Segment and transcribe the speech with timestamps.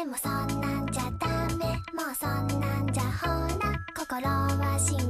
[0.00, 1.28] でもそんなんじゃダ
[1.58, 1.66] メ。
[1.92, 3.26] もうそんなんじゃほ
[3.58, 5.09] ら心は進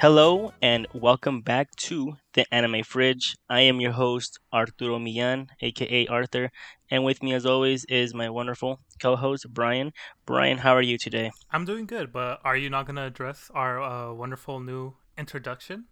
[0.00, 3.36] Hello and welcome back to the Anime Fridge.
[3.50, 6.50] I am your host Arturo Millan, aka Arthur,
[6.90, 9.92] and with me as always is my wonderful co-host Brian.
[10.24, 11.32] Brian, how are you today?
[11.50, 15.86] I'm doing good, but are you not going to address our uh, wonderful new introduction?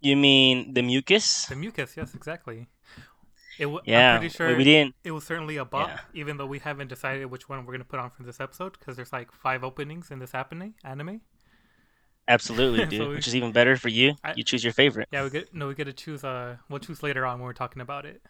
[0.00, 1.46] You mean the mucus?
[1.46, 2.68] The mucus, yes, exactly.
[3.58, 4.94] It w- Yeah, I'm pretty sure we didn't.
[5.04, 6.00] it was certainly a bop, Yeah.
[6.12, 8.76] even though we haven't decided which one we're going to put on for this episode
[8.78, 11.22] because there's like five openings in this happening anime.
[12.28, 13.08] Absolutely, So dude.
[13.08, 14.14] we- Which is even better for you.
[14.24, 16.24] I- You choose your favorite Yeah, we get no, we get to choose.
[16.24, 18.22] Uh, we'll choose later on when we're talking about it.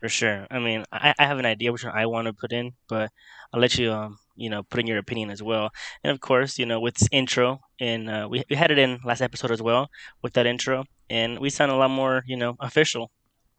[0.00, 0.46] for sure.
[0.50, 3.10] I mean, I, I have an idea which one I want to put in, but
[3.52, 5.70] I'll let you, um, you know, put in your opinion as well.
[6.02, 8.98] And of course, you know, with this intro, and uh, we we had it in
[9.04, 9.90] last episode as well
[10.22, 13.10] with that intro, and we sound a lot more, you know, official.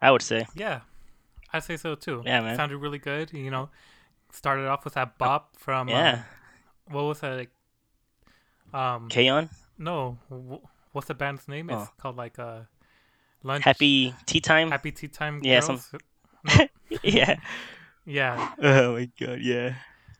[0.01, 0.45] I would say.
[0.53, 0.81] Yeah,
[1.53, 2.23] I'd say so too.
[2.25, 2.57] Yeah, man.
[2.57, 3.31] sounded really good.
[3.31, 3.69] You know,
[4.31, 6.23] started off with that bop from um, Yeah.
[6.91, 7.37] what was that?
[7.37, 7.51] Like,
[8.73, 9.49] um, K-On!
[9.77, 10.63] no, wh-
[10.95, 11.69] what's the band's name?
[11.69, 11.93] It's Oh.
[11.97, 12.61] called like uh,
[13.43, 13.63] lunch.
[13.63, 14.71] Happy tea time.
[14.71, 15.89] Happy Tea Time Yeah, Girls.
[16.47, 16.67] some-
[17.03, 17.35] yeah.
[18.05, 19.75] Yeah, Oh my god, yeah.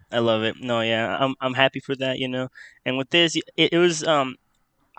[0.10, 0.56] I love it.
[0.62, 2.48] No, yeah, I'm I'm happy for that, you know.
[2.86, 4.38] And with this, it, it was um,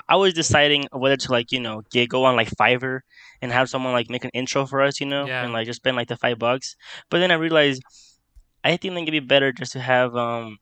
[0.07, 3.01] I was deciding whether to like you know get go on like Fiverr
[3.41, 5.45] and have someone like make an intro for us, you know, Yeah.
[5.45, 6.77] and like just spend like the five bucks.
[7.09, 7.83] But then I realized
[8.63, 10.59] I think it'd be better just to have um,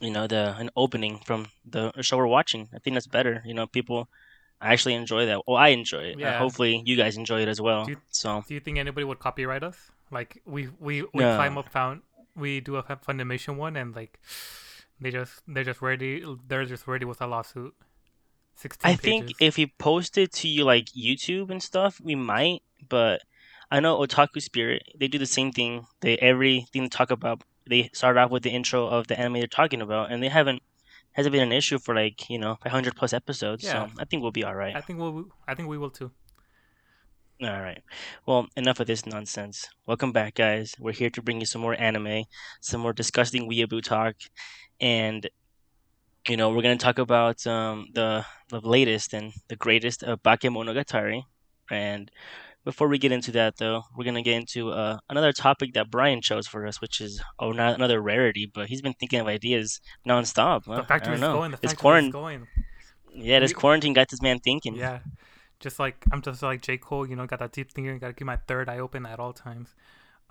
[0.00, 2.68] you know, the an opening from the show we're watching.
[2.74, 3.42] I think that's better.
[3.44, 4.08] You know, people
[4.60, 5.42] I actually enjoy that.
[5.46, 6.22] Well, I enjoy it.
[6.22, 7.84] Uh, hopefully, you guys enjoy it as well.
[7.84, 9.90] Do you- so do you think anybody would copyright us?
[10.10, 11.36] Like we we we No.
[11.36, 12.02] climb up found
[12.36, 14.18] we do a Funimation one and like
[15.00, 17.74] they just they're just ready they're just ready with a lawsuit.
[18.56, 18.90] Sixteen.
[18.92, 22.62] I think if we post it to you like YouTube and stuff, we might.
[22.88, 23.22] But
[23.70, 25.86] I know Otaku Spirit, they do the same thing.
[26.00, 29.46] They everything they talk about, they start off with the intro of the anime they're
[29.46, 30.62] talking about, and they haven't
[31.12, 33.64] hasn't been an issue for like you know 500 plus episodes.
[33.64, 33.86] Yeah.
[33.86, 34.76] So I think we'll be all right.
[34.76, 36.10] I think we'll I think we will too.
[37.42, 37.82] All right.
[38.26, 39.68] Well, enough of this nonsense.
[39.86, 40.74] Welcome back, guys.
[40.78, 42.24] We're here to bring you some more anime,
[42.60, 44.14] some more disgusting weeaboo talk,
[44.80, 45.28] and
[46.28, 51.22] you know we're gonna talk about um, the the latest and the greatest of Bakemonogatari.
[51.70, 52.10] And
[52.64, 56.20] before we get into that, though, we're gonna get into uh, another topic that Brian
[56.20, 59.80] chose for us, which is oh, not another rarity, but he's been thinking of ideas
[60.06, 60.64] nonstop.
[60.66, 60.76] Huh?
[60.76, 61.38] The I factory's don't know.
[61.38, 61.50] going.
[61.50, 62.46] The factory's quarant- going.
[63.14, 64.76] yeah, this We- quarantine got this man thinking.
[64.76, 65.00] Yeah.
[65.60, 67.98] Just like I'm just like J Cole, you know, got that deep thinker.
[67.98, 69.74] Got to keep my third eye open at all times.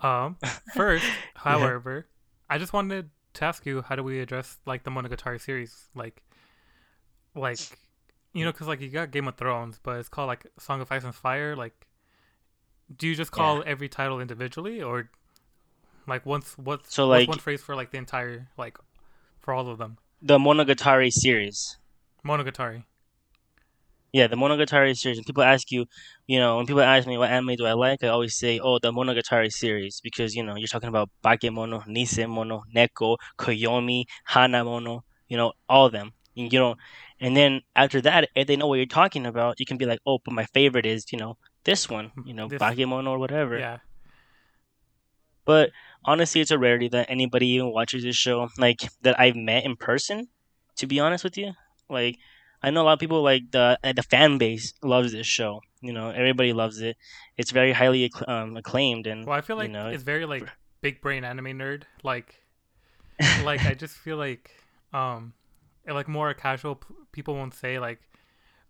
[0.00, 0.36] Um,
[0.74, 2.06] first, however,
[2.50, 5.88] I just wanted to ask you, how do we address like the Monogatari series?
[5.94, 6.22] Like,
[7.34, 7.58] like,
[8.32, 10.92] you know, because like you got Game of Thrones, but it's called like Song of
[10.92, 11.56] Ice and Fire.
[11.56, 11.86] Like,
[12.94, 15.10] do you just call every title individually, or
[16.06, 18.78] like once what's So, like- one phrase for like the entire like
[19.40, 19.98] for all of them?
[20.22, 21.78] The Monogatari series.
[22.24, 22.84] Monogatari.
[24.12, 25.18] Yeah, the Monogatari series.
[25.18, 25.86] When people ask you,
[26.28, 28.78] you know, when people ask me what anime do I like, I always say, oh,
[28.78, 35.36] the Monogatari series, because you know you're talking about Bakemono, Nisemono, Neko, Koyomi, Hanamono, you
[35.36, 36.12] know, all of them.
[36.36, 36.76] And, you know,
[37.20, 40.00] and then after that, if they know what you're talking about, you can be like,
[40.06, 43.58] oh, but my favorite is, you know, this one, you know, This- Bakemono or whatever.
[43.58, 43.78] Yeah.
[45.44, 45.70] But
[46.04, 49.76] honestly, it's a rarity that anybody even watches this show, like that I've met in
[49.76, 50.28] person.
[50.76, 51.52] To be honest with you,
[51.88, 52.18] like
[52.62, 55.60] I know a lot of people like the uh, the fan base loves this show.
[55.80, 56.96] You know, everybody loves it.
[57.36, 60.24] It's very highly acc- um, acclaimed, and Well, I feel like you know, it's very
[60.26, 60.48] like
[60.80, 61.82] big brain anime nerd.
[62.02, 62.42] Like,
[63.44, 64.50] like I just feel like
[64.92, 65.34] um,
[65.86, 68.00] like more casual p- people won't say like,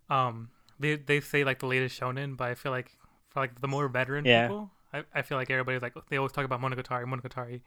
[0.09, 0.49] um,
[0.79, 2.91] they they say like the latest shonen, but I feel like
[3.29, 4.47] for like the more veteran Yeah.
[4.47, 7.61] people, I, I feel like everybody's like they always talk about Monogatari, Monogatari,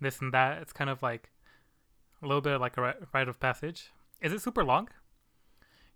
[0.00, 0.62] this and that.
[0.62, 1.30] It's kind of like
[2.22, 3.92] a little bit of like a rite of passage.
[4.22, 4.88] Is it super long?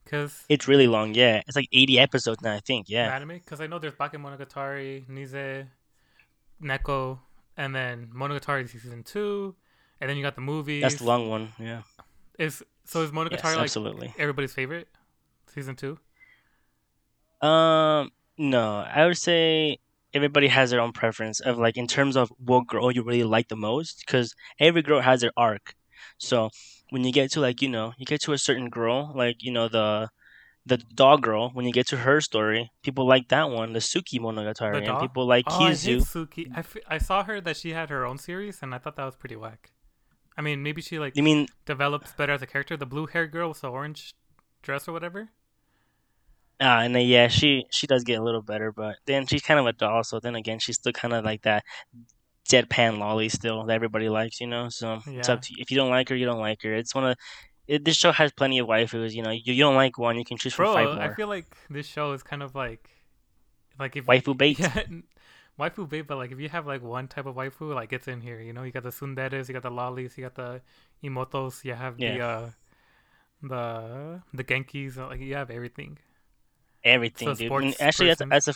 [0.05, 1.15] Because it's really long.
[1.15, 2.55] Yeah, it's like eighty episodes now.
[2.55, 2.89] I think.
[2.89, 5.67] Yeah, anime because I know there's Bakemonogatari, Nise,
[6.63, 7.19] Neko,
[7.57, 9.55] and then Monogatari season two,
[10.01, 10.81] and then you got the movie.
[10.81, 11.53] that's the long one.
[11.59, 11.83] Yeah,
[12.39, 14.15] Is so is Monogatari yes, like absolutely.
[14.19, 14.89] everybody's favorite
[15.47, 15.99] season two?
[17.41, 19.79] Um, no, I would say
[20.13, 23.49] everybody has their own preference of like in terms of what girl you really like
[23.49, 25.75] the most, because every girl has their arc.
[26.19, 26.51] So
[26.91, 29.53] when you get to like you know you get to a certain girl, like you
[29.53, 30.11] know the
[30.67, 31.51] the dog girl.
[31.53, 35.27] When you get to her story, people like that one, the Tsukimonogatari, The and people
[35.27, 35.99] like Oh, I Kizu.
[36.01, 36.51] Suki.
[36.55, 39.05] I, f- I saw her that she had her own series, and I thought that
[39.05, 39.73] was pretty whack.
[40.37, 42.77] I mean, maybe she like You mean develops better as a character.
[42.77, 44.15] The blue haired girl with the orange
[44.63, 45.31] dress or whatever.
[46.61, 49.59] Ah, and then yeah, she she does get a little better, but then she's kind
[49.59, 50.05] of a doll.
[50.05, 51.65] So then again, she's still kind of like that
[52.49, 54.69] deadpan loli still that everybody likes, you know.
[54.69, 55.59] So it's up to you.
[55.61, 56.75] If you don't like her, you don't like her.
[56.75, 57.17] It's one of
[57.67, 59.13] it, this show has plenty of waifus.
[59.13, 61.29] You know, you, you don't like one, you can choose from Bro, five I feel
[61.29, 62.91] like this show is kind of like,
[63.79, 64.59] like if Waifu bait.
[64.59, 64.83] Yeah,
[65.59, 66.03] waifu bait.
[66.03, 68.41] But like, if you have like one type of waifu, like it's in here.
[68.41, 70.61] You know, you got the tsunderes, you got the lolis, you got the
[71.05, 72.51] imoutos, you have the uh,
[73.43, 74.97] the the genkis.
[74.97, 75.99] Like you have everything.
[76.85, 77.77] Everything, So dude.
[77.81, 78.29] Actually, that's, person.
[78.29, 78.55] that's a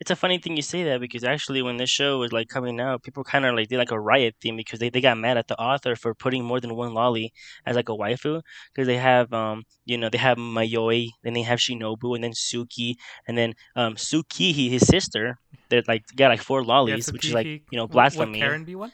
[0.00, 2.80] it's a funny thing you say that because actually, when this show was like coming
[2.80, 5.36] out, people kind of like did like a riot theme because they, they got mad
[5.36, 7.30] at the author for putting more than one loli
[7.66, 8.40] as like a waifu
[8.72, 12.32] because they have um you know they have Mayoi, then they have Shinobu, and then
[12.32, 12.94] Suki,
[13.26, 15.38] and then um Tsukihi, his sister,
[15.70, 18.38] that like got like four lolis, yeah, which is like you know blasphemy.
[18.38, 18.92] Would Karen be one?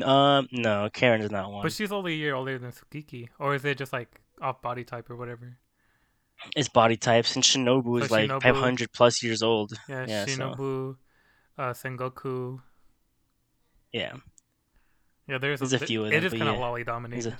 [0.00, 1.62] Um, no, Karen is not one.
[1.62, 4.84] But she's only a year older than Tsukihi, or is it just like off body
[4.84, 5.58] type or whatever?
[6.56, 9.72] It's body types, and Shinobu is So like Shinobu- 500 plus years old.
[9.88, 10.96] Yeah, Yeah, so- Shinobu,
[11.58, 12.60] uh, Sengoku.
[13.92, 14.16] Yeah,
[15.26, 17.36] Yeah, there's, There's a few of them, is but kind of loli dominated.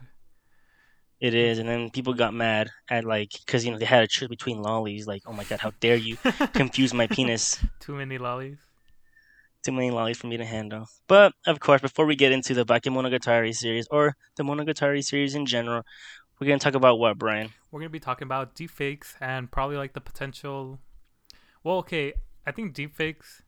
[1.20, 1.58] it is.
[1.58, 4.58] And then people got mad at like because you know they had a choice between
[4.62, 5.06] lolis.
[5.06, 6.16] Like, oh my god, how dare you
[6.54, 7.58] confuse my penis?
[7.80, 8.58] Too many lolis.
[9.64, 10.88] Too many lolis for me to handle.
[11.06, 15.44] But of course, before we get into the Bakemonogatari series or the Monogatari series in
[15.46, 15.82] general,
[16.40, 17.50] we're gonna talk about what, Brian?
[17.70, 20.78] We're gonna be talking about deepfakes and probably like the potential.
[21.64, 22.14] Well, okay,
[22.46, 23.42] I think deepfakes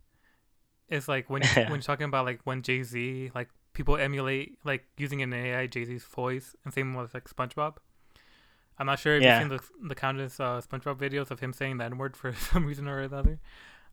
[0.89, 4.87] is like when when you're talking about like when Jay Z like people emulate like
[4.97, 7.77] using an AI Jay Z's voice and same with like SpongeBob.
[8.79, 9.41] I'm not sure if Yeah.
[9.41, 12.67] you've seen the the countless uh, SpongeBob videos of him saying that word for some
[12.67, 13.39] reason or another.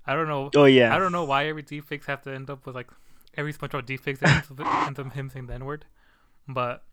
[0.05, 0.49] I don't know.
[0.55, 2.89] Oh yeah, I don't know why every deepfakes have to end up with like
[3.35, 5.85] every SpongeBob deepfakes ends up, ends up him saying the N word,
[6.47, 6.83] but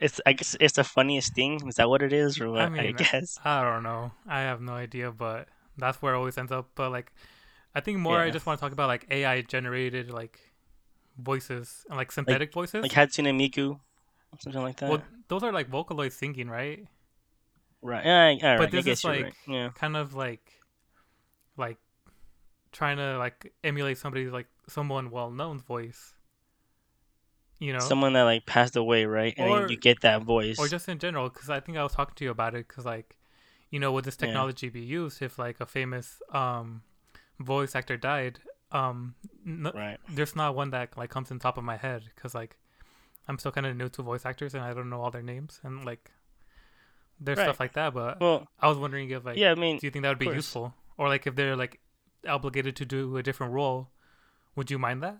[0.00, 1.66] It's I guess it's the funniest thing.
[1.66, 2.62] Is that what it is, or what?
[2.62, 3.38] I, mean, guess.
[3.44, 4.12] I don't know.
[4.26, 6.70] I have no idea, but that's where it always ends up.
[6.74, 7.12] But like,
[7.74, 8.18] I think more.
[8.18, 10.38] I just want to talk about like AI generated like
[11.18, 12.82] voices and like synthetic voices.
[12.82, 13.78] Like Hatsune Miku,
[14.38, 14.90] something like that.
[14.90, 16.86] well, those are like Vocaloid singing, right?
[17.82, 18.04] right.
[18.04, 18.58] Yeah, I- right.
[18.58, 19.34] but I this is like right.
[19.46, 19.70] Yeah.
[19.74, 20.52] kind of like,
[21.56, 21.78] like
[22.72, 26.14] trying to like emulate somebody's like someone well known's voice.
[27.60, 29.34] You know, Someone that like passed away, right?
[29.36, 30.58] And Or- you get that voice.
[30.58, 32.84] or just in general because i think i was talking to you about it because
[32.86, 33.16] like
[33.70, 34.26] you know would this Yeah.
[34.26, 36.82] technology be used if like a famous um
[37.40, 38.38] voice actor died
[38.72, 39.14] um
[39.46, 39.98] n- right.
[40.08, 42.56] there's not one that like comes in top of my head because like
[43.26, 45.60] i'm still kind of new to voice actors and i don't know all their names
[45.64, 46.10] and like
[47.20, 47.44] there's Right.
[47.44, 49.50] stuff like that but Well, i was wondering if like yeah.
[49.50, 50.36] I mean, do you think that would be course.
[50.36, 51.80] useful or like if they're like
[52.26, 53.88] obligated to do a different role
[54.56, 55.18] would you mind that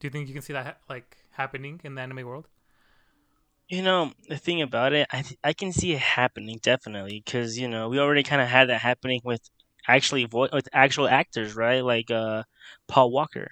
[0.00, 2.48] do you think you can see that like happening in the anime world
[3.68, 7.58] You know, the thing about it, I th- I can see it happening definitely because
[7.58, 9.42] you know we already kind of had that happening with
[9.86, 11.84] actually vo- with actual actors, right?
[11.84, 12.44] Like uh,
[12.88, 13.48] Paul Walker,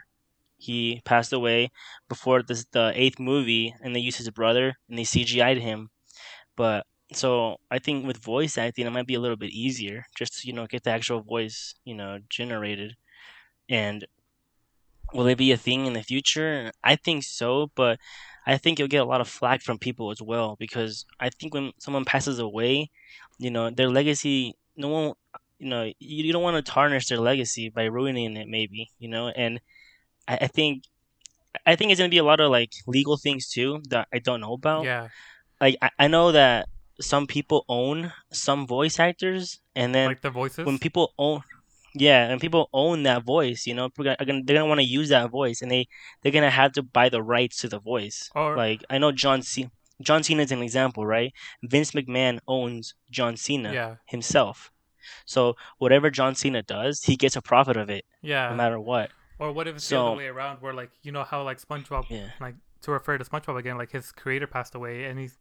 [0.58, 1.70] he passed away
[2.08, 5.90] before this the eighth movie, and they used his brother and they CGI'd him.
[6.56, 10.44] But so I think with voice acting, it might be a little bit easier just
[10.44, 12.96] you know get the actual voice you know generated,
[13.68, 14.06] and
[15.16, 16.73] will it be a thing in the future?
[16.85, 17.99] I think so, but
[18.46, 21.54] I think you'll get a lot of flack from people as well because I think
[21.54, 22.90] when someone passes away,
[23.38, 25.12] you know, their legacy, no one,
[25.58, 29.08] you know, you, you don't want to tarnish their legacy by ruining it, maybe, you
[29.08, 29.61] know, and
[30.28, 30.85] I, I think,
[31.66, 34.40] I think it's gonna be a lot of like legal things too that I don't
[34.40, 34.85] know about.
[34.85, 35.08] yeah
[35.61, 36.68] Like I, I know that
[37.00, 41.42] some people own some voice actors, and then like the voices when people own
[41.98, 43.88] yeah and people own that voice you know?
[43.88, 45.88] People are gonna, they're gonna want to use that voice and they
[46.22, 48.30] they're gonna have to buy the rights to the voice.
[48.34, 51.32] Or- like i know john c john cena is an example right?
[51.62, 53.94] Vince mcmahon owns john cena yeah.
[54.06, 54.70] himself.
[55.24, 58.50] So whatever john cena does he gets a profit of it yeah.
[58.50, 59.10] no matter what.
[59.38, 62.08] Or what if it's the other way around, where like you know how like SpongeBob,
[62.08, 62.30] Yeah.
[62.40, 65.38] like to refer to SpongeBob again, like his creator passed away, and he's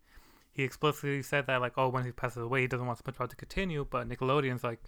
[0.51, 3.35] he explicitly said that like oh when he passes away he doesn't want SpongeBob to
[3.35, 4.81] continue, but Nickelodeon's like,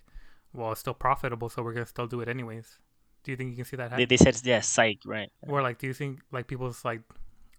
[0.54, 2.80] well it's still profitable, so we're gonna still do it anyways.
[3.24, 4.08] Do you think you can see that they, happen?
[4.10, 7.02] they said yeah psych right or like do you think like people's like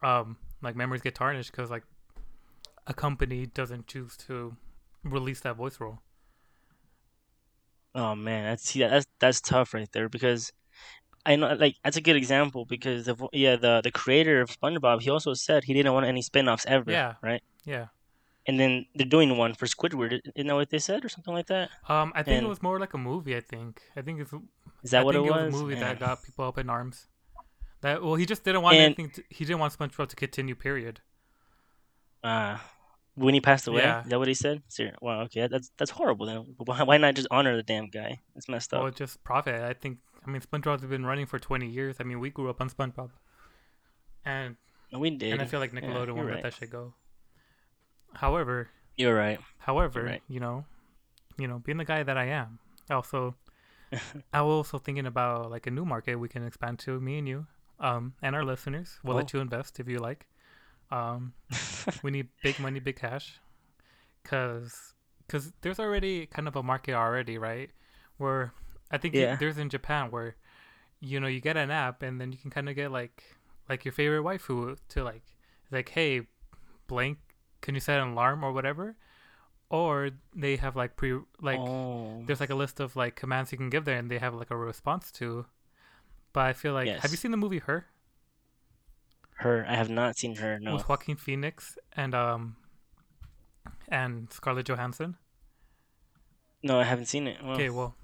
[0.03, 1.83] um like memories get tarnished because like
[2.87, 4.57] a company doesn't choose to
[5.05, 5.99] release that voice role?
[7.95, 10.53] Oh man, that's see that's that's tough right there because
[11.27, 15.03] I know like that's a good example because the yeah the the creator of SpongeBob
[15.03, 17.15] he also said he didn't want any spin-offs ever Yeah.
[17.23, 17.87] right Yeah,
[18.49, 20.19] and then they're doing one for Squidward.
[20.35, 21.71] Isn't that what they said, or something like that?
[21.89, 23.37] Um, I think And- it was more like a movie.
[23.37, 23.81] I think.
[23.95, 24.33] I think it's.
[24.83, 25.53] Is that I what think it it was?
[25.53, 25.83] was a movie Man.
[25.85, 27.07] that got people up in arms.
[27.83, 29.11] That well, he just didn't want And- anything.
[29.11, 30.55] To, he didn't want SpongeBob to continue.
[30.57, 31.01] Period.
[32.25, 32.59] Uh,
[33.15, 34.03] when he passed away, Yeah.
[34.03, 34.63] is that what he said?
[35.01, 36.27] Wow, okay, that's that's horrible.
[36.27, 38.21] Then why, why not just honor the damn guy?
[38.35, 38.83] It's messed up.
[38.83, 39.55] Well, just profit.
[39.63, 39.99] I think.
[40.27, 41.97] I mean, SpongeBob's been running for twenty years.
[42.01, 43.11] I mean, we grew up on SpongeBob,
[44.25, 44.57] and
[44.93, 45.33] we did.
[45.33, 46.95] and I feel like Nickelodeon you're won't let that shit go.
[48.19, 49.39] However, You're right.
[49.59, 50.23] however, right.
[50.29, 50.65] you know,
[51.39, 52.59] you know, being the guy that I am,
[52.91, 53.35] also,
[54.33, 57.01] I was also thinking about like a new market we can expand to.
[57.01, 57.47] Me and you,
[57.81, 58.99] um, and our listeners.
[59.05, 59.39] We'll let Oh.
[59.39, 60.27] you invest if you like.
[60.91, 61.35] Um,
[62.03, 63.41] we need big money, big cash,
[64.25, 64.95] cause,
[65.29, 67.71] cause there's already kind of a market already, right?
[68.17, 68.53] Where
[68.91, 69.37] I think Yeah.
[69.39, 70.37] there's in Japan where,
[71.01, 73.23] you know, you get an app and then you can kind of get like,
[73.69, 75.23] like your favorite waifu to like,
[75.71, 76.23] like, hey,
[76.87, 77.19] blank,
[77.61, 78.97] can you set an alarm or whatever?
[79.71, 82.23] Or they have like pre like oh.
[82.27, 84.51] there's like a list of like commands you can give there and they have like
[84.51, 85.47] a response to.
[86.33, 87.87] But I feel like have you seen the movie Her
[89.39, 89.65] her.
[89.69, 90.59] I have not seen her.
[90.59, 90.75] No.
[90.75, 92.57] with Joaquin Phoenix and um
[93.89, 95.17] and Scarlett Johansson?
[96.63, 97.39] No, I haven't seen it.
[97.43, 97.95] Well, Okay, well,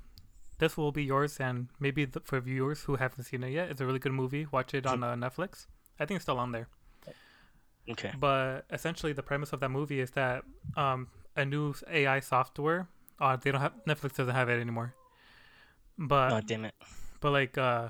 [0.59, 3.81] this will be yours, and maybe the, for viewers who haven't seen it yet, it's
[3.81, 4.47] a really good movie.
[4.51, 5.67] Watch it on uh, Netflix.
[5.99, 6.69] I think it's still on there.
[7.91, 8.13] Okay.
[8.19, 10.45] But essentially, the premise of that movie is that
[10.77, 12.89] um, a new AI software.
[13.21, 14.95] Uh, they don't have Netflix doesn't have it anymore.
[15.99, 16.75] But Oh damn it.
[17.21, 17.89] but like uh,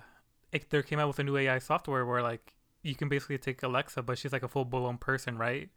[0.53, 3.63] it, there came out with a new AI software where like you can basically take
[3.63, 5.71] Alexa, but she's like a full blown person, right?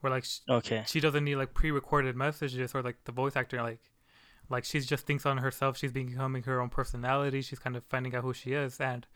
[0.00, 0.84] Where like sh- Okay.
[0.86, 3.80] she doesn't need like pre-recorded messages or like the voice actor like
[4.48, 8.14] like she's just thinks on herself she's becoming her own personality she's kind of finding
[8.14, 9.06] out who she is and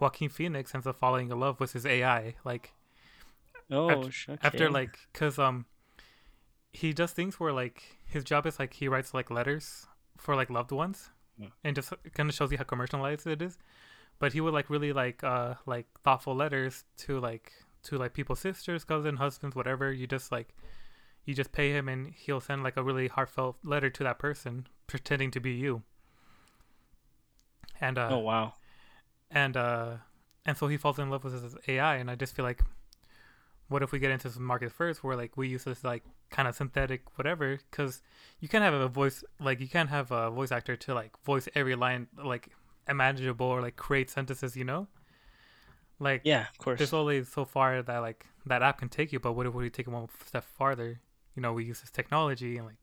[0.00, 2.72] joaquin phoenix ends up falling in love with his ai like
[3.70, 4.38] Oh, okay.
[4.42, 5.66] after like because um
[6.72, 9.86] he does things where like his job is like he writes like letters
[10.16, 11.46] for like loved ones Hmm.
[11.64, 13.58] and just kind of shows you how commercialized it is
[14.18, 18.40] but he would like really like uh like thoughtful letters to like to like people's
[18.40, 20.54] sisters cousins husbands whatever you just like
[21.24, 24.66] you just pay him and he'll send like a really heartfelt letter to that person
[24.86, 25.82] pretending to be you
[27.80, 28.54] and uh Oh wow.
[29.30, 29.96] and uh
[30.46, 32.62] and so he falls in love with his AI and I just feel like
[33.70, 36.46] what if we get into some market first where like we use this like kind
[36.48, 38.02] of synthetic whatever because
[38.40, 41.48] you can't have a voice like you can't have a voice actor to like voice
[41.54, 42.48] every line like
[42.88, 44.88] imaginable or like create sentences you know
[46.00, 46.78] like Yeah, of course.
[46.78, 49.70] there's only so far that like that app can take you but what if we
[49.70, 51.00] take it one step farther
[51.36, 52.76] you know we use this technology and like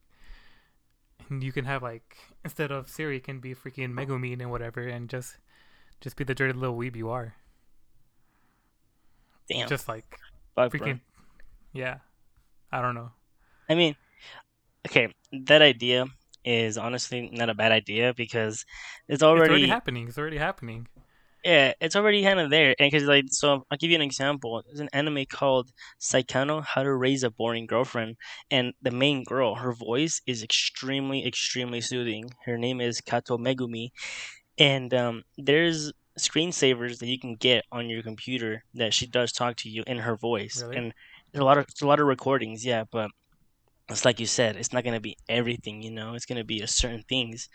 [1.28, 5.08] and you can have like instead of Siri can be freaking Megumin and whatever and
[5.10, 5.36] just
[6.00, 7.34] just be the dirty little weeb you are
[9.48, 9.68] Damn.
[9.68, 10.18] just like
[10.58, 10.98] Fuck, bro.
[11.72, 11.98] yeah
[12.72, 13.10] I don't know
[13.70, 13.96] I mean,
[14.88, 15.12] okay,
[15.44, 16.06] that idea
[16.42, 18.64] is honestly not a bad idea because
[19.06, 20.86] it's it's already already, happening it's already happening
[21.44, 22.74] yeah, it's already kind of there.
[22.78, 24.62] And because like, so I'll give you an example.
[24.66, 28.16] There's an anime called Saekano: How to Raise a Boring Girlfriend,
[28.50, 32.30] and the main girl, her voice is extremely, extremely soothing.
[32.44, 33.90] Her name is Kato Megumi,
[34.58, 39.56] and um, there's screensavers that you can get on your computer that she does talk
[39.56, 40.76] to you in her voice, Really?
[40.76, 40.94] and
[41.32, 43.10] there's a lot of a lot of recordings, yeah, but
[43.88, 46.14] it's like you said, it's not gonna be everything, you know.
[46.14, 47.48] It's gonna be a certain things,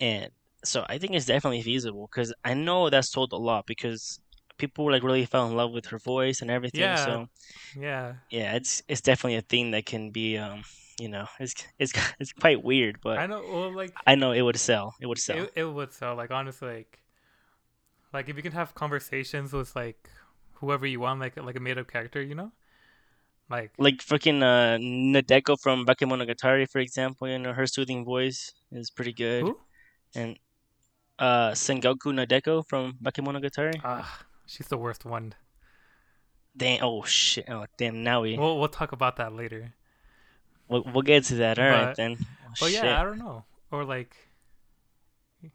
[0.00, 0.30] and
[0.64, 4.20] so I think it's definitely feasible because I know that's told a lot because
[4.58, 6.80] people like really fell in love with her voice and everything.
[6.80, 7.04] Yeah.
[7.04, 7.26] So
[7.78, 10.62] yeah yeah, it's it's definitely a thing that can be um
[10.98, 14.42] you know it's it's it's quite weird, but I I, know well like know it
[14.42, 14.94] would sell.
[15.00, 15.38] It would sell.
[15.38, 16.98] it, it would sell like honestly like
[18.16, 20.00] like if you can have conversations with like
[20.60, 22.50] whoever you want like like a made up character you know
[23.54, 24.74] like like freaking uh
[25.14, 28.40] Nadeko from Bakemonogatari, for example, you know her soothing voice
[28.72, 29.52] is pretty good, who
[30.20, 30.30] and
[31.26, 33.78] uh Sengoku Nadeko from Bakemonogatari.
[33.84, 35.34] ah she's the worst one
[36.56, 36.82] Damn!
[36.82, 37.44] Oh shit!
[37.48, 38.02] Oh damn!
[38.02, 39.74] Now we we'll we'll talk about that later
[40.68, 41.58] we'll, we'll get to that.
[41.60, 42.16] All right But- then.
[42.18, 42.82] Oh, but shit.
[42.82, 44.16] yeah I don't know or like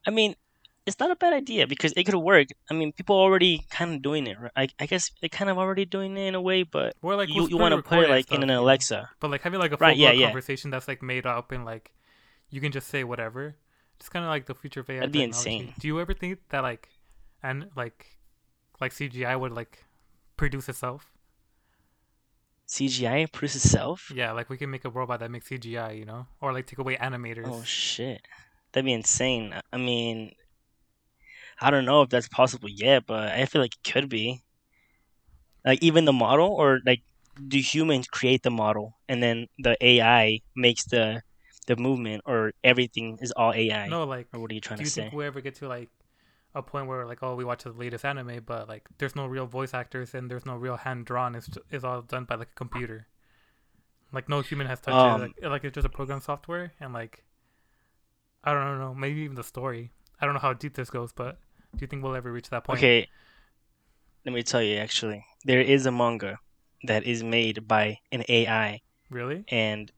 [0.07, 0.35] I mean,
[0.85, 2.47] it's not a bad idea because it could work.
[2.69, 4.37] I mean, people are already kind of doing it.
[4.39, 4.51] Right?
[4.55, 7.29] I, I guess they're kind of already doing it in a way, but or like
[7.29, 8.49] you you want to put it like stuff, in an?
[8.49, 9.09] Alexa.
[9.19, 10.27] but like having like a full Right, yeah, yeah.
[10.27, 11.91] conversation that's like made up and like
[12.49, 13.55] you can just say whatever
[13.99, 15.57] it's kind of like the future of AI That'd be technology.
[15.57, 15.73] insane.
[15.79, 16.89] do you ever think that like
[17.43, 18.17] and like
[18.81, 19.85] like CGI would like
[20.35, 21.11] produce itself
[22.67, 24.11] CGI produces itself.
[24.15, 26.79] Yeah, like we can make a robot that makes CGI, you know, or like take
[26.79, 27.47] away oh, animators.
[27.47, 28.21] Oh shit,
[28.71, 29.53] that'd be insane.
[29.73, 30.31] I mean,
[31.61, 34.41] I don't know if that's possible yet, but I feel like it could be.
[35.65, 37.01] Like even the model, or like
[37.47, 41.23] do humans create the model and then the AI makes the
[41.67, 43.87] the movement or everything is all AI?
[43.87, 45.09] No, like, Or what are you trying do to you say?
[45.09, 45.89] think we ever get to like
[46.55, 49.47] a point where like, oh, we watch the latest anime, but like, there's no real
[49.47, 51.35] voice actors and there's no real hand drawn.
[51.35, 53.07] It's it's all done by like a computer.
[54.13, 55.21] Like no human has touched Um, it.
[55.21, 57.23] Like, like it's just a program software and like,
[58.43, 59.91] I don't know, maybe even the story.
[60.19, 61.39] I don't know how deep this goes, but
[61.75, 62.79] do you think we'll ever reach that point?
[62.79, 63.07] Okay.
[64.25, 65.23] Let me tell you actually.
[65.45, 66.37] There is a manga
[66.83, 69.43] that is made by an AI Really?
[69.49, 69.91] and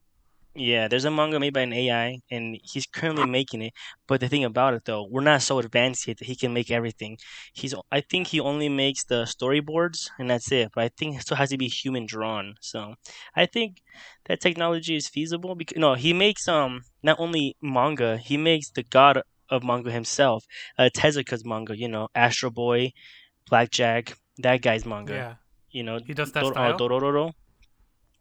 [0.56, 3.72] yeah, there's a manga made by an AI and he's currently making it.
[4.06, 6.70] But the thing about it though, we're not so advanced yet that he can make
[6.70, 7.18] everything.
[7.52, 10.70] He's I think he only makes the storyboards and that's it.
[10.74, 12.54] But I think it still has to be human drawn.
[12.60, 12.94] So
[13.36, 13.82] I think
[14.26, 18.84] that technology is feasible because no, he makes um not only manga, he makes the
[18.84, 20.44] god of manga himself,
[20.78, 21.76] uh, Tezuka's manga.
[21.76, 22.92] You know, Astro Boy,
[23.48, 25.12] Blackjack, that guy's manga.
[25.14, 25.34] Yeah.
[25.70, 26.74] You know, He does that Dor- style?
[26.74, 27.32] uh, Dororo.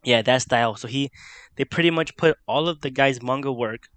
[0.03, 0.75] Yeah, that style.
[0.75, 1.12] So he,
[1.56, 3.88] they pretty much put all of the guy's manga work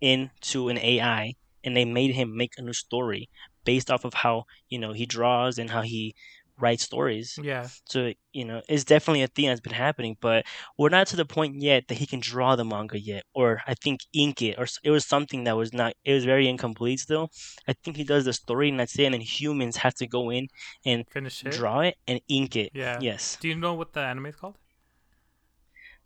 [0.00, 3.28] into an AI, and they made him make a new story
[3.64, 6.14] based off of how you know he draws and how he
[6.58, 7.38] writes stories.
[7.42, 7.68] Yeah.
[7.86, 10.44] So you know, it's definitely a thing that's been happening, but
[10.78, 13.74] we're not to the point yet that he can draw the manga yet, or I
[13.74, 15.94] think ink it, or it was something that was not.
[16.04, 17.30] It was very incomplete still.
[17.68, 20.30] I think he does the story and that's it, and then humans have to go
[20.30, 20.48] in
[20.84, 21.52] and Finish it.
[21.52, 22.70] draw it and ink it.
[22.74, 22.98] Yeah.
[23.00, 23.36] Yes.
[23.40, 24.58] Do you know what the anime is called?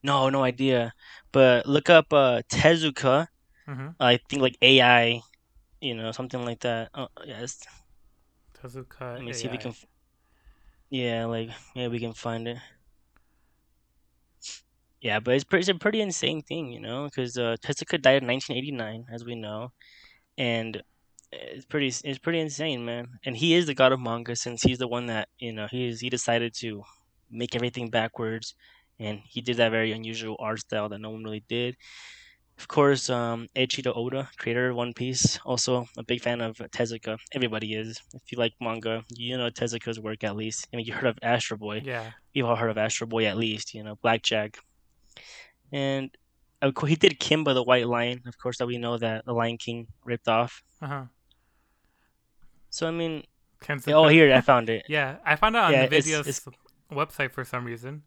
[0.02, 0.92] No, no idea.
[1.32, 3.26] But look up uh, Tezuka.
[3.68, 3.88] Mm-hmm.
[4.00, 5.20] I think like AI,
[5.80, 6.90] you know, something like that.
[6.94, 7.60] Oh, yes.
[8.54, 9.14] Tezuka.
[9.14, 9.62] Let me see if we AI.
[9.62, 9.74] can.
[10.90, 12.58] Yeah, like maybe we can find it.
[15.00, 18.22] Yeah, but it's pretty, it's a pretty insane thing, you know, because uh, Tezuka died
[18.22, 19.72] in 1989, as we know,
[20.38, 20.82] and
[21.32, 23.18] it's pretty it's pretty insane, man.
[23.24, 26.00] And he is the god of manga since he's the one that you know he's
[26.00, 26.84] he decided to
[27.30, 28.54] make everything backwards,
[29.00, 31.76] and he did that very unusual art style that no one really did.
[32.58, 37.16] Of course, um, Eiichiro Oda, creator of One Piece, also a big fan of Tezuka.
[37.32, 38.00] Everybody is.
[38.14, 40.66] If you like manga, you know Tezuka's work at least.
[40.72, 41.82] I mean, you heard of Astro Boy.
[41.84, 42.10] Yeah.
[42.34, 43.74] We've all heard of Astro Boy at least.
[43.74, 44.58] You know, Blackjack,
[45.72, 46.10] and
[46.60, 48.22] of course, he did Kimba the White Lion.
[48.26, 50.62] Of course, that we know that the Lion King ripped off.
[50.82, 51.04] Uh huh.
[52.70, 53.22] So I mean,
[53.62, 53.92] Kensuke.
[53.92, 54.84] oh here I found it.
[54.88, 56.48] Yeah, I found it on Yeah, the it's- video's it's-
[56.90, 58.02] website for some reason.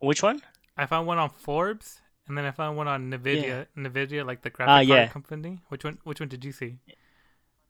[0.00, 0.42] Which one?
[0.76, 3.66] I found one on Forbes, and then I found one on Nvidia.
[3.76, 5.06] Nvidia, like the graphic card yeah.
[5.08, 5.58] company.
[5.68, 5.98] Which one?
[6.04, 6.78] Which one did you see?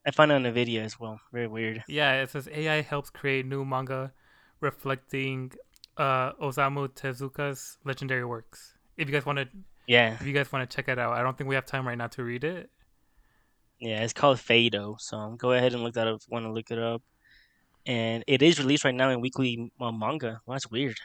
[0.07, 1.21] I found it on Nvidia as well.
[1.33, 1.83] Very weird.
[1.89, 4.13] Yeah, it says AI helps create new manga
[4.61, 5.53] reflecting
[5.97, 8.75] uh, Osamu Tezuka's legendary works.
[8.97, 9.49] If you guys want to,
[9.87, 11.87] Yeah, if you guys want to check it out, I don't think we have time
[11.89, 12.71] right now to read it.
[13.81, 14.03] yeah.
[14.03, 15.01] It's called Fado.
[15.01, 16.17] So go ahead and look that up.
[16.17, 17.03] if you Want to look it up?
[17.87, 20.41] And it is released right now in weekly uh, manga.
[20.47, 20.97] Well, that's weird.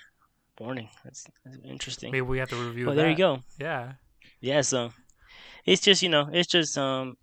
[0.60, 0.90] Morning.
[1.04, 2.12] That's, that's interesting.
[2.12, 2.88] Maybe we have to review.
[2.88, 3.40] Well, there you go.
[3.60, 3.94] Yeah,
[4.42, 4.92] Yeah, so
[5.66, 7.16] it's just you know, it's just um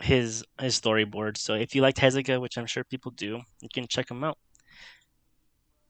[0.00, 1.36] his his storyboard.
[1.36, 4.38] So if you liked Tezuka, which I'm sure people do, you can check him out.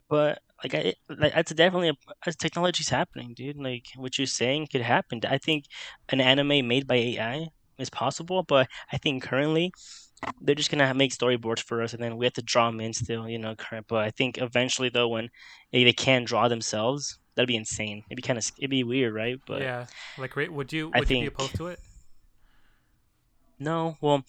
[0.08, 1.94] But like, I, like that's definitely a,
[2.26, 3.56] as technology's happening, dude.
[3.58, 5.20] Like what you're saying could happen.
[5.28, 5.66] I think
[6.08, 9.72] an anime made by AI is possible, but I think currently
[10.40, 12.92] they're just gonna make storyboards for us, and then we have to draw them in
[12.92, 13.54] still, you know.
[13.54, 15.30] Current, but I think eventually though, when
[15.72, 18.02] they, can draw themselves, that'd be insane.
[18.08, 19.38] It'd be kind of it'd be weird, right?
[19.46, 19.86] But yeah.
[20.18, 21.80] Like, would you I would you be think- opposed to it?
[23.60, 24.24] No, well,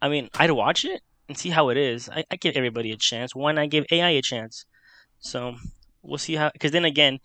[0.00, 2.08] I mean, I'd watch it and see how it is.
[2.08, 3.34] I, I give everybody a chance.
[3.34, 4.64] Why not give AI a chance?
[5.18, 5.56] So
[6.02, 6.50] we'll see how.
[6.52, 7.18] Because then again,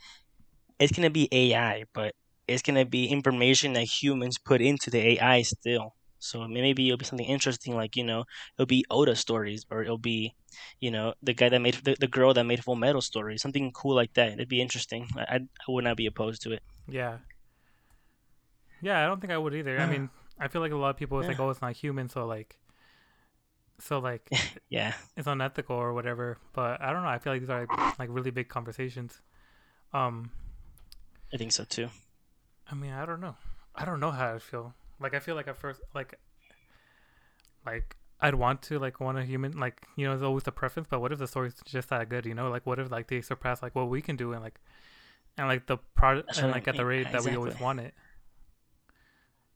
[0.80, 2.14] it's gonna be AI, but
[2.48, 5.94] it's gonna be information that humans put into the AI still.
[6.26, 8.26] So maybe it'll be something interesting, like you know,
[8.58, 10.34] it'll be Oda stories, or it'll be,
[10.80, 13.72] you know, the guy that made the, the girl that made Full Metal story, something
[13.72, 14.34] cool like that.
[14.34, 15.08] It'd be interesting.
[15.16, 16.64] I I'd, not be opposed to it.
[16.88, 17.18] Yeah.
[18.82, 19.80] Yeah, I don't think I would either.
[19.80, 20.10] I mean,
[20.40, 21.44] I feel like a lot of people like, yeah.
[21.44, 22.58] oh, it's not human, so like,
[23.80, 24.30] so like,
[24.70, 26.38] Yeah, it's unethical or whatever.
[26.54, 27.10] But I don't know.
[27.10, 29.22] I feel like these are like, like really big conversations.
[29.94, 30.32] Um,
[31.34, 31.90] I think so too.
[32.70, 33.36] I mean, I don't know.
[33.76, 34.74] I don't know how I feel.
[35.00, 36.18] Like, I feel like at first, like,
[37.66, 40.88] like I'd want to like want a human, like you know, it's always the preference.
[40.90, 42.26] But what if the story's just that good?
[42.26, 44.60] You know, like what if like they surpass like what we can do and like,
[45.38, 47.94] and like the product and like at the rate that we always want it.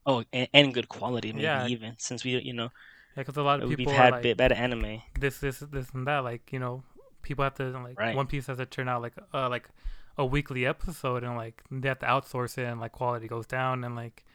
[0.05, 1.67] Oh, and, and good quality, maybe Yeah.
[1.67, 2.69] even since we, you know,
[3.15, 5.01] Yeah, because a lot of we've had like, bit bad anime.
[5.19, 6.19] this, this, this, and that.
[6.19, 6.83] Like, you know,
[7.21, 8.15] people have to like Right.
[8.15, 9.69] One Piece has to turn out like uh like
[10.17, 13.83] a weekly episode, and like they have to outsource it, and like quality goes down,
[13.83, 14.25] and like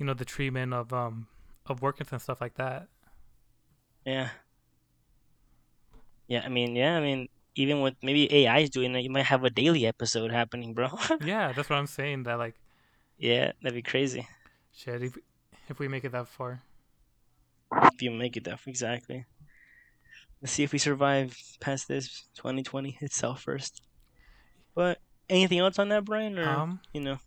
[0.00, 1.28] you know the treatment of um
[1.66, 2.88] of workers and stuff like that.
[4.04, 4.30] Yeah.
[6.26, 9.26] Yeah, I mean, yeah, I mean, even with maybe AI is doing it, you might
[9.26, 10.88] have a daily episode happening, bro.
[11.24, 12.24] Yeah, that's what I'm saying.
[12.24, 12.56] That like,
[13.18, 14.26] yeah, that'd be crazy
[14.72, 15.18] shit, if,
[15.68, 16.62] if we make it that far.
[17.92, 19.26] if you make it that far, exactly.
[20.40, 23.82] Let's see if we survive past this 2020 itself first.
[24.74, 26.38] But anything else on that, Brian?
[26.38, 27.18] Or Um, you know,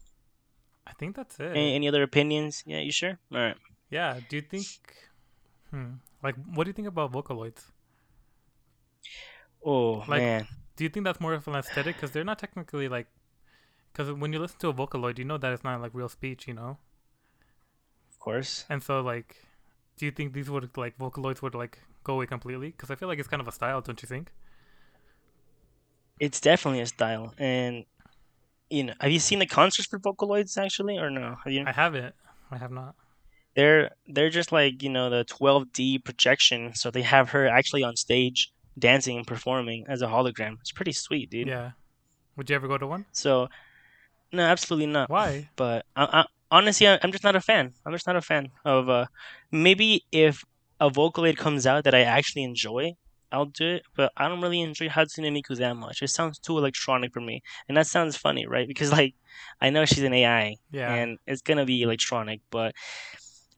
[0.85, 1.51] I think that's it.
[1.51, 2.63] any, any other opinions?
[2.65, 3.17] Yeah, you sure?
[3.31, 3.57] All right.
[3.89, 4.19] Yeah.
[4.29, 4.65] Do you think?
[5.71, 5.93] Hmm.
[6.21, 7.63] Like, what do you think about Vocaloids?
[9.65, 11.95] Oh Like- man, Do you think that's more of an aesthetic?
[11.95, 13.07] Because they're not technically like.
[13.91, 16.47] Because when you listen to a Vocaloid, you know that it's not like real speech,
[16.47, 16.77] you know.
[18.09, 18.65] of course.
[18.69, 19.35] And so, like,
[19.97, 22.69] do you think these would like Vocaloids would like go away completely?
[22.71, 24.31] Because I feel like it's kind of a style, don't you think?
[26.19, 27.85] It's definitely a style, and
[28.73, 31.37] you know, have you seen the concerts for Vocaloids actually, or no?
[31.43, 31.63] Have you?
[31.65, 32.15] I haven't.
[32.51, 32.95] I have not.
[33.55, 37.95] they're they're just like you know the 12D projection, so they have her actually on
[37.95, 40.57] stage dancing and performing as a hologram.
[40.59, 41.47] It's pretty sweet, dude.
[41.47, 41.71] Yeah.
[42.35, 43.05] Would you ever go to one?
[43.11, 43.47] So,
[44.31, 45.07] no, absolutely not.
[45.07, 45.49] Why?
[45.55, 47.73] But I, I, honestly, I'm just not a fan.
[47.85, 48.89] I'm just not a fan of.
[48.89, 49.05] Uh,
[49.51, 50.43] maybe if
[50.79, 52.95] a Vocaloid comes out that I actually enjoy,
[53.33, 53.83] I'll do it.
[53.95, 56.01] But I don't really enjoy Hatsune Miku that much.
[56.01, 58.67] It sounds too electronic for me, and that sounds funny, right?
[58.67, 59.15] Because like,
[59.59, 60.93] I know she's an AI, Yeah.
[60.93, 62.73] and it's gonna be electronic, but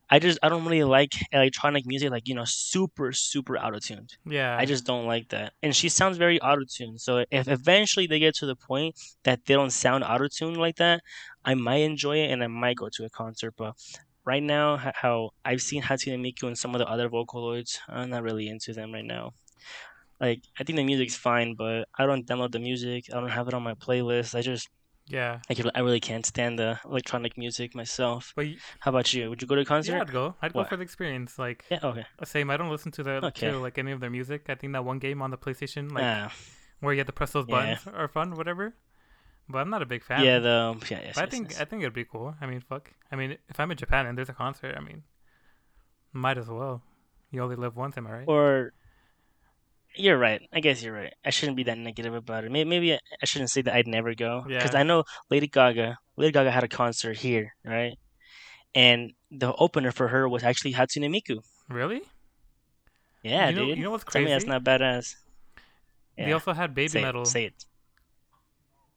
[0.07, 4.11] I just I don't really like electronic music like you know super super auto tuned.
[4.23, 4.55] yeah.
[4.55, 5.53] I just don't like that.
[5.63, 7.01] And she sounds very auto tuned.
[7.01, 10.75] So if eventually they get to the point that they don't sound auto tuned like
[10.75, 11.01] that,
[11.43, 13.55] I might enjoy it and I might go to a concert.
[13.57, 13.73] But
[14.23, 18.21] right now, how I've seen Hatsune Miku and some of the other Vocaloids, I'm not
[18.21, 19.33] really into them right now.
[20.19, 23.06] Like I think the music's fine, but I don't download the music.
[23.13, 24.34] I don't have it on my playlist.
[24.36, 24.69] I just
[25.08, 25.39] yeah.
[25.49, 28.34] I, could, I really can't stand the electronic music myself.
[28.36, 29.30] But y- How about you?
[29.30, 29.93] Would you go to a concert?
[29.93, 30.36] yeah, I'd go.
[30.41, 31.38] I'd go for the experience.
[31.38, 31.80] Like, Yeah.
[31.84, 32.06] Okay.
[32.23, 32.49] same.
[32.49, 33.51] I don't listen to the Okay.
[33.51, 34.45] to like any of their music.
[34.49, 36.34] I think that one game on the PlayStation, like Ah,
[36.80, 37.75] where you have to press those Yeah.
[37.75, 38.34] buttons, are fun.
[38.36, 38.73] Whatever.
[39.47, 40.23] But I'm not a big fan.
[40.23, 40.39] yeah.
[40.39, 40.78] though.
[40.89, 41.01] yeah.
[41.04, 41.62] Yes, But I think yes.
[41.62, 42.34] I think it'd be cool.
[42.41, 42.89] I mean, fuck.
[43.12, 45.04] I mean, if I'm in Japan and there's a concert, I mean,
[46.13, 46.82] might as well.
[47.32, 48.25] You only live once, am I right?
[48.28, 48.73] Or
[49.97, 50.41] you're right.
[50.53, 51.13] I guess you're right.
[51.23, 52.51] I shouldn't be that negative about it.
[52.51, 54.79] Maybe, maybe I shouldn't say that I'd never go because Yeah.
[54.79, 55.97] I know Lady Gaga.
[56.17, 57.97] Lady Gaga had a concert here, right?
[58.73, 61.39] And the opener for her was actually Hatsune Miku.
[61.69, 62.01] Really?
[63.23, 63.77] Yeah, you know, dude.
[63.77, 64.34] You know what's Tell me crazy?
[64.34, 65.15] that's not badass.
[66.17, 67.23] They also had Baby say Metal.
[67.23, 67.65] It, say it.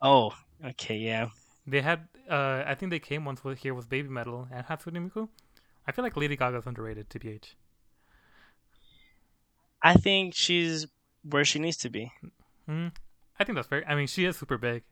[0.00, 0.32] Oh,
[0.64, 1.28] okay, yeah.
[1.66, 2.08] They had.
[2.28, 5.28] Uh, I think they came once with here with Baby Metal and Hatsune Miku.
[5.86, 7.54] I feel like Lady Gaga's underrated, tbh.
[9.82, 10.86] I think she's
[11.22, 12.12] where she needs to be.
[12.66, 12.88] Hmm.
[13.38, 13.84] I think that's fair.
[13.88, 14.82] I mean, she is super big,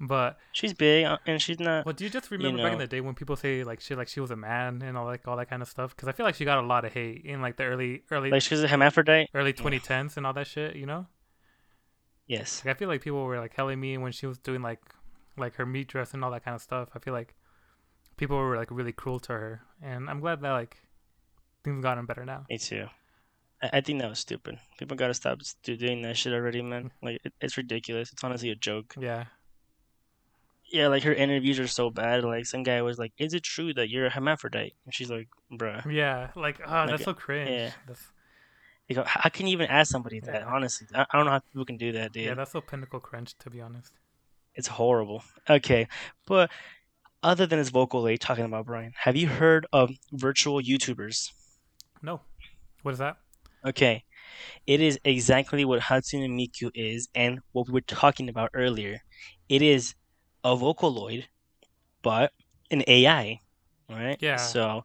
[0.00, 1.84] but She's big uh, and she's not.
[1.84, 4.06] well, do you just remember back in the day when people say like she like
[4.08, 5.94] she was a man and all like all that kind of stuff?
[5.94, 8.30] Because I feel like she got a lot of hate in like the early early
[8.30, 9.28] Like she's a hermaphrodite.
[9.34, 10.76] early 2010s and all that shit.
[10.76, 11.06] You know,
[12.26, 12.62] Yes.
[12.64, 14.80] like I feel like people were like helling me when she was doing like
[15.36, 16.90] like her meat dress and all that kind of stuff.
[16.94, 17.34] I feel like
[18.16, 20.76] people were like really cruel to her, and I'm glad that like
[21.64, 22.44] things have gotten better now.
[22.50, 22.86] Me too.
[23.60, 24.58] I, think that was stupid.
[24.78, 26.90] People gotta stop doing that shit already, man.
[27.02, 28.12] Like it, it's ridiculous.
[28.12, 28.94] It's honestly a joke.
[28.98, 29.24] Yeah,
[30.70, 32.24] Yeah, like her interviews are so bad.
[32.24, 35.28] Like some guy was like, "Is it true that you're a hermaphrodite?" And she's like,
[35.52, 37.50] "Bruh." yeah, like oh, Like, that's so cringe.
[37.50, 37.70] yeah.
[37.86, 38.02] That's,
[38.88, 40.42] You go, how can you even ask somebody that?
[40.42, 40.54] Yeah.
[40.54, 42.24] Honestly, I, I don't know how people can do that, dude.
[42.24, 43.92] yeah, that's so pinnacle cringe to be honest.
[44.54, 45.22] It's horrible.
[45.48, 45.88] Okay,
[46.26, 46.50] but
[47.22, 51.32] other than his Vocaloid talking about Brian, have you heard of virtual YouTubers?
[52.02, 52.20] No,
[52.82, 53.16] what is that?
[53.68, 54.04] Okay,
[54.66, 58.98] it is exactly what Hatsune Miku is, and what we were talking about earlier.
[59.48, 59.94] It is
[60.42, 61.24] a Vocaloid,
[62.02, 62.32] but
[62.70, 63.40] an AI,
[63.90, 64.16] right?
[64.20, 64.36] Yeah.
[64.36, 64.84] So,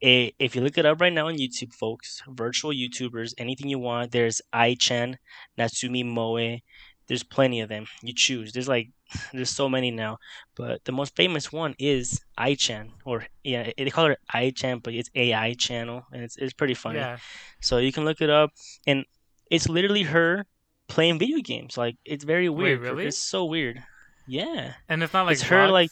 [0.00, 4.12] if you look it up right now on YouTube, folks, virtual YouTubers, anything you want.
[4.12, 5.18] There's Ai-chan,
[5.58, 6.58] Natsumi Moe.
[7.08, 7.86] There's plenty of them.
[8.02, 8.52] You choose.
[8.52, 8.88] There's like,
[9.32, 10.18] there's so many now,
[10.56, 15.10] but the most famous one is Ai-chan, or yeah, they call it Ai-chan, but it's
[15.14, 16.98] AI channel, and it's it's pretty funny.
[16.98, 17.18] Yeah,
[17.60, 18.50] So you can look it up,
[18.86, 19.04] and
[19.50, 20.46] it's literally her
[20.88, 21.76] playing video games.
[21.76, 22.80] Like it's very weird.
[22.80, 23.06] Wait, really?
[23.06, 23.82] It's so weird.
[24.26, 24.72] Yeah.
[24.88, 25.70] and it's not like It's her, vlogs?
[25.72, 25.90] like-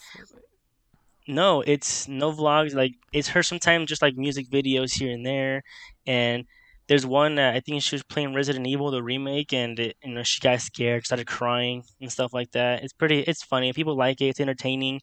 [1.26, 2.74] No, it's no vlogs.
[2.74, 5.62] Like it's her sometimes just like music videos here and there,
[6.06, 6.44] and
[6.86, 10.12] there's one that I think she was playing Resident Evil the remake, and it, you
[10.12, 12.82] know she got scared, started crying and stuff like that.
[12.82, 13.20] It's pretty.
[13.20, 13.72] It's funny.
[13.72, 14.26] People like it.
[14.26, 15.00] It's entertaining,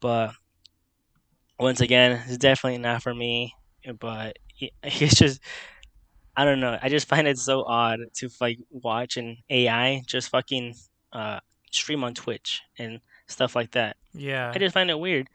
[0.00, 0.32] but
[1.58, 3.54] once again, it's definitely not for me.
[3.98, 5.40] But it- it's just.
[6.36, 6.78] I don't know.
[6.80, 10.76] I just find it so odd to like watch an AI just fucking
[11.12, 11.40] uh,
[11.72, 13.96] stream on Twitch and stuff like that.
[14.14, 15.26] yeah, I just find it weird.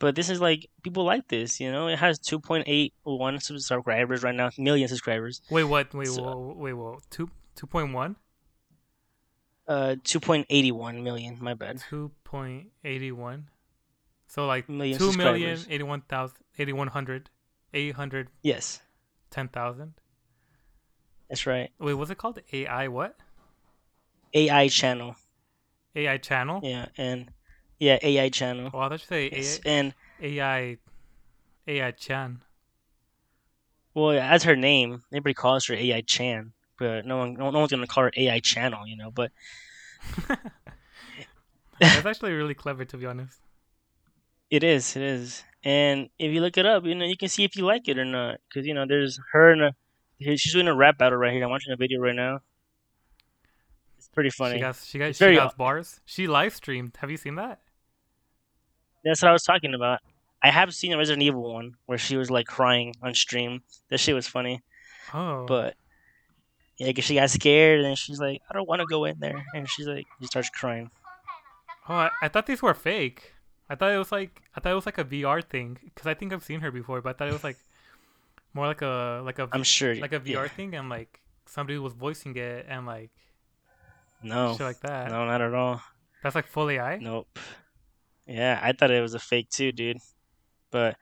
[0.00, 1.88] But this is like people like this, you know.
[1.88, 5.40] It has 2.81 subscribers right now, million subscribers.
[5.50, 5.92] Wait, what?
[5.92, 8.16] Wait, So- whoa, wait, whoa, two two point one?
[9.66, 11.36] Uh, two point eighty one million.
[11.40, 11.82] My bad.
[11.90, 13.48] Two point eighty one.
[14.28, 15.74] So like Million two million subscribers.
[15.74, 17.28] eighty one thousand eighty one hundred
[17.74, 18.80] eight hundred Yes,
[19.30, 19.94] ten thousand.
[21.28, 21.70] that's right.
[21.78, 22.38] Wait, what's it called?
[22.52, 23.16] AI what?
[24.32, 25.16] AI channel.
[25.96, 26.60] AI channel?
[26.62, 27.30] Yeah, and
[27.78, 28.70] yeah, AI channel.
[28.72, 30.78] Oh, I thought you say Yes, and AI
[31.66, 32.42] AI Chan.
[33.94, 35.02] well, that's her name.
[35.12, 38.40] Everybody calls her AI Chan, but no one, no, no one's gonna call her AI
[38.40, 39.10] channel, you know.
[39.10, 39.30] But
[41.80, 43.38] That's actually really clever to be honest.
[44.50, 45.44] it is, it is.
[45.64, 47.98] And if you look it up, you know, you can see if you like it
[47.98, 48.38] or not.
[48.48, 49.74] Because you know, there's her and a,
[50.36, 51.44] she's doing a rap battle right here.
[51.44, 52.40] I'm watching a video right now.
[53.98, 54.54] It's pretty funny.
[54.56, 56.00] She got she got she got bars.
[56.04, 56.96] She live streamed.
[57.00, 57.60] Have you seen that?
[59.04, 60.00] That's what I was talking about.
[60.42, 63.62] I have seen a Resident Evil one where she was like crying on stream.
[63.90, 64.62] That shit was funny.
[65.12, 65.46] Oh.
[65.46, 65.74] But
[66.76, 69.44] yeah, 'cause she got scared and she's like, I don't want to go in there,
[69.54, 70.90] and she's like, she starts crying.
[71.88, 73.32] Oh, I, I thought these were fake.
[73.70, 76.14] I thought it was like I thought it was like a VR thing because I
[76.14, 77.56] think I've seen her before, but I thought it was like
[78.54, 79.94] more like a like a I'm sure.
[79.96, 80.48] like a VR yeah.
[80.48, 83.10] thing and like somebody was voicing it and like
[84.22, 85.10] No, shit like that.
[85.10, 85.82] no, not at all.
[86.22, 86.98] That's like full AI.
[86.98, 87.38] Nope.
[88.28, 89.98] Yeah, I thought it was a fake too, dude.
[90.70, 90.96] But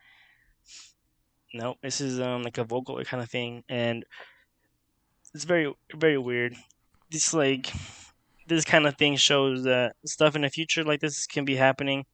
[1.53, 4.05] nope, this is um like a vocal kind of thing, and
[5.35, 6.55] it's very very weird.
[7.11, 7.73] This like
[8.47, 12.07] this kind of thing shows that stuff in the future like this can be happening.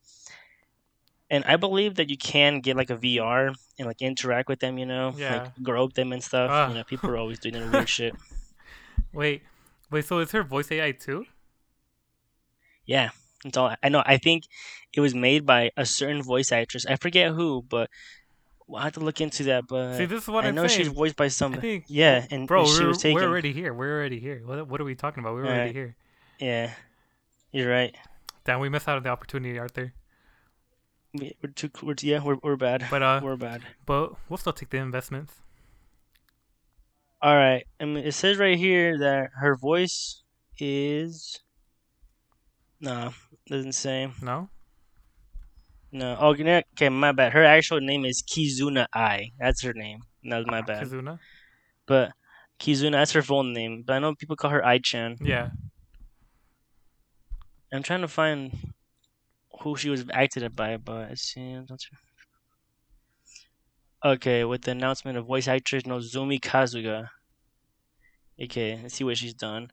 [1.30, 4.76] And I believe that you can get like a VR and like interact with them,
[4.78, 5.42] you know, Yeah.
[5.44, 6.50] like grope them and stuff.
[6.50, 6.68] Ah.
[6.68, 8.14] You know, people are always doing that weird shit.
[9.14, 9.42] Wait,
[9.90, 10.04] wait.
[10.04, 11.24] So is her voice AI too?
[12.84, 13.10] Yeah,
[13.44, 13.74] that's all.
[13.82, 14.02] I know.
[14.04, 14.44] I think
[14.92, 16.86] it was made by a certain voice actress.
[16.86, 17.90] I forget who, but
[18.68, 19.64] we'll have to look into that.
[19.68, 20.78] But See, this is what I I'm know saying.
[20.80, 21.84] she's voiced by I somebody.
[21.88, 23.14] Yeah, and bro, she we're, was taken.
[23.20, 23.72] we're already here.
[23.74, 24.42] We're already here.
[24.44, 25.34] What, what are we talking about?
[25.34, 25.74] We're already Alright.
[25.74, 25.96] here.
[26.38, 26.70] Yeah,
[27.52, 27.94] you're right.
[28.44, 29.92] Damn, we missed out on the opportunity, Arthur.
[31.14, 31.70] We- We're too.
[31.82, 32.86] We're yeah, we're we're bad.
[32.90, 33.62] But uh, we're bad.
[33.86, 35.34] but we'll still take the investments.
[37.20, 37.64] All right.
[37.80, 40.22] I mean, it says right here that her voice
[40.58, 41.40] is.
[42.82, 43.14] No,
[43.46, 44.10] doesn't say.
[44.20, 44.50] No.
[45.92, 46.16] No.
[46.18, 46.88] Oh, okay.
[46.88, 47.32] My bad.
[47.32, 49.30] Her actual name is Kizuna Ai.
[49.38, 50.00] That's her name.
[50.24, 50.84] That was my bad.
[50.86, 51.18] Kizuna.
[51.86, 52.12] But
[52.58, 53.84] Kizuna, that's her full name.
[53.86, 55.18] But I know people call her Ai-chan.
[55.20, 55.50] Yeah.
[57.72, 58.52] I'm trying to find
[59.60, 61.70] who she was acted by, but it seems
[64.04, 67.08] Okay, with the announcement of voice actress Nozomi Kasuga.
[68.42, 69.70] Okay, let's see what she's done.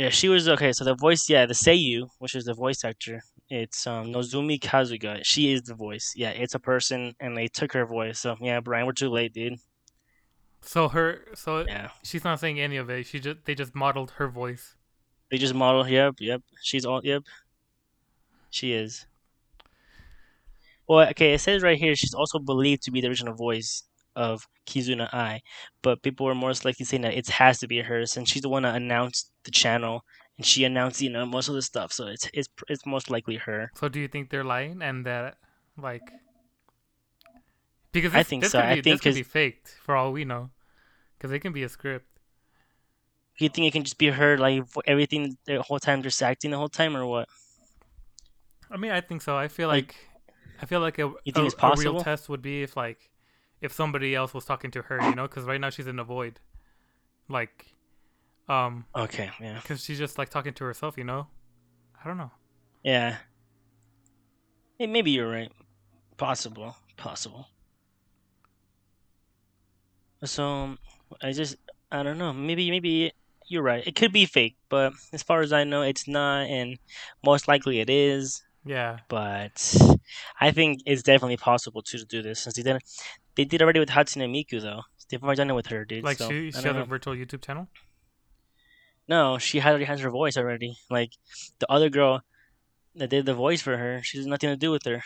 [0.00, 0.72] Yeah, she was okay.
[0.72, 5.20] So the voice, yeah, the Seiyu, which is the voice actor, it's um Nozomi Kasuga.
[5.24, 6.14] She is the voice.
[6.16, 8.18] Yeah, it's a person, and they took her voice.
[8.18, 9.58] So yeah, Brian, we're too late, dude.
[10.62, 13.04] So her, so Yeah, she's not saying any of it.
[13.08, 14.74] She just they just modeled her voice.
[15.30, 15.86] they just model.
[15.86, 16.40] Yep, yep.
[16.62, 17.02] She's all.
[17.04, 17.24] Yep,
[18.48, 19.04] she is.
[20.88, 23.82] Well, okay, it says right here she's also believed to be the original voice
[24.16, 25.42] of Kizuna Ai,
[25.82, 28.48] but people were most likely saying that it has to be her since she's the
[28.48, 30.04] one that announced the channel
[30.36, 31.92] and she announced, you know, most of the stuff.
[31.92, 33.70] So it's it's it's most likely her.
[33.74, 35.36] So do you think they're lying and that
[35.76, 36.12] like
[37.92, 38.60] because I think this so.
[38.60, 40.50] Could I be, think this could be faked for all we know,
[41.18, 42.06] because it can be a script.
[43.38, 46.58] You think it can just be her, like everything the whole time, just acting the
[46.58, 47.28] whole time, or what?
[48.70, 49.36] I mean, I think so.
[49.36, 49.96] I feel Like, like,
[50.62, 51.94] I feel like a, you think a, it's a possible?
[51.94, 53.09] real test would be if like
[53.60, 56.04] if somebody else was talking to her, you know, because right now she's in a
[56.04, 56.40] void,
[57.28, 57.66] like,
[58.48, 61.26] um, Okay, yeah, because she's just like talking to herself, you know.
[62.02, 62.30] I don't know.
[62.82, 63.16] yeah.
[64.78, 65.52] Hey, maybe you're right.
[66.16, 67.46] Possible, possible.
[70.24, 70.76] So
[71.22, 71.56] I just
[71.90, 72.32] I don't know.
[72.32, 73.12] Maybe maybe
[73.48, 73.86] you're right.
[73.86, 76.78] It could be fake, but as far as I know, it's not, and
[77.24, 78.42] most likely it is.
[78.64, 79.74] Yeah, But
[80.38, 82.78] I think it's definitely possible to do this since he did
[83.34, 84.82] they did already with Hatsune Miku though.
[85.08, 86.04] They've already done it with her, dude.
[86.04, 87.68] like so, she she has a virtual YouTube channel.
[89.08, 90.78] No, she already has her voice already.
[90.88, 91.12] Like
[91.58, 92.22] the other girl
[92.94, 95.02] that did the voice for her, she has nothing to do with her.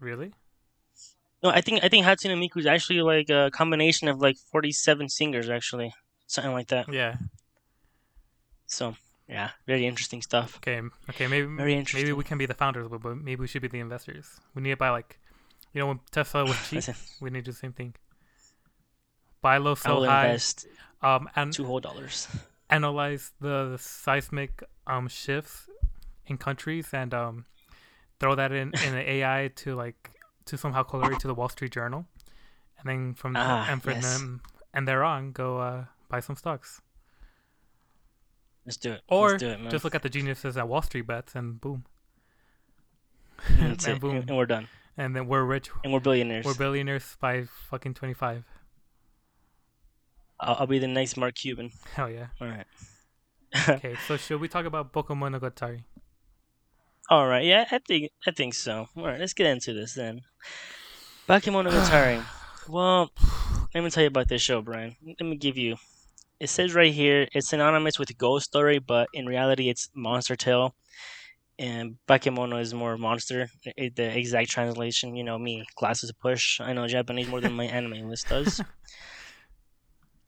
[0.00, 0.32] Really?
[1.42, 4.72] No, I think I think Hatsune Miku is actually like a combination of like forty
[4.72, 5.92] seven singers, actually,
[6.26, 6.92] something like that.
[6.92, 7.16] Yeah.
[8.66, 8.96] So
[9.28, 10.56] yeah, very interesting stuff.
[10.56, 10.80] Okay.
[11.10, 11.26] Okay.
[11.26, 13.80] Maybe Very maybe we can be the founders, but, but maybe we should be the
[13.80, 14.40] investors.
[14.54, 15.18] We need to buy like,
[15.76, 16.82] you know, when Tesla was cheap,
[17.20, 17.94] we need to do the same thing.
[19.42, 20.28] Buy low, sell high.
[20.28, 20.66] invest
[21.02, 22.26] Um, and two whole dollars.
[22.70, 25.68] analyze the seismic um shifts
[26.26, 27.44] in countries and um
[28.18, 30.10] throw that in in the AI to like
[30.46, 32.06] to somehow correlate to the Wall Street Journal,
[32.78, 34.18] and then from Ah, and from yes.
[34.18, 34.40] them
[34.72, 36.80] and thereon go uh buy some stocks.
[38.64, 39.02] Let's do it.
[39.08, 41.84] Or Let's do it, just look at the geniuses at Wall Street bets and boom.
[43.60, 44.16] And and boom.
[44.16, 44.68] And we're done.
[44.96, 45.70] And then we're rich.
[45.84, 46.46] And we're billionaires.
[46.46, 48.44] We're billionaires by fucking 25.
[50.40, 51.70] I'll, I'll be the next Mark Cuban.
[51.94, 52.28] Hell yeah.
[52.40, 52.66] All right.
[53.68, 55.84] Okay, so should we talk about Bakemonogatari?
[57.08, 57.44] All right.
[57.44, 58.88] Yeah, I think I think so.
[58.96, 59.18] All right.
[59.18, 60.22] Let's get into this then.
[61.28, 62.24] Pokemon Bakemonogatari.
[62.68, 63.10] well,
[63.74, 64.96] let me tell you about this show, Brian.
[65.06, 65.76] Let me give you.
[66.38, 70.74] It says right here it's synonymous with Ghost Story, but in reality, it's Monster Tale.
[71.58, 73.48] And Bakemono is more monster.
[73.64, 76.60] It, the exact translation, you know, me, glasses push.
[76.60, 78.60] I know Japanese more than my anime list does.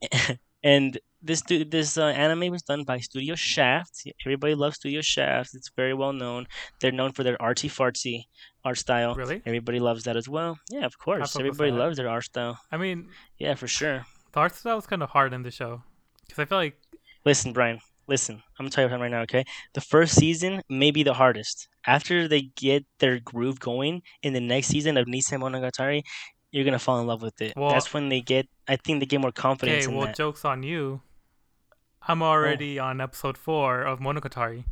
[0.62, 4.05] and this this uh, anime was done by Studio Shaft.
[4.25, 5.51] Everybody loves Studio Shaft.
[5.55, 6.47] It's very well known.
[6.81, 8.25] They're known for their artsy fartsy
[8.64, 9.14] art style.
[9.14, 9.43] Really?
[9.45, 10.59] Everybody loves that as well.
[10.71, 11.35] Yeah, of course.
[11.37, 12.59] Everybody loves their art style.
[12.71, 14.07] I mean, Yeah, for sure.
[14.33, 15.83] the art style was kind of hard in the show.
[16.27, 16.77] Because I feel like,
[17.25, 17.81] Listen, Brian.
[18.09, 19.21] Listen, I'm gonna tell you something right now.
[19.23, 19.44] Okay,
[19.75, 21.68] the first season may be the hardest.
[21.87, 26.03] After they get their groove going in the next season of Nise Monogatari,
[26.51, 27.53] you're gonna fall in love with it.
[27.57, 28.49] Well- That's when they get.
[28.66, 30.16] I think they get more confidence okay, well, that.
[30.16, 31.03] joke's on you.
[32.03, 32.27] I'm Oh.
[32.27, 34.64] already on episode 4 of Monogatari.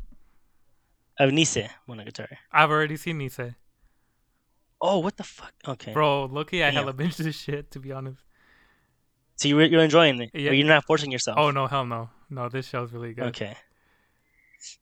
[1.18, 2.36] Of Nise Monogatari.
[2.52, 3.54] I've already seen Nise.
[4.80, 5.52] Oh, what the fuck?
[5.66, 5.92] Okay.
[5.92, 6.74] Bro, Loki, I Damn.
[6.84, 8.22] hella binged this shit, to be honest.
[9.36, 10.30] So you're you're enjoying it.
[10.34, 10.52] Yeah.
[10.52, 11.36] You're not forcing yourself.
[11.38, 12.10] Oh, no, hell no.
[12.30, 13.26] No, this show's really good.
[13.26, 13.56] Okay.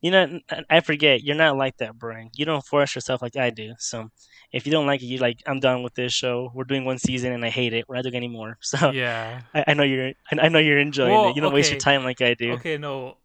[0.01, 0.39] You know,
[0.69, 1.23] I forget.
[1.23, 2.29] You're not like that, Brian.
[2.35, 3.73] You don't force yourself like I do.
[3.77, 4.09] So,
[4.51, 6.49] if you don't like it, you're like, I'm done with this show.
[6.55, 7.85] We're doing one season and I hate it.
[7.87, 8.57] We're not doing any more.
[8.61, 9.41] So, Yeah.
[9.53, 10.13] I, I know you're.
[10.31, 11.35] I know you're enjoying Well, it.
[11.35, 12.53] You don't waste your time like I do.
[12.53, 13.17] Okay, no.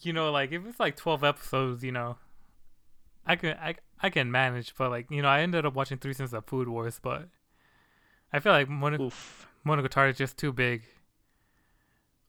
[0.00, 2.16] You know, like, if it's like 12 episodes, you know,
[3.26, 6.12] I can, I, I can manage, but like, you know, I ended up watching three
[6.12, 7.28] seasons of Food Wars, but
[8.32, 9.47] I feel like Mono- Oof.
[9.68, 10.82] Monogatari is just too big.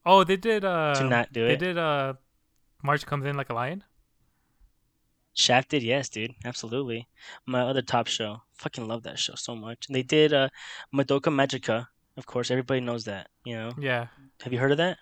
[0.06, 1.60] Oh, they did, uh, To not do they it.
[1.60, 2.14] did, uh,
[2.84, 3.84] March Comes In Like a Lion?
[5.34, 7.08] Shafted, yes, dude, absolutely.
[7.46, 9.88] My other top show, fucking love that show so much.
[9.90, 10.50] They did uh,
[10.94, 12.52] Madoka Magica, of course.
[12.52, 13.30] Everybody knows that.
[13.46, 14.08] You know, Yeah.
[14.44, 14.98] have you heard of that?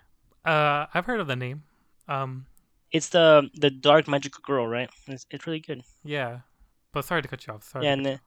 [0.45, 1.63] Uh, I've heard of the name.
[2.07, 2.45] Um,
[2.91, 4.89] It's the the dark magical girl, right?
[5.07, 5.83] It's, it's really good.
[6.03, 6.41] yeah.
[6.93, 7.63] But sorry to cut you off.
[7.63, 7.85] Sorry.
[7.85, 8.19] Yeah, and the-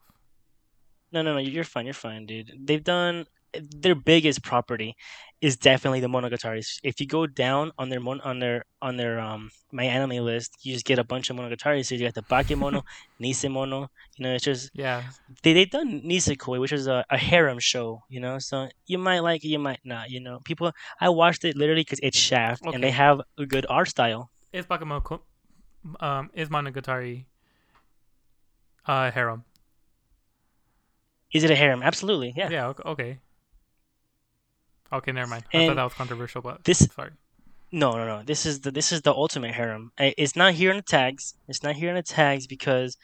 [1.12, 1.38] No, no, no.
[1.40, 1.86] You're fine.
[1.86, 2.52] You're fine, dude.
[2.66, 4.96] They've done their biggest property
[5.40, 6.64] is definitely the Monogatari.
[6.82, 10.52] If you go down on their mon- on their on their um my anime list,
[10.62, 11.84] you just get a bunch of Monogatari.
[11.84, 12.82] So you got the Bakemono,
[13.22, 13.88] Nisemono.
[14.16, 14.70] You know, it's just.
[14.74, 15.04] Yeah.
[15.42, 18.02] they they done Nisekoi, which is a, a harem show.
[18.08, 20.10] You know, so you might like it, you might not.
[20.10, 20.72] You know, people.
[21.00, 24.30] I watched it literally because it's Shaft, and they have a good art style.
[24.52, 25.20] Is Bakemono,
[26.00, 27.24] um, is Monogatari,
[28.86, 29.44] uh, harem?
[31.32, 31.82] Is it a harem?
[31.82, 32.50] Absolutely, yeah.
[32.50, 32.72] Yeah.
[32.84, 33.20] okay.
[34.92, 35.44] Okay, never mind.
[35.52, 37.12] I And thought that was controversial, but this- sorry.
[37.72, 38.22] No, no, no.
[38.24, 39.92] This is the this is the ultimate harem.
[39.98, 41.34] It's not here in the tags.
[41.46, 42.96] It's not here in the tags because,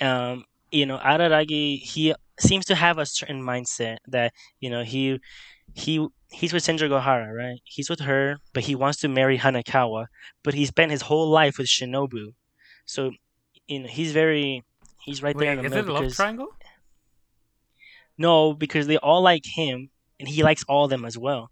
[0.00, 5.20] um, you know, Araragi he seems to have a certain mindset that you know he
[5.74, 7.60] he he's with Senju Gohara, right?
[7.64, 10.06] He's with her, but he wants to marry Hanekawa,
[10.42, 12.32] but he spent his whole life with Shinobu,
[12.86, 13.10] so
[13.66, 14.64] you know he's very
[15.04, 16.48] he's right there in the is middle it a love because triangle?
[18.16, 21.50] no, because they all like him and he likes all of them as well,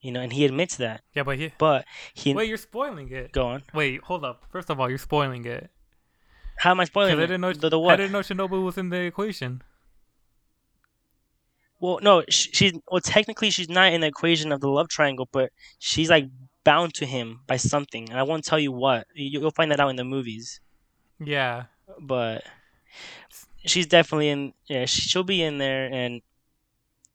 [0.00, 1.52] you know, and he admits that, Yeah, but he.
[1.58, 3.32] but he Wait, you're spoiling it.
[3.32, 3.62] go on.
[3.74, 4.44] Wait, hold up.
[4.50, 5.70] First of all, you're spoiling it.
[6.58, 7.12] How am I spoiling?
[7.16, 7.52] Because I didn't know.
[7.52, 9.62] the, the I didn't know Shinobu was in the equation.
[11.78, 13.00] Well, no, sh- she's well.
[13.02, 16.28] Technically, she's not in the equation of the love triangle, but she's like
[16.64, 19.06] bound to him by something, and I won't tell you what.
[19.14, 20.60] You, you'll find that out in the movies.
[21.22, 21.64] Yeah.
[22.00, 22.44] But
[23.66, 24.54] she's definitely in.
[24.66, 26.22] Yeah, she, she'll be in there, and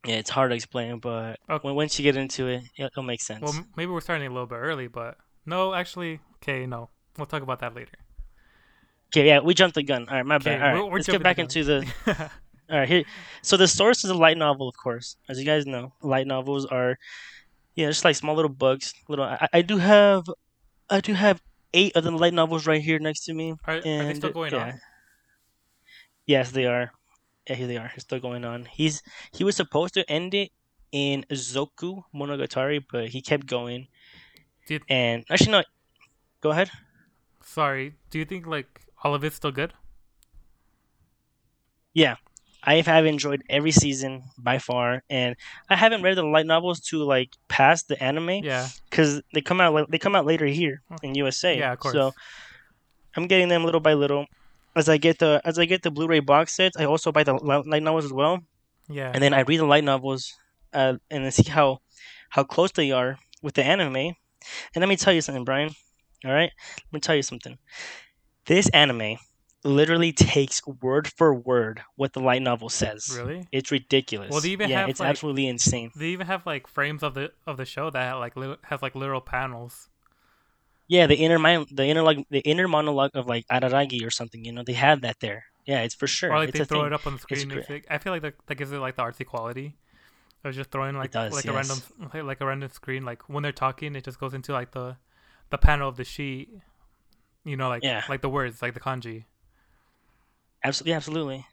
[0.05, 1.71] yeah, it's hard to explain, but Okay.
[1.71, 3.41] once you get into it, it'll, make sense.
[3.41, 7.43] Well, maybe we're starting a little bit early, but no, actually, okay, no, we'll talk
[7.43, 7.93] about that later.
[9.13, 10.07] okay, yeah, we jumped the gun.
[10.09, 10.61] All right, my Okay, bad.
[10.61, 11.85] All right, we're- we're let's get back the into the.
[12.71, 13.03] All right, here.
[13.41, 15.91] So the source is a light novel, of course, as you guys know.
[16.01, 16.97] Light novels are,
[17.75, 18.93] yeah, just like small little books.
[19.09, 19.25] Little.
[19.25, 20.23] I, I do have,
[20.89, 21.41] I do have
[21.73, 23.55] eight of the light novels right here next to me.
[23.65, 24.63] are, are they still going yeah.
[24.63, 24.81] on?
[26.25, 26.91] Yes, they are.
[27.51, 27.91] Yeah, here they are.
[27.95, 28.63] It's still going on.
[28.63, 30.51] He's he was supposed to end it
[30.93, 33.87] in Zoku Monogatari, but he kept going.
[34.67, 35.63] Did- And actually, no.
[36.39, 36.71] Go ahead.
[37.43, 39.73] Sorry, do you think like all of it's still good?
[41.93, 42.15] Yeah,
[42.63, 45.35] I have enjoyed every season by far, and
[45.69, 49.59] I haven't read the light novels to like past the anime Yeah, because they come
[49.59, 51.57] out they come out later here in USA.
[51.57, 51.93] yeah, of course.
[51.93, 52.13] So
[53.17, 54.25] I'm getting them little by little.
[54.75, 57.33] As I get the as I get the Blu-ray box set, I also buy the
[57.33, 58.39] light novels as well,
[58.89, 60.33] yeah, and then I read the light novels,
[60.73, 61.81] uh, and then see how
[62.29, 63.95] how close they are with the anime.
[63.95, 64.15] And
[64.77, 65.71] let me tell you something, Brian.
[66.23, 67.57] All right, let me tell you something.
[68.45, 69.17] This anime
[69.63, 73.15] literally takes word for word what the light novel says.
[73.15, 73.47] Really?
[73.51, 74.31] It's ridiculous.
[74.31, 75.91] Well, they even yeah, have, it's like- absolutely insane.
[75.95, 78.95] They even have like frames of the of the show that like li- has like
[78.95, 79.89] literal panels.
[80.91, 84.43] Yeah, the inner mind, the inner like the inner monologue of like Araragi or something.
[84.43, 85.45] You know, they have that there.
[85.65, 86.33] Yeah, it's for sure.
[86.33, 86.87] Or like it's they throw thing.
[86.87, 87.49] it up on the screen.
[87.49, 89.77] It's I feel like that, that gives it like the artsy quality.
[90.43, 91.77] Of just throwing like does, like a random
[92.13, 93.05] like, like a random screen.
[93.05, 94.97] Like when they're talking, it just goes into like the
[95.49, 96.49] the panel of the sheet.
[97.45, 98.03] You know, like Yeah.
[98.09, 99.23] like the words, like the kanji.
[100.61, 101.45] Absolutely, absolutely.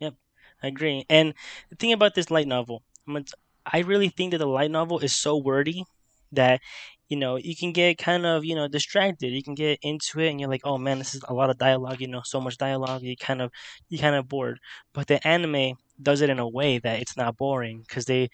[0.00, 0.14] Yep,
[0.62, 1.04] I agree.
[1.10, 1.34] And
[1.68, 3.34] the thing about this light novel, I'm gonna t-
[3.66, 5.84] I really think that the light novel is so wordy
[6.32, 6.60] that
[7.08, 9.32] you know you can get kind of you know distracted.
[9.32, 11.58] You can get into it, and you're like, oh man, this is a lot of
[11.58, 12.00] dialogue.
[12.00, 13.02] You know, so much dialogue.
[13.02, 13.50] You kind of
[13.88, 14.60] you kind of bored.
[14.92, 18.30] But the anime does it in a way that it's not boring because they.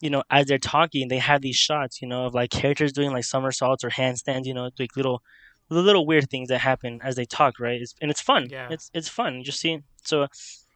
[0.00, 3.12] You know, as they're talking, they have these shots, you know, of like characters doing
[3.12, 5.22] like somersaults or handstands, you know, like little
[5.70, 7.80] the little weird things that happen as they talk, right?
[7.80, 8.48] It's, and it's fun.
[8.50, 8.68] Yeah.
[8.70, 9.36] It's it's fun.
[9.36, 10.26] You just see, so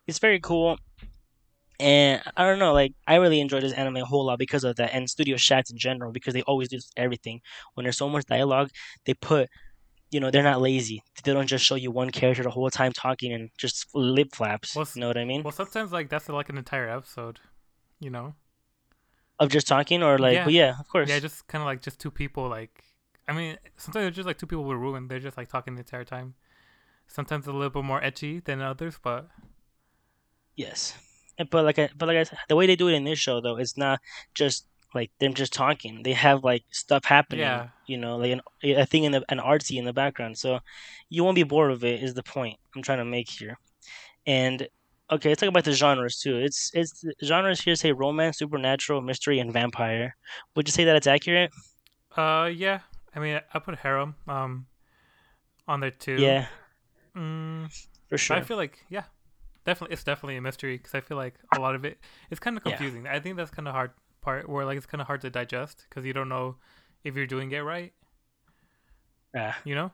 [0.07, 0.79] it's very cool.
[1.81, 4.77] And I don't know, like I really enjoy this anime a whole lot because of
[4.77, 7.41] that, and Studio Shaft in general because they always do everything.
[7.75, 8.71] When there's so much dialogue,
[9.05, 9.49] they put,
[10.11, 11.03] you know, they're not lazy.
[11.23, 14.75] They don't just show you one character the whole time talking and just lip flaps.
[14.75, 15.45] Well, you know what I mean?
[15.45, 17.39] Well, sometimes like that's like an entire episode.
[18.01, 18.35] You know.
[19.41, 20.45] of just talking, or like, Yeah.
[20.47, 21.09] well, yeah, of course.
[21.09, 22.49] Yeah, just kind of like just two people.
[22.49, 22.83] Like,
[23.29, 25.81] I mean, sometimes it's just like two people with and they're just like talking the
[25.81, 26.35] entire time.
[27.07, 29.29] Sometimes a little bit more edgy than others, but
[30.57, 30.99] Yes,
[31.45, 33.41] but like I, but like I said, the way they do it in this show
[33.41, 34.01] though, it's not
[34.35, 36.03] just like them just talking.
[36.03, 37.41] They have like stuff happening.
[37.41, 37.69] Yeah.
[37.87, 40.61] You know, like an, a thing in the an artsy in the background, so
[41.09, 42.03] you won't be bored of it.
[42.03, 43.59] Is the point I'm trying to make here?
[44.27, 44.69] And
[45.11, 46.37] okay, let's talk about the genres too.
[46.39, 50.17] It's it's genres here say romance, supernatural, mystery, and vampire.
[50.55, 51.51] Would you say that it's accurate?
[52.17, 52.81] uh, yeah.
[53.15, 54.67] I mean, I put harem um
[55.67, 56.17] on there too.
[56.17, 56.47] Yeah,
[57.17, 57.69] Mm,
[58.09, 58.37] for sure.
[58.37, 59.05] I feel like yeah,
[59.69, 61.99] definitely it's definitely a mystery because I feel like a lot of it
[62.31, 62.77] it's kind of Yeah.
[62.77, 63.07] confusing.
[63.07, 65.87] I think that's kind of hard part where like it's kind of hard to digest
[65.89, 66.57] because you don't know
[67.05, 67.93] if you're doing it right.
[69.35, 69.55] Yeah.
[69.65, 69.91] You know.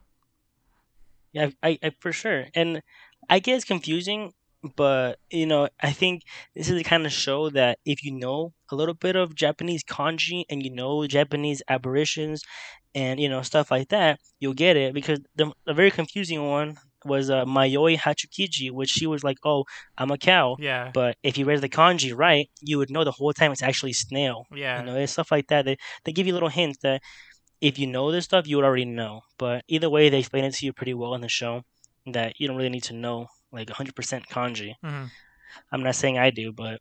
[1.33, 2.81] Yeah, I, I for sure, and
[3.29, 4.33] I get it's confusing,
[4.77, 6.23] but you know, I think
[6.55, 9.83] this is the kind of show that if you know a little bit of Japanese
[9.83, 12.43] kanji and you know Japanese apparitions,
[12.95, 14.95] and you know stuff like that, you'll get it.
[14.95, 19.65] Because the a very confusing one was uh, Mayoi Hachikuji, which she was like, "Oh,
[19.99, 20.91] I'm a cow," Yeah.
[20.95, 23.93] but if you read the kanji right, you would know the whole time it's actually
[23.93, 24.47] snail.
[24.55, 24.81] yeah.
[24.81, 25.65] You know, it's stuff like that.
[25.65, 27.03] They they give you little hints that
[27.61, 29.23] if you know this stuff, you would already know.
[29.39, 31.63] But either way, they explain it to you pretty well in the show
[32.07, 34.75] that you don't really need to know like 100% kanji.
[34.85, 35.11] Mhm.
[35.73, 36.81] I'm not saying I do, but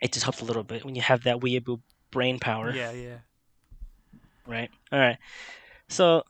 [0.00, 2.92] it just helps a little bit when you have that weeaboo brain power, Yeah.
[2.92, 3.18] Yeah.
[4.46, 4.70] right?
[4.92, 5.18] All right.
[5.88, 6.22] So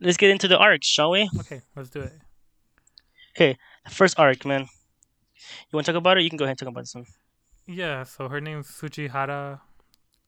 [0.00, 1.30] let's get into the arcs, shall we?
[1.40, 2.12] Okay, let's do it.
[3.38, 3.56] Okay,
[3.88, 4.62] first arc, man.
[4.62, 6.24] You want to talk about it?
[6.24, 7.06] You can go ahead and talk about this one.
[7.68, 9.60] Yeah, so her name name's Sujihara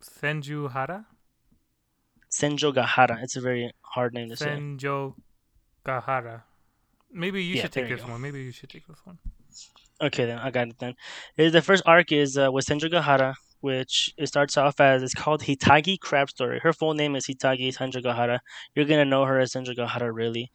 [0.00, 1.06] Senjuhara?
[2.30, 3.20] Senjo Gahara.
[3.24, 4.50] It's a very hard name to say.
[4.50, 5.14] Senjo
[5.84, 6.44] Gahara.
[7.12, 8.12] Maybe you Yeah, should take you this go.
[8.12, 8.20] one.
[8.20, 9.18] Maybe you should take this one.
[10.00, 10.78] Okay, then I got it.
[10.78, 10.94] Then
[11.36, 15.42] the first arc is uh, with Senju Gahara, which it starts off as it's called
[15.42, 16.60] Hitagi Crab Story.
[16.62, 18.38] Her full name is Hitagi Senju Gahara.
[18.76, 20.52] You're gonna know her as Senju Gahara, really,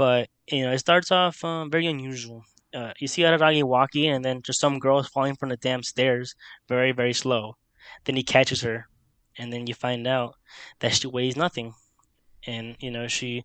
[0.00, 2.42] but you know it starts off um, very unusual.
[2.72, 6.34] Uh, you see Araragi walking, and then just some girl falling from the damn stairs,
[6.70, 7.56] very very slow.
[8.06, 8.86] Then he catches her,
[9.36, 10.36] and then you find out
[10.78, 11.74] that she weighs nothing,
[12.46, 13.44] and you know she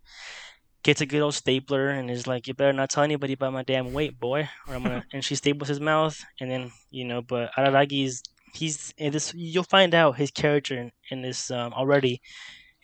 [0.82, 3.62] gets a good old stapler and is like, "You better not tell anybody about my
[3.62, 5.04] damn weight, boy." Or I'm gonna.
[5.12, 8.22] and she staples his mouth, and then you know, but Araragi's
[8.54, 9.34] he's in this.
[9.34, 12.22] You'll find out his character in, in this um, already.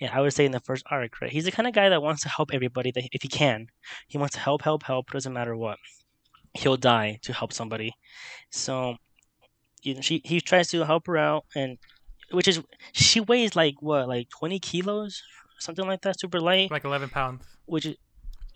[0.03, 1.31] Yeah, I would say in the first arc, right?
[1.31, 3.69] He's the kind of guy that wants to help everybody that if he can.
[4.09, 5.11] He wants to help, help, help.
[5.13, 5.79] Doesn't matter what.
[6.55, 7.91] He'll die to help somebody.
[8.51, 8.97] So,
[9.83, 11.79] you know, she he tries to help her out, and
[12.33, 12.61] which is
[12.93, 15.23] she weighs like what, like twenty kilos,
[15.61, 17.45] something like that, super light Like 11 pounds.
[17.67, 17.97] which is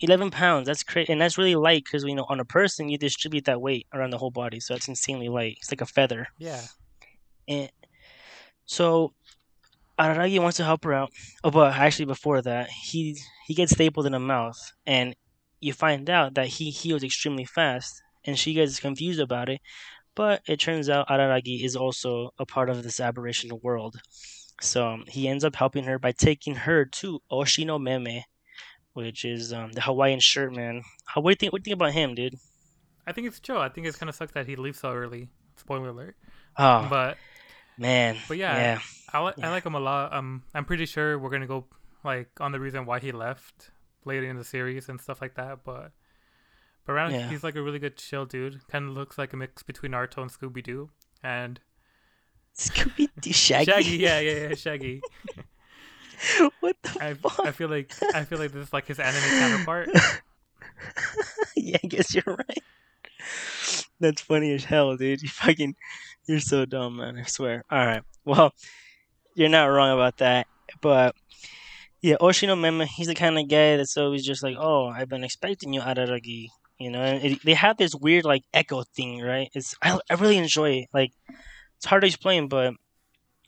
[0.01, 2.99] 11 pounds that's crazy and that's really light because you know on a person you
[2.99, 6.27] distribute that weight around the whole body so that's insanely light it's like a feather
[6.39, 6.61] Yeah.
[7.49, 7.71] and
[8.67, 9.15] so
[9.99, 11.11] Araragi wants to help her out
[11.45, 13.17] oh but actually before that he
[13.47, 15.15] he gets stapled in the mouth and
[15.61, 19.61] you find out that he heals extremely fast and she gets confused about it
[20.15, 23.97] but it turns out Araragi is also a part of this aberration world
[24.61, 28.23] so um, he ends up helping her by taking her to Oshino Meme
[28.95, 31.73] which is um, the Hawaiian shirt man how what do you think what do you
[31.73, 32.35] think about him dude
[33.07, 33.59] I think it's chill.
[33.59, 35.29] I think it's kind of sucks that he leaves so early.
[35.57, 36.17] Spoiler alert.
[36.59, 37.17] oh But
[37.79, 38.81] man but yeah, yeah
[39.12, 39.33] I.
[39.43, 40.12] I like him a lot.
[40.12, 41.66] Um, I'm pretty sure we're gonna go
[42.05, 43.70] like on the reason why he left
[44.05, 45.61] later in the series and stuff like that.
[45.64, 45.93] But
[46.85, 47.29] but around Yeah.
[47.29, 48.66] he's like a really good chill dude.
[48.68, 50.91] Kind of looks like a mix between Naruto and Scooby Doo.
[51.22, 51.61] And
[52.57, 53.70] Scooby Doo Shaggy.
[53.70, 55.03] Shaggy, yeah, yeah, yeah, Shaggy.
[56.61, 57.41] what the I, fuck?
[57.47, 59.89] I feel like I feel like this is like his anime counterpart.
[61.57, 62.62] yeah, I guess you're right.
[64.01, 65.22] That's funny as hell, dude.
[65.22, 65.74] You fucking,
[66.27, 67.18] you're so dumb, man.
[67.18, 67.64] I swear.
[67.70, 68.03] All right.
[68.24, 68.53] Well,
[69.35, 70.47] you're not wrong about that.
[70.81, 71.14] But
[72.03, 75.24] yeah, Oshino Meme, he's the kind of guy that's always just like, oh, I've been
[75.24, 76.49] expecting you, Araragi.
[76.79, 79.49] You know, and it, they have this weird like echo thing, right?
[79.55, 80.89] It's I, I really enjoy it.
[80.93, 81.12] Like,
[81.77, 82.74] it's hard to explain, but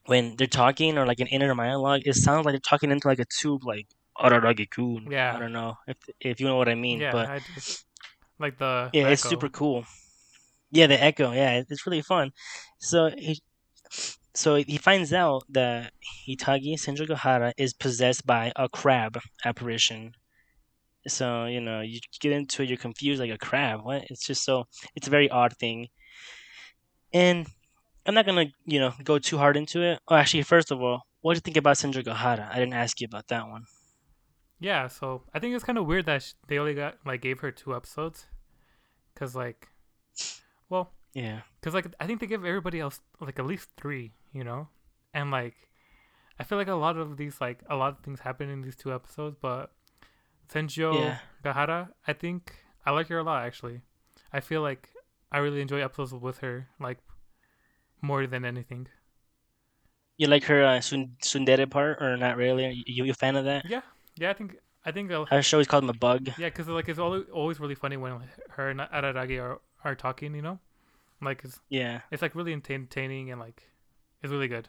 [0.06, 3.18] when they're talking or like an inner monologue, it sounds like they're talking into like
[3.18, 3.86] a tube, like
[4.18, 5.08] Araragi kun.
[5.10, 5.36] Yeah.
[5.36, 7.40] I don't know if if you know what I mean, yeah, but I
[8.38, 9.84] like the yeah, it's super cool.
[10.70, 11.32] Yeah, the echo.
[11.32, 12.32] Yeah, it's really fun.
[12.78, 13.40] So he,
[14.34, 15.92] so he finds out that
[16.26, 20.12] Hitagi Senjogahara is possessed by a crab apparition.
[21.06, 23.80] So you know, you get into it, you're confused, like a crab.
[23.82, 24.04] What?
[24.10, 25.88] It's just so it's a very odd thing.
[27.12, 27.46] And
[28.04, 30.00] I'm not gonna, you know, go too hard into it.
[30.08, 32.50] Oh, actually, first of all, what do you think about Senjogahara?
[32.50, 33.64] I didn't ask you about that one.
[34.60, 37.50] Yeah, so I think it's kind of weird that they only got like gave her
[37.50, 38.26] two episodes,
[39.14, 39.68] cause like,
[40.68, 41.40] well, Yeah.
[41.62, 44.68] cause like I think they give everybody else like at least three, you know,
[45.14, 45.54] and like,
[46.38, 48.76] I feel like a lot of these like a lot of things happen in these
[48.76, 49.72] two episodes, but
[50.48, 51.18] Senjo Yeah.
[51.44, 52.54] Gahara, I think
[52.86, 53.82] I like her a lot actually.
[54.32, 54.90] I feel like
[55.32, 56.98] I really enjoy episodes with her like
[58.00, 58.88] more than anything.
[60.16, 62.66] You like her uh, Tsundere part, or not really?
[62.66, 63.64] Are you, you a fan of that?
[63.68, 63.82] Yeah,
[64.16, 66.30] yeah, I think I think I'll, Our show is called him a bug.
[66.36, 70.34] Yeah, because like it's always always really funny when her and Araragi are are talking.
[70.34, 70.58] You know,
[71.20, 72.02] like it's Yeah.
[72.10, 73.62] it's like really entertaining and like
[74.22, 74.68] it's really good.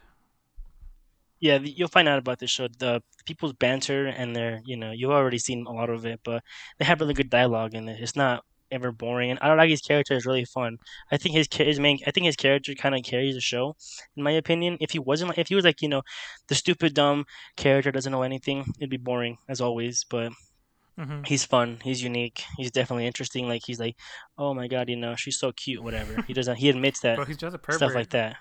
[1.40, 2.68] Yeah, you'll find out about this show.
[2.68, 6.44] The people's banter and their, you know, you've already seen a lot of it, but
[6.78, 8.02] they have really good dialogue in it.
[8.02, 9.32] It's not ever boring.
[9.32, 10.78] And Araragi's character is really fun.
[11.12, 13.76] I think his his main, I think his character kind of carries the show,
[14.18, 14.78] in my opinion.
[14.82, 16.02] If he wasn't, if he was like, you know,
[16.48, 20.06] the stupid dumb character doesn't know anything, it'd be boring as always.
[20.10, 20.34] But
[21.00, 21.80] hmm he's fun.
[21.84, 22.44] He's unique.
[22.58, 23.48] He's definitely interesting.
[23.48, 23.96] Like he's like,
[24.38, 25.82] oh my god, you know, she's so cute.
[25.84, 26.22] Whatever.
[26.28, 26.58] He doesn't.
[26.58, 27.78] He admits that Bro, he's just a pervert.
[27.80, 28.36] stuff like that.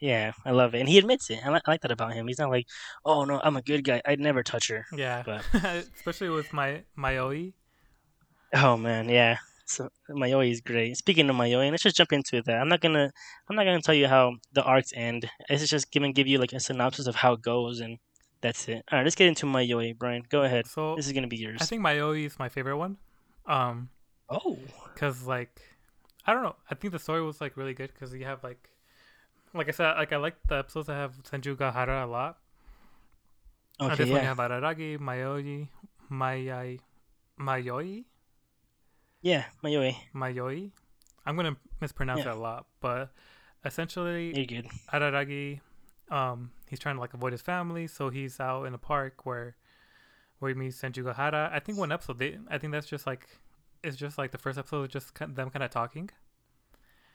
[0.00, 1.40] Yeah, I love it, and he admits it.
[1.44, 2.28] I, li- I like that about him.
[2.28, 2.66] He's not like,
[3.04, 4.00] "Oh no, I'm a good guy.
[4.06, 5.44] I'd never touch her." Yeah, But-
[5.96, 7.52] especially with my Mayoi.
[8.54, 9.38] Oh man, yeah.
[9.66, 10.96] So Mayoi is great.
[10.96, 12.56] Speaking of Mayoi, let's just jump into that.
[12.60, 13.10] I'm not gonna,
[13.50, 15.28] I'm not gonna tell you how the arcs end.
[15.48, 17.98] It's just gonna give you like a synopsis of how it goes, and
[18.40, 18.84] that's it.
[18.90, 20.22] All right, let's get into Mayoi, Brian.
[20.28, 20.66] Go ahead.
[20.66, 21.58] So This is gonna be yours.
[21.60, 22.96] I think Mayoi is my favorite one.
[23.46, 23.90] Um,
[24.30, 24.58] Oh,
[24.94, 25.60] cause like
[26.26, 26.56] I don't know.
[26.70, 28.68] I think the story was like really good because you have like,
[29.54, 32.36] like I said, like I like the episodes that have Senju Gahara a lot.
[33.80, 35.68] Uh, okay, one you yeah, have Araragi, Mayoi,
[36.10, 36.80] Mayai,
[37.40, 38.04] Mayoi.
[39.22, 39.96] yeah, Mayoi.
[40.14, 40.70] Mayoi.
[41.24, 42.24] I'm gonna mispronounce Yeah.
[42.24, 43.10] that a lot, but
[43.64, 44.66] essentially You're good.
[44.92, 45.60] Araragi,
[46.10, 49.56] um, he's trying to like avoid his family, so he's out in a park where
[50.38, 51.50] where he meets Senju Gahara.
[51.52, 53.28] I think one episode, they, I think that's just like
[53.82, 56.10] it's just like the first episode, is just them kind of talking,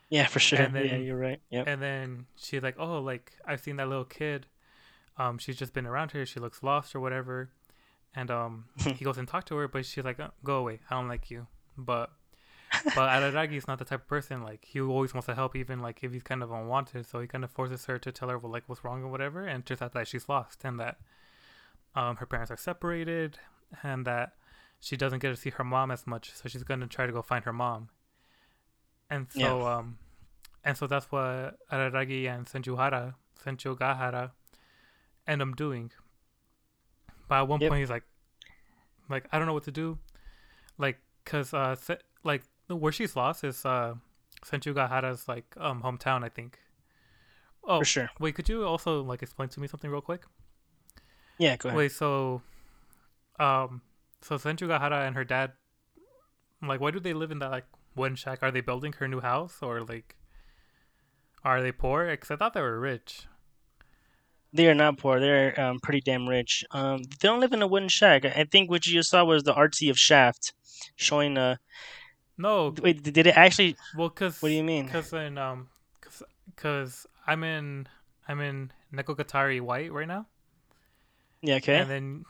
[0.10, 0.60] Yeah, for sure.
[0.60, 1.42] And yeah, you're right.
[1.50, 1.68] Yep.
[1.68, 4.48] and then she's like, "Oh, like I've seen that little kid.
[5.18, 6.26] Um, she's just been around here.
[6.26, 7.50] She looks lost or whatever."
[8.16, 10.80] And um, he goes and talk to her, but she's like, "Uh, "Go away.
[10.90, 12.12] I don't like you." But
[12.94, 15.80] but Araragi is not the type of person like he always wants to help, even
[15.80, 17.06] like if he's kind of unwanted.
[17.08, 19.46] So he kind of forces her to tell her well, like what's wrong or whatever,
[19.46, 20.98] and turns out that she's lost and that
[21.96, 23.40] um her parents are separated
[23.84, 24.34] and that
[24.80, 26.34] she doesn't get to see her mom as much.
[26.34, 27.90] So she's gonna try to go find her mom.
[29.10, 29.98] And so um,
[30.64, 34.32] and so that's what Araragi and Senjuhara, Senjugahara,
[35.28, 35.92] end up doing.
[37.28, 37.70] But at one Yep.
[37.70, 38.04] point he's like,
[39.10, 39.98] like I don't know what to do,
[40.78, 42.44] like cause uh Se- like
[42.76, 43.96] where she's lost is uh
[44.46, 46.60] Senjugahara's like um hometown I think.
[47.64, 48.10] Oh For sure.
[48.20, 50.24] wait, could you also like explain to me something real quick?
[51.38, 51.78] Yeah, go ahead.
[51.78, 52.42] Wait, so
[53.40, 53.82] um
[54.22, 55.54] so Senjugahara and her dad
[56.62, 57.66] like why do they live in that like
[57.96, 58.40] wooden shack?
[58.42, 60.16] Are they building her new house or like
[61.44, 62.08] are they poor?
[62.10, 63.28] Because I thought they were rich.
[64.54, 65.20] They are not poor.
[65.20, 66.64] They're um, pretty damn rich.
[66.72, 68.24] Um, they don't live in a wooden shack.
[68.24, 70.54] I think what you just saw was the artsy of Shaft,
[70.96, 71.38] showing.
[71.38, 71.56] Uh,
[72.38, 73.76] No, wait, did it actually?
[73.96, 74.90] well, cause What do you mean?
[74.90, 75.70] Cause in um,
[76.02, 76.24] cause,
[76.56, 77.88] cause I'm in
[78.28, 80.26] I'm in Nekogatari White right now,
[81.42, 81.56] Yeah.
[81.56, 81.78] Okay.
[81.78, 82.26] and then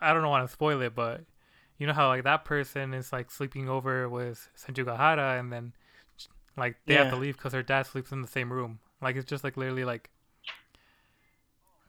[0.00, 1.22] I don't want to spoil it, but
[1.78, 5.72] you know how like that person is like sleeping over with Senjugahara, and then
[6.56, 8.80] like they have to leave because her dad sleeps in the same room.
[9.00, 10.10] Like it's just like literally like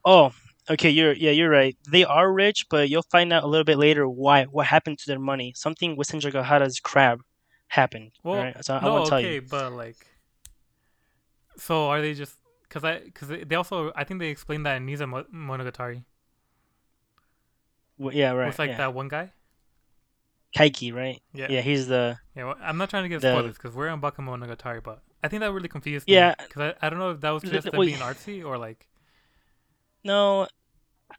[0.08, 0.32] Oh,
[0.70, 1.78] okay, you're yeah, you're right.
[1.90, 5.08] They are rich, but you'll find out a little bit later why what happened to
[5.08, 5.54] their money.
[5.56, 7.22] Something with Senjagahara's crab
[7.68, 8.12] happened.
[8.24, 8.66] Well, right?
[8.66, 9.42] So I no, won't tell okay, you.
[9.42, 9.98] but like,
[11.58, 12.36] so are they just?
[12.68, 16.04] Cause I, cause they also, I think they explained that in Niza Mo- Monogatari.
[17.98, 18.50] Well, yeah, right.
[18.50, 18.78] It's like yeah.
[18.78, 19.32] that one guy.
[20.58, 21.22] Kaiki, right?
[21.34, 21.48] Yeah.
[21.50, 24.02] Yeah, he's the Yeah, well, I'm not trying to give The- spoilers because we're on
[24.02, 26.36] Bakemonogatari, but I think that really confused Yeah.
[26.38, 26.46] me.
[26.48, 28.58] Because I, I don't know if that was just th- them well, being artsy or
[28.58, 28.88] like.
[30.06, 30.48] No.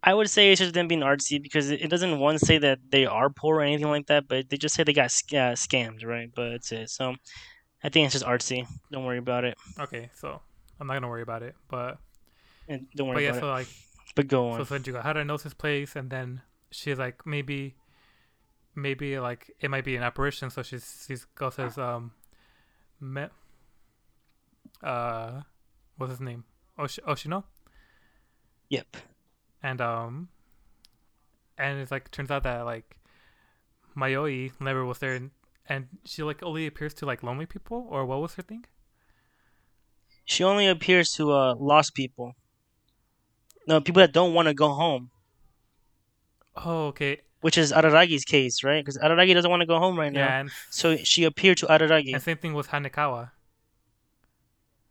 [0.03, 3.07] I would say it's just them being artsy because it doesn't one say that they
[3.07, 6.05] are poor or anything like that, but they just say they got sc- uh, scammed,
[6.05, 6.30] right?
[6.34, 6.91] But it's it.
[6.91, 7.14] So
[7.82, 8.66] I think it's just artsy.
[8.93, 9.57] Don't worry about it.
[9.80, 10.41] Okay, so
[10.78, 11.99] I'm not gonna worry about it, but
[12.68, 13.16] And don't worry.
[13.26, 13.51] but yeah, so it.
[13.51, 13.68] like
[14.14, 14.64] But go on.
[14.64, 17.74] so Senjuga Hara knows his place, and then she's like maybe,
[18.74, 20.51] maybe like it might be an apparition.
[20.51, 22.12] So she's she's goes says um,
[23.01, 23.30] met,
[24.82, 25.43] uh,
[25.97, 26.45] what's his name?
[26.78, 27.45] Osh- Oshino,
[28.69, 28.97] yep.
[29.62, 30.29] and um,
[31.59, 32.97] and it's like turns out that like
[33.97, 35.31] Mayoi never was there, and,
[35.69, 38.64] and she like only appears to like lonely people, or what was her thing?
[40.25, 42.35] She only appears to uh lost people.
[43.69, 45.11] No, people that don't want to go home,
[46.57, 48.85] Oh, okay, which is Araragi's case, right?
[48.85, 50.29] Because Araragi doesn't want to go home right now.
[50.29, 52.14] and, So she appeared to Araragi.
[52.14, 53.31] and same thing with Hanekawa.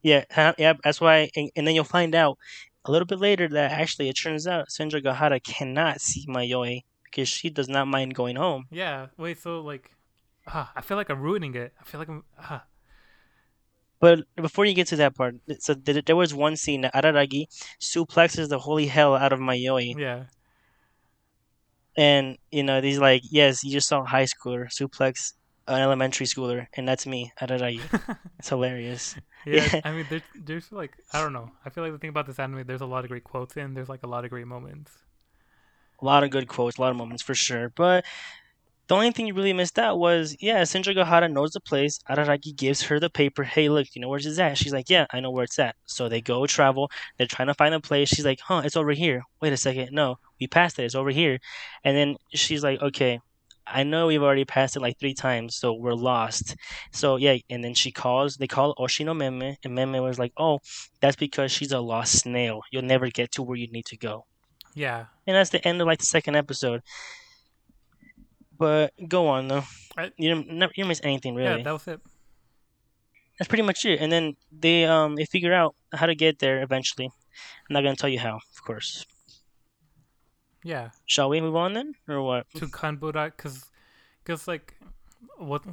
[0.01, 1.29] Yeah, ha- yeah, that's why.
[1.35, 2.37] And, and then you'll find out
[2.85, 7.27] a little bit later that actually it turns out Senja Gahara cannot see Mayoi because
[7.27, 8.65] she does not mind going home.
[8.71, 9.91] Yeah, wait, so like,
[10.47, 11.73] ah, I feel like I'm ruining it.
[11.79, 12.65] I feel like I'm ah.
[13.99, 17.47] But before you get to that part, so th- there was one scene that Araragi
[17.79, 19.97] suplexes the holy hell out of Mayoi.
[19.97, 20.25] Yeah,
[21.97, 25.33] And, you know, he's like, yes, you just saw high schooler suplex
[25.67, 27.81] an elementary schooler, and that's me, Araragi.
[28.39, 29.15] it's hilarious.
[29.45, 29.67] yeah.
[29.73, 29.81] Yeah.
[29.83, 31.51] I mean, there's, there's like, I don't know.
[31.65, 33.73] I feel like the thing about this anime, there's a lot of great quotes in.
[33.73, 34.91] There's like a lot of great moments.
[36.01, 37.69] A lot of good quotes, a lot of moments for sure.
[37.69, 38.05] But
[38.87, 41.99] the only thing you really missed out was, yeah, Senja Gohara knows the place.
[42.09, 43.43] Araragi gives her the paper.
[43.43, 44.57] Hey, look, you know where it's at?
[44.57, 45.75] She's like, yeah, I know where it's at.
[45.85, 46.91] So they go travel.
[47.17, 48.09] They're trying to find a place.
[48.09, 49.23] She's like, huh, it's over here.
[49.41, 49.91] Wait a second.
[49.91, 50.83] No, we passed it.
[50.83, 51.39] It's over here.
[51.83, 53.21] And then she's like, okay,
[53.67, 56.55] I know we've already passed it like three times, so we're lost.
[56.91, 58.37] So yeah, and then she calls.
[58.37, 60.59] They call Oshino Meme, and Meme was like, oh,
[61.01, 62.61] that's because she's a lost snail.
[62.71, 64.25] You'll never get to where you need to go
[64.75, 65.05] Yeah.
[65.25, 66.81] and that's the end of like the second episode.
[68.57, 69.63] But go on though.
[69.97, 71.57] I- you didn't never, you didn't miss anything really.
[71.57, 71.99] Yeah, that was it.
[73.37, 73.99] that's pretty much it.
[73.99, 77.05] And then they um they figure out how to get there eventually.
[77.05, 79.05] I'm not gonna tell you how, of course.
[80.65, 80.89] Yeah.
[81.05, 82.47] Shall we move on then, or what?
[82.55, 83.65] To Kanbura, because,
[84.25, 84.73] cause, like,
[85.37, 85.63] what,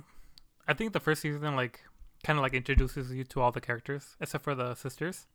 [0.68, 1.80] I think the first season, like,
[2.22, 5.26] kind of like introduces you to all the characters, except for the sisters.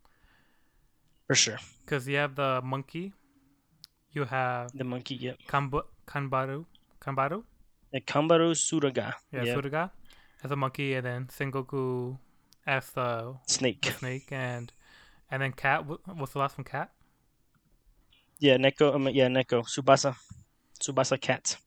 [1.26, 3.14] For sure, Because you have the monkey,
[4.14, 5.16] you have the monkey.
[5.16, 5.38] Yep.
[5.50, 6.66] Kanbu- Kanbaru,
[7.02, 7.44] Kanbaru?
[7.92, 9.14] The Kambaru Suraga.
[9.34, 9.58] Yeah, Yep.
[9.58, 9.92] Suruga
[10.44, 12.18] as a monkey, and then Sengoku
[12.66, 13.82] as the, Snake.
[13.82, 14.72] the snake, and
[15.32, 15.86] and then Cat.
[15.86, 16.64] What's the last one?
[16.66, 16.92] Cat.
[18.40, 18.94] Yeah, Neko.
[18.94, 19.64] Um, yeah, Neko.
[19.64, 20.16] Tsubasa.
[20.80, 21.58] Tsubasa cat.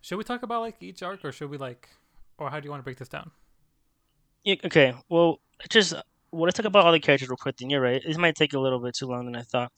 [0.00, 1.88] Should we talk about like each arc, or should we like,
[2.38, 3.30] or how do you want to break this down?
[4.44, 4.94] Yeah, okay.
[5.08, 5.94] Well, just
[6.30, 7.56] well, let's talk about all the characters real quick.
[7.56, 8.02] Then you're right.
[8.04, 9.72] This might take a little bit too long than I thought.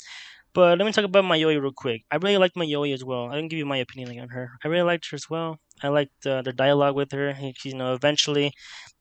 [0.55, 2.03] But let me talk about Mayoi real quick.
[2.11, 3.31] I really liked Mayoi as well.
[3.31, 4.51] I didn't give you my opinion on her.
[4.65, 5.59] I really liked her as well.
[5.83, 7.33] I liked uh, the dialogue with her.
[7.35, 8.53] He, you know, eventually,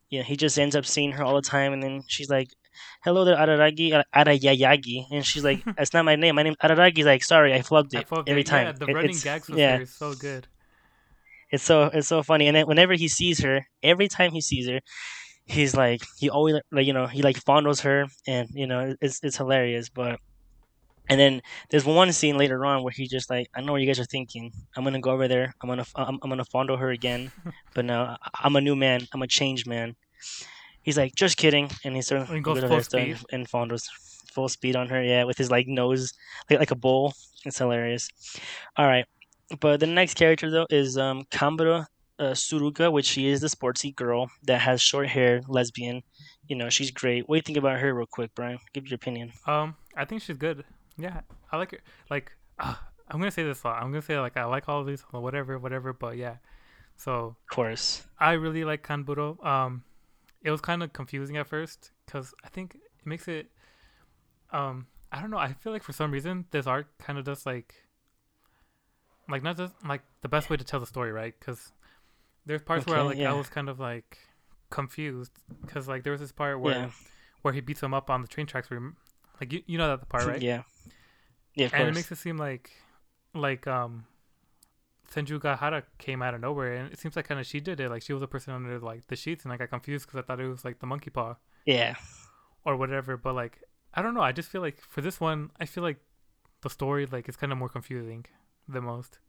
[0.10, 2.49] you know, he just ends up seeing her all the time, and then she's like,
[3.03, 6.36] "Hello there, Araragi, Ar- Arayayagi," and she's like, "That's not my name.
[6.36, 8.71] My name Araragi." He's like, "Sorry, I flubbed I it thought every that- time." Yeah,
[8.73, 9.78] the running it's- gags with yeah.
[9.78, 10.47] her is so good.
[11.49, 12.47] It's so it's so funny.
[12.47, 14.82] And then whenever he sees her, every time he sees her,
[15.45, 19.23] he's like he always like you know he like fondles her, and you know it's
[19.23, 19.88] it's hilarious.
[19.88, 20.19] But
[21.07, 23.88] and then there's one scene later on where he just like I know what you
[23.88, 24.51] guys are thinking.
[24.75, 25.53] I'm gonna go over there.
[25.61, 27.32] I'm gonna I'm, I'm gonna fondle her again.
[27.73, 29.07] but no, I'm a new man.
[29.13, 29.95] I'm a changed man.
[30.88, 33.18] He's like just kidding, and he starts And goes full speed.
[33.34, 33.84] and fondles
[34.34, 35.04] full speed on her.
[35.04, 36.14] Yeah, with his like nose
[36.50, 37.14] like like a bull.
[37.46, 38.08] It's hilarious.
[38.78, 39.06] All right.
[39.60, 41.86] But the next character though is um Kambura
[42.20, 46.02] uh, Suruga, which she is the sportsy girl that has short hair, lesbian.
[46.48, 47.28] You know, she's great.
[47.28, 48.60] What do you think about her, real quick, Brian?
[48.74, 49.34] Give your opinion.
[49.46, 50.64] Um, I think she's good.
[50.98, 51.22] Yeah,
[51.52, 51.80] I like her.
[52.10, 52.76] Like, uh,
[53.10, 53.78] I'm gonna say this a lot.
[53.84, 55.92] I'm gonna say like I like all of these, whatever, whatever.
[55.94, 56.38] But yeah,
[56.98, 58.08] so Of course.
[58.20, 59.28] I really like Kanburo.
[59.46, 59.84] Um,
[60.44, 63.48] it was kind of confusing at first because I think it makes it.
[64.52, 65.38] Um, I don't know.
[65.38, 67.74] I feel like for some reason this arc kind of does like.
[69.30, 71.34] Like not just like the best way to tell the story, right?
[71.38, 71.72] Because
[72.46, 73.30] there's parts where I, like yeah.
[73.30, 74.18] I was kind of like
[74.70, 76.90] confused because like there was this part where Yeah.
[77.42, 78.70] where he beats him up on the train tracks.
[78.70, 78.94] Where,
[79.42, 80.42] like you, you know that the part, right?
[80.42, 80.64] Yeah.
[81.56, 82.72] Yeah, of and it makes it seem like
[83.34, 84.06] like um
[85.14, 87.89] Senju Gahara came out of nowhere, and it seems like kind of she did it.
[87.89, 90.24] Like she was the person under like the sheets, and I got confused because I
[90.24, 91.36] thought it was like the monkey paw
[91.66, 91.95] Yeah.
[92.66, 93.16] or whatever.
[93.18, 93.60] But like
[93.93, 94.22] I don't know.
[94.22, 95.97] I just feel like for this one, I feel like
[96.62, 98.26] the story like is kind of more confusing
[98.68, 99.20] the most.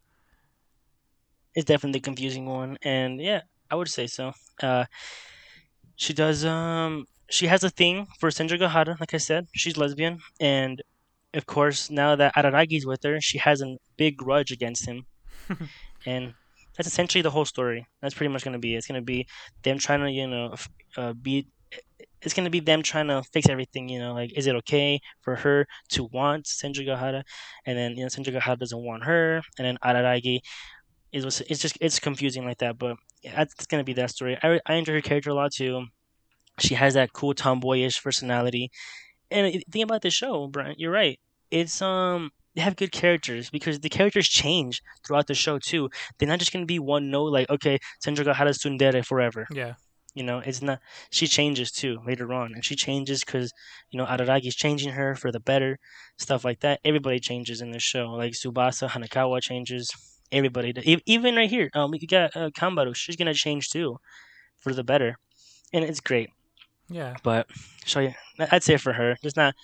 [1.54, 4.84] it's definitely the confusing one and yeah i would say so uh
[5.96, 9.48] she does um she has a thing for Senju Gahara, like I said.
[9.54, 10.80] She's lesbian and
[11.34, 15.04] of course now that Araragi's with her, she has a big grudge against him.
[16.06, 16.34] And
[16.76, 17.86] that's essentially the whole story.
[18.00, 18.78] That's pretty much going to be it.
[18.78, 19.26] It's going to be
[19.62, 20.54] them trying to, you know,
[20.96, 21.48] uh, be
[22.22, 25.00] it's going to be them trying to fix everything, you know, like is it okay
[25.20, 27.22] for her to want Senju Gahara
[27.66, 30.40] and then you know Senju Gahara doesn't want her and then Araragi
[31.12, 34.38] is was it's just it's confusing like that, but yeah, that's gonna be that story.
[34.42, 35.86] I I enjoy her character a lot too.
[36.58, 38.70] She has that cool tomboyish personality,
[39.30, 41.18] and the thing about the show, Brian, you're right.
[41.50, 45.88] It's um they have good characters because the characters change throughout the show too.
[46.18, 49.46] They're not just gonna be one note like okay, Senju Gahara's tsundere forever.
[49.52, 49.74] Yeah,
[50.14, 50.80] You know, it's not.
[51.10, 53.52] She changes too later on, and she changes because
[53.90, 55.78] you know Araragi's changing her for the better,
[56.16, 56.80] stuff like that.
[56.84, 58.06] Everybody changes in the show.
[58.10, 59.92] Like Tsubasa Hanekawa changes.
[60.32, 60.84] Everybody, does.
[61.06, 62.92] Even right here, um, we got uh, Kambaru.
[62.96, 63.98] She's gonna change too,
[64.58, 65.16] for the better,
[65.72, 66.30] and it's great.
[66.90, 67.14] yeah.
[67.22, 67.46] But
[67.86, 69.16] show you, that's it for her.
[69.22, 69.54] Just not.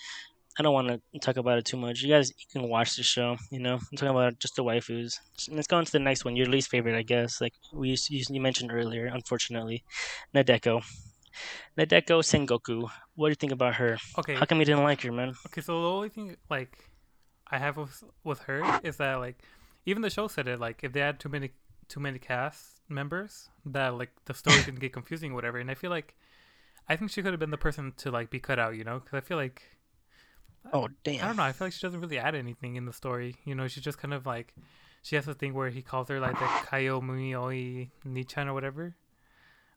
[0.58, 2.02] I don't want to talk about it too much.
[2.02, 3.36] You guys you can watch the show.
[3.50, 5.18] You know, I'm talking about just the waifus.
[5.50, 6.36] Let's go on to the next one.
[6.36, 7.40] Your least favorite, I guess.
[7.40, 9.82] Like we used, you you mentioned earlier, unfortunately,
[10.34, 10.82] Nadeko.
[11.76, 12.88] Nadeko Sengoku.
[13.16, 13.98] What do you think about her?
[14.18, 15.34] Okay, How come you didn't like her, man?
[15.46, 15.60] okay.
[15.60, 16.78] So the only thing like
[17.50, 19.38] I have with with her is that like
[19.86, 21.50] even the show said it like if they had too many
[21.88, 25.58] too many cast members that like the story can get confusing or whatever.
[25.58, 26.14] And I feel like
[26.88, 29.00] I think she could have been the person to like be cut out, you know?
[29.00, 29.62] Because I feel like
[30.72, 31.22] Oh damn!
[31.24, 31.42] I don't know.
[31.42, 33.36] I feel like she doesn't really add anything in the story.
[33.44, 34.54] You know, she's just kind of like
[35.02, 38.96] she has a thing where he calls her like the Kayo Muioi Nichan or whatever.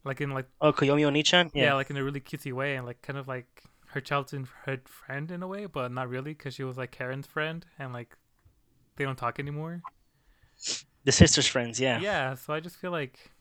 [0.05, 1.51] Like in like Oh, Koyomi Onichan.
[1.53, 1.65] yeah.
[1.65, 1.73] Yeah.
[1.73, 4.47] like in a really cutesy way and like kind of like her childhood
[4.88, 8.15] friend in a way, but not really because she was like Karen's friend and like
[8.95, 9.81] they don't talk anymore.
[11.03, 11.79] The sisters' friends.
[11.79, 11.99] Yeah.
[11.99, 13.31] Yeah, so I just feel like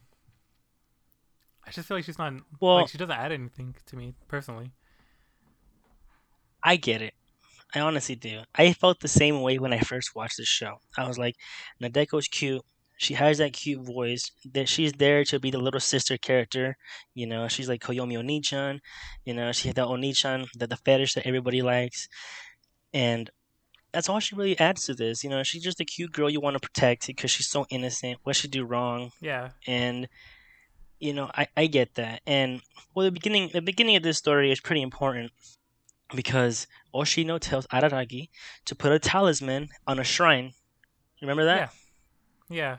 [1.65, 4.73] I just feel like she's not Well- like she doesn't add anything to me personally.
[6.63, 7.15] I get it.
[7.77, 8.41] I honestly do.
[8.55, 10.81] I felt the same way when I first watched this show.
[10.97, 11.37] I was like,
[11.81, 12.63] Nadeko's cute.
[12.97, 14.31] She has that cute voice.
[14.55, 16.79] That she's there to be the little sister character.
[17.13, 18.81] You know, she's like Koyomi Onichan.
[19.27, 22.09] You know, she had that Onichan, that the fetish that everybody likes,
[22.95, 23.29] and
[23.93, 25.23] that's all she really adds to this.
[25.23, 28.21] You know, she's just a cute girl you want to protect because she's so innocent.
[28.23, 29.11] What she do wrong?
[29.21, 30.09] Yeah, and
[30.99, 32.63] you know I, I get that and
[32.95, 35.31] well the beginning the beginning of this story is pretty important
[36.15, 36.67] because
[36.97, 38.29] Oshino tells Araragi
[38.65, 40.53] to put a talisman on a shrine.
[41.21, 41.73] Remember that?
[42.49, 42.57] Yeah.
[42.57, 42.77] yeah,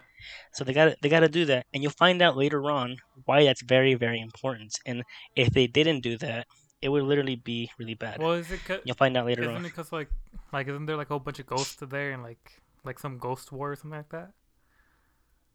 [0.54, 3.44] so they got they got to do that and you'll find out later on why
[3.44, 5.04] that's very very important and
[5.36, 6.48] if they didn't do that
[6.82, 8.20] it would literally be really bad.
[8.20, 8.64] Well, is it?
[8.64, 9.62] Cause, you'll find out later isn't on.
[9.62, 10.10] it because like
[10.54, 13.52] like isn't there like a whole bunch of ghosts there and like like some ghost
[13.52, 14.32] war or something like that?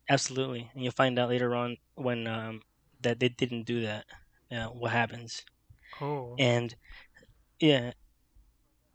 [0.08, 0.70] absolutely.
[0.74, 2.62] And you'll find out later on when um
[3.00, 4.04] that they didn't do that
[4.50, 5.44] yeah what happens.
[6.00, 6.74] Oh, and
[7.60, 7.92] yeah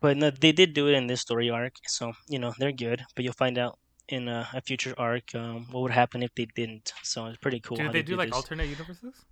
[0.01, 3.03] but no, they did do it in this story arc so you know they're good
[3.15, 3.77] but you'll find out
[4.07, 7.59] in a, a future arc um, what would happen if they didn't so it's pretty
[7.59, 8.35] cool do how they do like this.
[8.35, 9.25] alternate universes?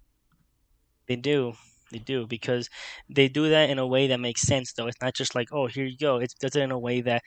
[1.08, 1.54] they do
[1.92, 2.70] they do because
[3.10, 4.88] they do that in a way that makes sense though.
[4.88, 6.18] It's not just like oh here you go.
[6.18, 7.22] It does it in a way that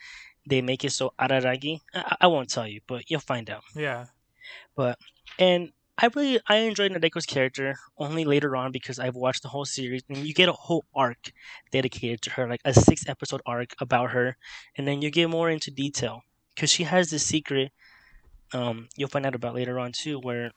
[0.49, 1.79] they make it so araragi?
[1.93, 3.63] I, I won't tell you but you'll find out.
[3.75, 4.07] Yeah,
[4.75, 4.99] But
[5.39, 5.71] and
[6.01, 10.01] I really I enjoyed Nadeko's character only later on because I've watched the whole series
[10.07, 11.31] and you get a whole arc
[11.71, 14.37] dedicated to her, like a six episode arc about her,
[14.77, 16.23] and then you get more into detail
[16.55, 17.71] because she has this secret.
[18.53, 20.51] Um, you'll find out about later on too, where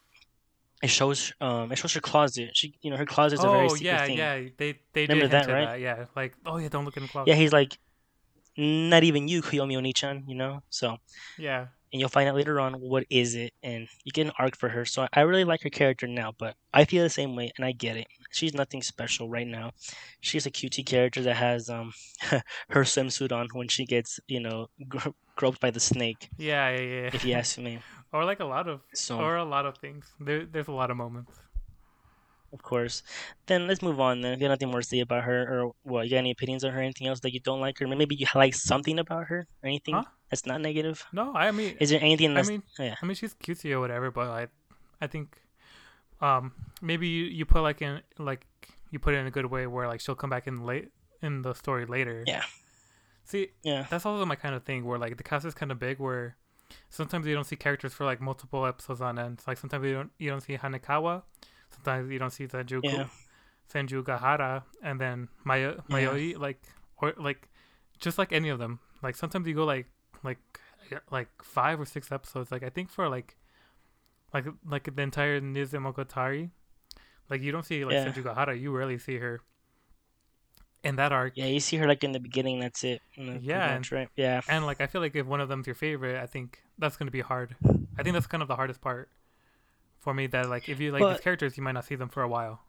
[0.82, 2.50] it shows um it shows her closet.
[2.54, 4.18] She you know her closet's a very oh secret yeah, thing.
[4.18, 4.48] yeah.
[4.56, 5.66] They they Remember did that, right?
[5.70, 5.80] that.
[5.80, 7.28] Yeah, like oh yeah, don't look in the closet.
[7.28, 7.76] Yeah, he's like,
[8.56, 10.62] not even you, Koyomi Oni-chan, you know.
[10.70, 10.98] So
[11.36, 11.66] yeah.
[11.92, 14.70] And you'll find out later on what is it and you get an arc for
[14.70, 14.84] her.
[14.84, 17.72] So i really like her character now but i feel the same way and i
[17.72, 18.06] get it.
[18.30, 19.72] She's nothing special right now.
[20.20, 21.92] She's a cutie character that has um
[22.70, 26.80] her swimsuit on when she gets you know gro- groped by the snake Yeah, yeah,
[26.80, 27.10] yeah.
[27.12, 27.80] if you ask me.
[28.12, 30.12] Or like a lot of so or a lot of things.
[30.20, 31.32] There, there's a lot of moments.
[32.52, 33.02] of course.
[33.46, 34.32] Then let's move on then.
[34.34, 36.64] If you have nothing more to say about her or what you got any opinions
[36.64, 37.86] on her anything else that you don't like her?
[37.86, 39.46] Maybe you like something about her?
[39.62, 39.94] Or anything?
[39.94, 40.04] Huh?
[40.32, 43.34] That's not negative No, I mean, is there anything I mean, yeah I mean, she's
[43.34, 44.42] cutesy or whatever, but I,
[45.04, 45.36] I think,
[46.20, 48.46] um, maybe you, you put like in like
[48.90, 50.88] you put it in a good way where like she'll come back in late
[51.20, 52.24] in the story later.
[52.26, 52.44] Yeah.
[53.24, 53.86] See, Yeah.
[53.90, 56.36] that's also my kind of thing where like the cast is kind of big where
[56.88, 59.42] sometimes you don't see characters for like multiple episodes on end.
[59.46, 61.22] Like sometimes you don't you don't see Hanekawa,
[61.74, 63.06] sometimes you don't see Senju Yeah.
[63.72, 66.60] Senju Gahara, and then Maya Mayoi like
[67.00, 67.48] or like
[67.98, 68.78] just like any of them.
[69.02, 69.86] Like sometimes you go like
[70.22, 70.38] like
[71.10, 72.50] like five or six episodes.
[72.52, 73.36] Like I think for like
[74.34, 76.50] like like the entire Nisemonogatari,
[77.30, 78.06] like you don't see like Yeah.
[78.06, 78.58] Senju Gahara.
[78.60, 79.40] You rarely see her
[80.84, 81.34] in that arc.
[81.36, 82.60] Yeah, you see her like in the beginning.
[82.60, 83.00] That's it.
[83.16, 84.08] That's Yeah, much, right.
[84.16, 84.40] Yeah.
[84.48, 87.10] And like I feel like if one of them's your favorite, I think that's gonna
[87.10, 87.54] be hard.
[87.98, 89.08] I think that's kind of the hardest part
[90.00, 90.26] for me.
[90.26, 92.28] That like if you like But- these characters, you might not see them for a
[92.28, 92.60] while.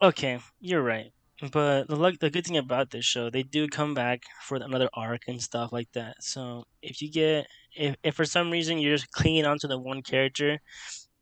[0.00, 1.12] Okay, you're right.
[1.40, 4.88] But the luck, the good thing about this show, they do come back for another
[4.92, 6.16] arc and stuff like that.
[6.20, 10.02] So if you get, if, if for some reason you're just clinging onto the one
[10.02, 10.58] character,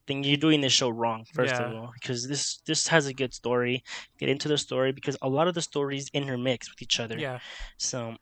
[0.06, 1.24] then you're doing this show wrong.
[1.34, 3.82] First of all, because this this has a good story.
[4.18, 7.18] Get into the story because a lot of the stories intermix with each other.
[7.18, 7.40] Yeah,
[7.76, 8.16] So,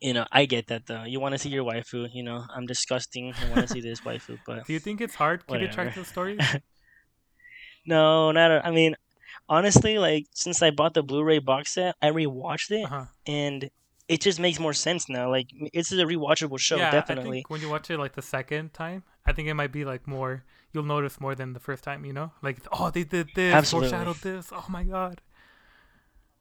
[0.00, 1.04] you know, I get that though.
[1.04, 2.08] You want to see your waifu.
[2.12, 3.32] You know, I'm disgusting.
[3.32, 5.94] I want to see this waifu, but do you think it's hard keeping track of
[5.94, 6.40] the stories?
[7.86, 8.66] no, not.
[8.66, 8.94] I mean,
[9.48, 12.84] honestly, like since I bought the Blu-ray box set, I rewatched it.
[12.84, 13.04] Uh huh.
[13.26, 13.70] and
[14.08, 15.28] it just makes more sense now.
[15.30, 17.38] Like it's a rewatchable show, yeah, I definitely.
[17.38, 20.06] think when you watch it like the second time, I think it might be like
[20.06, 20.44] more.
[20.72, 22.04] You'll notice more than the first time.
[22.06, 23.90] You know, like oh they did this, Absolutely.
[23.90, 24.50] foreshadowed this.
[24.52, 25.20] Oh my god.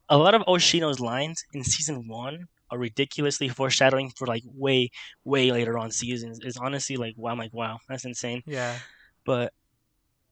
[0.09, 4.89] A lot of Oshino's lines in season one are ridiculously foreshadowing for like way,
[5.25, 6.39] way later on seasons.
[6.41, 8.43] It's honestly like wow, I'm like wow, that's insane.
[8.45, 8.77] Yeah,
[9.25, 9.51] But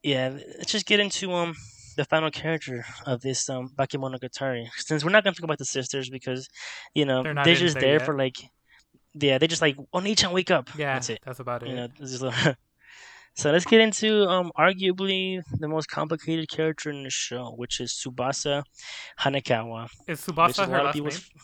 [0.03, 1.55] yeah, let's just get into um
[1.96, 4.68] the final character of this um Bakemonogatari.
[4.78, 6.48] Since we're not gonna talk about the sisters because
[6.93, 8.06] you know They're they're, just there yet.
[8.06, 8.38] for like
[9.14, 10.70] yeah, they just like Oni-chan wake up.
[10.78, 11.20] yeah, that's it.
[11.26, 11.70] That's about it.
[11.70, 11.88] you know
[13.38, 17.91] so let's get into um arguably the most complicated character in the show which is
[17.91, 18.64] tsubasa
[19.20, 21.41] hanekawa Is Tsubasa is her last people's name?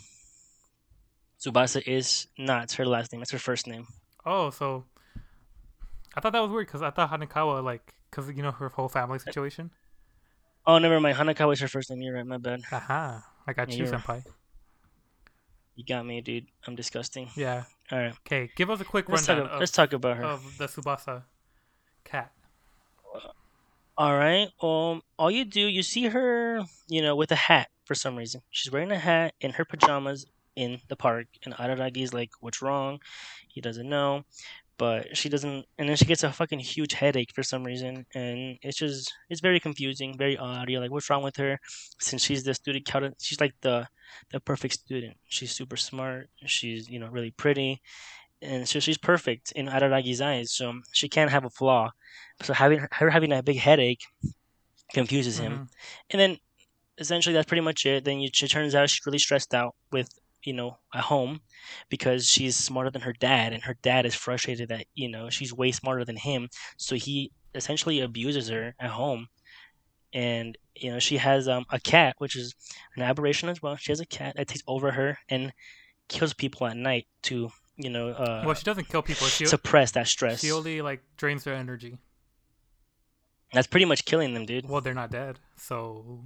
[1.53, 3.87] tsubasa is not her last name it's her first name
[4.25, 4.85] Oh, so
[6.15, 8.87] I thought that was weird because I thought Hanekawa like because you know her whole
[8.87, 9.71] family situation.
[10.65, 11.17] Oh never mind.
[11.17, 12.01] Hanekawa is her first name.
[12.01, 12.25] You're right.
[12.25, 12.61] My bad.
[12.71, 14.23] Aha, I got Yeah, you, senpai.
[15.75, 16.47] you got me dude.
[16.67, 17.29] I'm disgusting.
[17.35, 17.63] Yeah.
[17.91, 18.13] all right.
[18.25, 20.23] Okay, give us a quick let's rundown about, of, let's talk about her.
[20.23, 21.23] of the Tsubasa
[22.03, 22.31] cat.
[23.97, 24.49] all right.
[24.61, 28.41] Um all you do you see her you know with a hat for some reason.
[28.51, 32.99] She's wearing a hat in her pajamas in the park and Araragi's like what's wrong?
[33.47, 34.25] He doesn't know
[34.81, 38.57] but she doesn't and then she gets a fucking huge headache for some reason and
[38.63, 40.67] it's just it's very confusing very odd.
[40.69, 41.59] You're like what's wrong with her?
[41.99, 43.87] Since she's the student count she's like the
[44.31, 45.17] the perfect student.
[45.27, 46.31] She's super smart.
[46.47, 47.79] She's you know really pretty.
[48.41, 51.91] And so she's perfect in Araragi's eyes so she can't have a flaw.
[52.41, 54.01] So having her having that big headache
[54.93, 55.53] confuses him.
[55.53, 55.67] Mhm.
[56.09, 56.37] and then
[56.97, 58.03] essentially that's pretty much it.
[58.03, 60.09] Then you, it turns out she's really stressed out with
[60.43, 61.41] you know at home
[61.89, 65.53] because she's smarter than her dad and her dad is frustrated that you know she's
[65.53, 66.49] way smarter than him.
[66.77, 69.27] So he essentially abuses her at home.
[70.13, 72.53] And you know she has um, a cat which is
[72.95, 73.75] an aberration as well.
[73.77, 75.53] She has a cat that takes over her and
[76.07, 79.27] kills people at night to you know uh, well, she doesn't kill people.
[79.27, 80.41] She suppress that stress.
[80.41, 81.97] she only like drains their energy.
[83.53, 84.67] that's pretty much killing them dude.
[84.67, 86.19] Well, they're not dead, so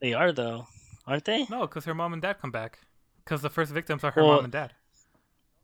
[0.00, 0.66] they are though.
[1.06, 1.46] Aren't they?
[1.48, 2.80] No, because her mom and dad come back.
[3.26, 4.72] Because the first victims are her Well- mom and dad.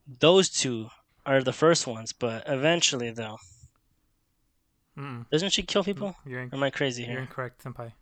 [0.07, 0.91] those two
[1.25, 3.39] are the first ones but eventually though
[4.99, 5.31] Mm-mm.
[5.31, 7.21] doesn't she kill people You're in, Or am I crazy you're here?
[7.21, 7.93] incorrect, senpai.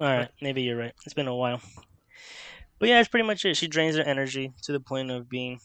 [0.00, 0.92] All right, maybe you're right.
[1.06, 1.60] It's been a while.
[2.80, 3.56] But yeah, that's pretty much it.
[3.56, 5.60] She drains her energy to the point of being,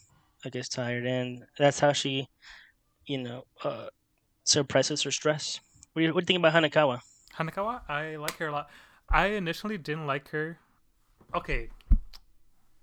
[0.45, 2.30] I guess, tired, and that's how she,
[3.07, 3.88] you know, uh,
[4.43, 5.59] suppresses her stress.
[5.93, 7.01] What do you, what do you think about Hanekawa?
[7.36, 8.69] Hanekawa, I like her a lot.
[9.09, 10.59] I initially didn't like her.
[11.34, 11.69] Okay.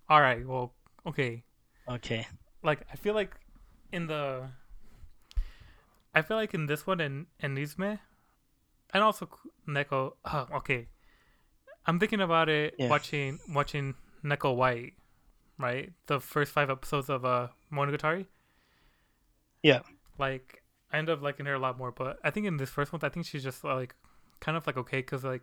[0.09, 0.47] All right.
[0.47, 0.73] Well,
[1.07, 1.43] okay.
[1.89, 2.27] Okay,
[2.63, 3.35] Like I feel like
[3.93, 4.49] in the
[6.15, 7.99] I feel like in this one and and Nizme
[8.95, 9.29] and also
[9.69, 10.89] Neko oh, okay.
[11.87, 12.89] I'm thinking about it Yeah.
[12.89, 13.95] watching watching
[14.25, 14.95] Neko White,
[15.59, 15.93] right?
[16.07, 18.27] The first 5 episodes of uh Monogatari.
[19.63, 19.81] Yeah.
[20.19, 22.93] Like I end up liking her a lot more, but I think in this first
[22.95, 23.95] one I think she's just like
[24.41, 25.43] kind of like okay cuz like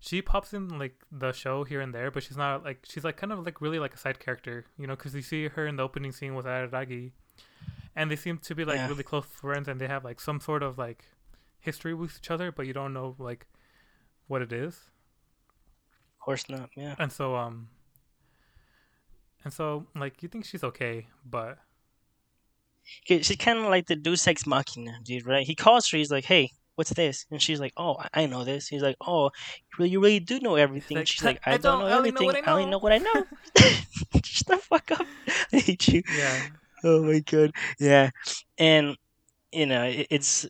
[0.00, 3.16] she pops in like the show here and there, but she's not like she's like
[3.18, 5.76] kind of like really like a side character, you know, because you see her in
[5.76, 7.12] the opening scene with Araragi,
[7.94, 8.88] and they seem to be like Yeah.
[8.88, 11.04] really close friends, and they have like some sort of like
[11.60, 13.46] history with each other, but you don't know like
[14.26, 14.74] what it is,
[16.14, 16.70] of course not.
[16.76, 17.68] Yeah, and so um,
[19.44, 21.58] and so like you think she's okay, but
[23.04, 25.26] she's kind of like the Deus Ex Machina, dude.
[25.26, 25.46] Right?
[25.46, 25.98] He calls her.
[25.98, 27.26] He's like, "Hey, what's this?
[27.30, 28.66] And she's like, oh, I- know this.
[28.68, 30.96] He's like, oh, you really, you really do know everything.
[30.96, 32.46] like, she's like, "I I, don't, don't- know I only know everything.
[32.46, 33.18] what I know." what I know.
[34.24, 35.06] Shut the fuck up.
[35.52, 36.02] I hate you.
[36.16, 36.46] Yeah.
[36.82, 37.50] Oh my god.
[37.78, 38.08] Yeah.
[38.58, 38.96] And
[39.52, 40.46] you know, it, it's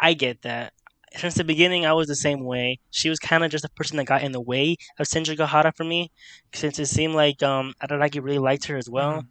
[0.00, 0.72] I get that.
[1.16, 2.78] Since the beginning, I was the same way.
[2.90, 5.72] She was kind of just a person that got in the way of Senju Gahara
[5.76, 6.10] for me,
[6.54, 9.26] since it seemed like um Araragi really liked her as well, Mhm.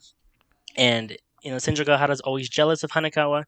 [0.77, 3.45] and you know Senju Gahara's always jealous of Hanekawa.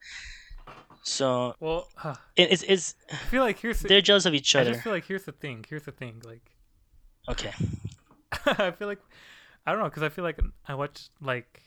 [1.04, 1.88] So Well,
[2.36, 4.72] it, it's it's I feel like here's the, they're jealous of each other.
[4.72, 5.66] I feel like here's the thing.
[5.68, 6.22] Here's the thing.
[6.24, 6.52] Like
[7.30, 7.54] Okay.
[8.46, 9.00] I feel like
[9.66, 11.62] I don't know because I feel like I watch like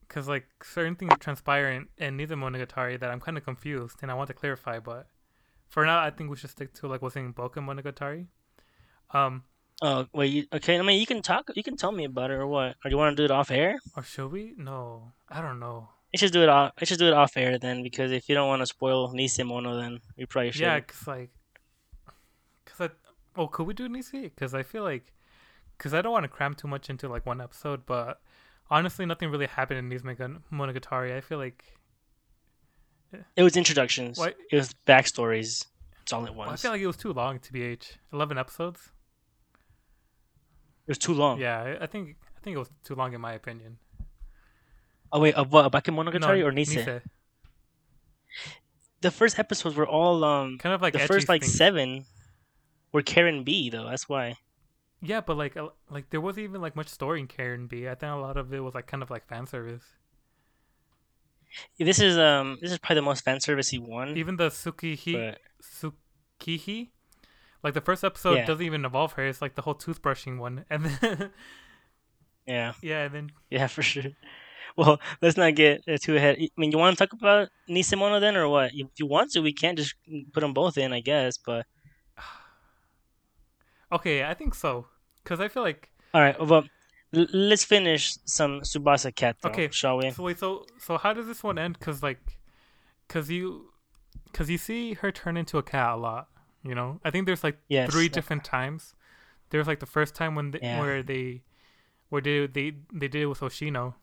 [0.00, 4.14] because like certain things transpire in, in Nisemonogatari that I'm kind of confused and I
[4.14, 4.78] want to clarify.
[4.78, 5.06] But
[5.68, 8.26] for now, I think we should stick to like what's in Bakemonogatari.
[9.12, 9.44] Um,
[9.80, 10.32] Oh wait.
[10.32, 10.78] You, okay.
[10.78, 11.50] I mean, you can talk.
[11.56, 12.76] You can tell me about it or what?
[12.84, 13.78] Or do you want to do it off air?
[13.96, 14.54] or should we?
[14.56, 15.88] No, I don't know.
[16.14, 16.72] I should do it off.
[16.80, 19.80] I should do it off air then, because if you don't want to spoil Nisemono,
[19.80, 20.60] then we probably should.
[20.62, 21.30] Yeah, cause like,
[22.66, 22.90] cause I
[23.40, 24.30] oh, could we do Nise?
[24.36, 25.12] Cause I feel like,
[25.78, 28.20] cause I don't want to cram too much into like one episode, but
[28.70, 31.16] honestly, nothing really happened in Nizi Monogatari.
[31.16, 31.64] I feel like
[33.12, 33.20] yeah.
[33.36, 34.18] It was introductions.
[34.18, 35.66] Why- It was backstories.
[36.02, 36.48] It's all it was.
[36.50, 37.94] I feel like it was too long to be H.
[38.12, 38.90] Eleven episodes.
[40.86, 41.38] it was too long.
[41.40, 43.78] Yeah, I think I think it was too long in my opinion.
[45.12, 45.70] Oh wait, of what?
[45.70, 46.84] Bakemonogatari No, or Nise?
[46.84, 47.02] Nise.
[49.02, 50.58] The first episodes were all um.
[50.58, 51.54] Kind of like the first like things.
[51.54, 52.04] seven
[52.92, 53.88] were Karen B though.
[53.88, 54.36] That's why.
[55.02, 55.56] Yeah, but like
[55.90, 57.88] like there wasn't even like much story in Karen B.
[57.88, 59.82] I think a lot of it was like kind of like fan service.
[61.78, 62.58] This is um.
[62.62, 64.16] This is probably the most fan servicey one.
[64.16, 66.90] Even the Tsukihi but Tsukihi,
[67.62, 68.46] like the first episode Yeah.
[68.46, 69.26] doesn't even involve her.
[69.26, 71.30] It's like the whole toothbrushing one, and then
[72.46, 74.04] yeah, yeah, and then yeah, for sure.
[74.76, 76.36] Well, let's not get too ahead.
[76.40, 78.70] I mean, you want to talk about Nisemono then, or what?
[78.72, 79.94] If you want to, we can't just
[80.32, 81.36] put them both in, I guess.
[81.36, 81.66] But
[83.92, 84.86] okay, I think so
[85.22, 86.64] because I feel like all right, well,
[87.12, 90.10] let's finish some Tsubasa Cat, though, Okay, shall we?
[90.10, 91.78] so wait, so so how does this one end?
[91.78, 92.20] Because like,
[93.08, 93.72] because you,
[94.26, 96.28] because you see her turn into a cat a lot.
[96.62, 97.90] You know, I think there's like Yes.
[97.90, 98.94] three different times.
[99.50, 100.78] There's like the first time when they, Yeah.
[100.80, 101.42] where they,
[102.08, 103.94] where they they they did it with Oshino.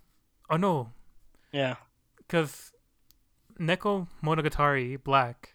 [0.50, 0.92] Oh no,
[1.52, 1.76] Yeah.
[2.18, 2.72] because
[3.60, 5.54] Neko Monogatari Black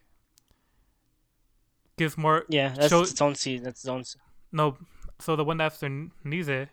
[1.96, 3.64] gives more Yeah, that's Show- its own season.
[3.64, 4.04] That's its own.
[4.52, 4.78] no.
[5.20, 6.68] So the one after Nise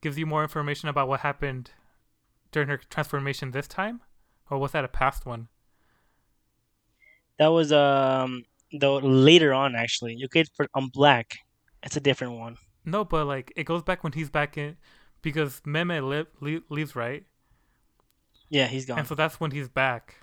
[0.00, 1.70] gives you more information about what happened
[2.52, 4.00] during her transformation this time,
[4.50, 5.48] or was that a past one?
[7.38, 10.14] That was um though later on actually.
[10.14, 11.38] You get for on Black.
[11.82, 12.56] It's a different one.
[12.84, 14.76] No, but like it goes back when he's back in,
[15.22, 17.24] because Meme li- le- leaves right,
[18.50, 18.98] Yeah, he's gone.
[18.98, 20.16] and so that's when he's back,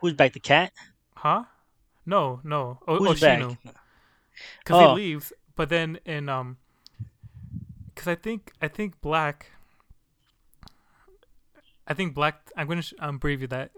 [0.00, 0.32] Who's back?
[0.32, 0.72] The cat?
[1.16, 1.44] huh?
[2.06, 3.74] No, no, o- Who's Oshino, back?
[4.58, 4.94] because Oh.
[4.94, 6.56] he leaves, but then in um,
[7.94, 9.50] because I think I think Black,
[11.86, 12.50] I think Black.
[12.56, 13.70] I'm gonna sh- um preview that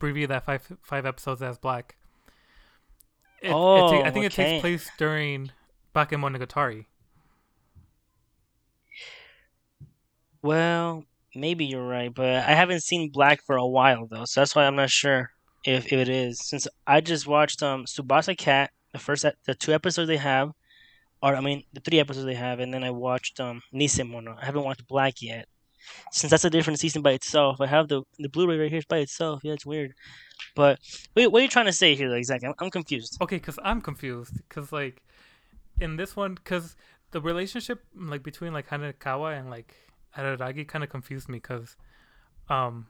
[0.00, 1.96] preview that five five episodes as Black.
[3.42, 5.50] It, it ta- Oh, I think it takes place during
[5.94, 6.86] Bakemonogatari.
[10.42, 14.54] Well, maybe you're right, but I haven't seen Black for a while though, so that's
[14.54, 15.30] why I'm not sure
[15.64, 16.40] if, if it is.
[16.46, 20.52] Since I just watched um Tsubasa Cat, the first the two episodes they have,
[21.22, 24.36] or I mean the three episodes they have, and then I watched um Nisemono.
[24.40, 25.46] I haven't watched Black yet.
[26.12, 28.98] Since that's a different season by itself, I have the the Blu-ray right here by
[28.98, 29.40] itself.
[29.42, 29.94] Yeah, it's weird.
[30.54, 30.78] But
[31.14, 32.48] wait, what are you trying to say here exactly?
[32.48, 33.18] I'm, I'm confused.
[33.20, 34.36] Okay, because I'm confused.
[34.48, 35.02] Because like
[35.80, 36.76] in this one, because
[37.10, 39.74] the relationship like between like Hanekawa and like
[40.16, 41.38] Araragi kind of confused me.
[41.38, 41.76] Because
[42.48, 42.86] um,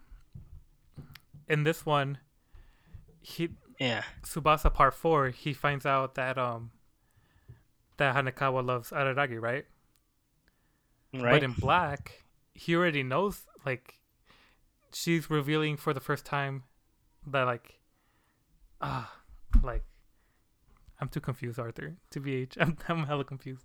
[1.48, 2.18] in this one,
[3.20, 6.70] he Yeah, Tsubasa Part Four, he finds out that um
[7.96, 9.66] that Hanekawa loves Araragi, right?
[11.12, 11.32] right.
[11.32, 13.46] But in Black, he already knows.
[13.64, 13.94] Like
[14.92, 16.64] she's revealing for the first time
[17.26, 17.78] that like
[18.80, 19.12] ah
[19.62, 19.84] like
[21.00, 21.96] I'm too confused, Arthur.
[22.10, 23.64] To be H, I'm I'm hella confused.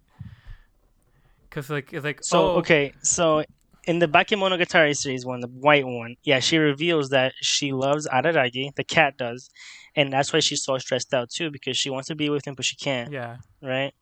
[1.56, 3.46] Cause like it's like So oh, okay, so
[3.86, 8.76] in the Bakemonogatari series one, the white one, yeah, she reveals that she loves Araragi,
[8.76, 9.50] the cat does,
[9.96, 12.56] and that's why she's so stressed out too because she wants to be with him
[12.56, 13.38] but she can't, yeah.
[13.62, 13.94] right?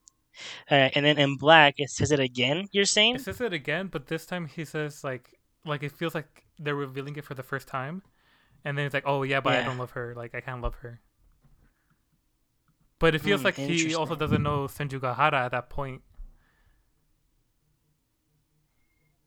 [0.72, 2.66] Uh, and then in black, it says it again.
[2.72, 3.18] You're saying?
[3.18, 6.74] It says it again, but this time he says like like it feels like they're
[6.74, 8.02] revealing it for the first time,
[8.66, 10.16] and then it's like oh yeah, but I don't love her.
[10.18, 11.02] Like I can't love her.
[12.98, 16.02] But it feels Hmm, like he also doesn't know Senjougahara at that point.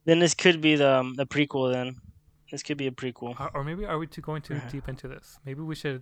[0.07, 1.97] Then this could be the um, the prequel then.
[2.49, 3.39] This could be a prequel.
[3.39, 5.37] Or, or maybe are we too going too deep into this?
[5.45, 6.01] Maybe we should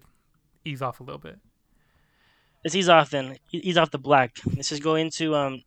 [0.63, 1.37] ease off a little bit.
[2.63, 3.37] Let's ease off then.
[3.51, 4.37] Ease off the black.
[4.55, 5.63] Let's just go into um.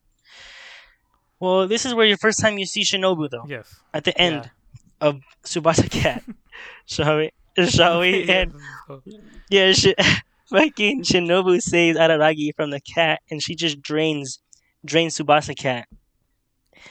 [1.41, 3.45] Well, this is where your first time you see Shinobu though.
[3.47, 3.81] Yes.
[3.93, 5.09] At the end Yeah.
[5.09, 6.23] of Tsubasa Cat.
[6.87, 7.31] shall we?
[7.67, 8.25] Shall we?
[8.29, 8.53] Yeah, And
[8.87, 9.03] so-
[9.51, 10.21] yeah, sh-
[10.51, 14.39] fucking Shinobu saves Araragi from the cat, and she just drains,
[14.85, 15.98] drains Tsubasa Cat, out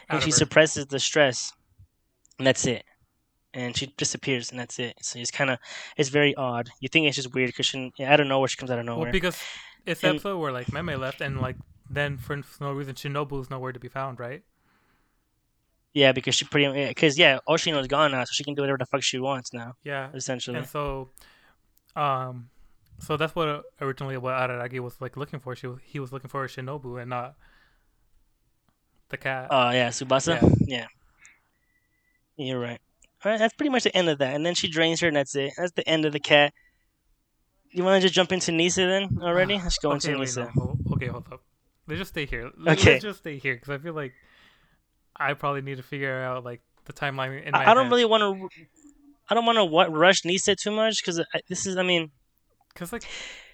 [0.09, 0.35] and she her.
[0.35, 1.53] suppresses the stress,
[2.37, 2.83] and that's it.
[3.53, 4.95] And she disappears, and that's it.
[5.01, 5.57] So it's kind of,
[5.95, 6.69] it's very odd.
[6.79, 8.77] You think it's just weird because she, yeah, I don't know where she comes out
[8.79, 9.03] of nowhere.
[9.05, 9.41] Well, because
[9.85, 11.55] it's the And- episode where like Meme left, and like
[11.89, 14.43] then for no reason Shinobu is nowhere to be found, right?
[15.93, 18.85] yeah, because she pretty, because yeah, Oshino's gone now, so she can do whatever the
[18.85, 20.09] fuck she wants now, Yeah.
[20.13, 20.57] essentially.
[20.59, 21.09] And so,
[21.95, 22.49] um,
[22.99, 25.55] so that's what uh, originally what Araragi was like looking for.
[25.55, 27.35] She was, he was looking for a Shinobu and not
[29.09, 29.47] the cat.
[29.49, 30.41] Oh yeah, Tsubasa.
[30.67, 30.85] Yeah.
[32.37, 32.45] Yeah.
[32.45, 32.79] You're right.
[33.25, 34.35] All right, that's pretty much the end of that.
[34.35, 35.53] And then she drains her, and that's it.
[35.57, 36.53] That's the end of the cat.
[37.71, 39.55] You want to just jump into Nise then already?
[39.63, 40.55] Let's go okay, into wait, Nise.
[40.55, 40.77] no.
[40.93, 41.41] Okay, hold up.
[41.87, 42.51] Let's just stay here.
[42.57, 42.99] Let's Okay.
[42.99, 44.13] just stay here because I feel like
[45.15, 48.05] I probably need to figure out like the timeline in my I, I don't really
[48.05, 48.49] want to.
[49.29, 51.75] I don't want to what rush Nise too much because this is.
[51.75, 52.11] I mean,
[52.77, 53.03] Cause like,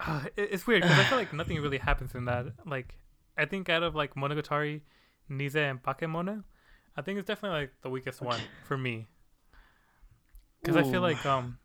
[0.01, 2.47] uh, it, it's weird because I feel like nothing really happens in that.
[2.65, 2.95] Like,
[3.37, 4.81] I think out of like Monogatari,
[5.29, 6.43] Nise, and Bakemona,
[6.95, 9.07] I think it's definitely like the weakest one for me.
[10.61, 11.57] Because I feel like um,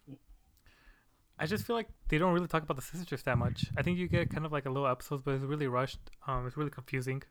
[1.39, 3.67] I just feel like they don't really talk about the sisters that much.
[3.77, 6.01] I think you get kind of like a little episodes, but it's really rushed.
[6.27, 7.23] Um, it's really confusing.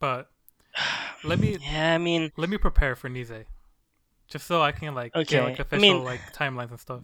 [0.00, 0.30] But
[1.24, 1.94] let me yeah.
[1.94, 3.44] I mean, let me prepare for Nise,
[4.28, 7.02] just so I can like Okay, get like I official mean- like timelines and stuff.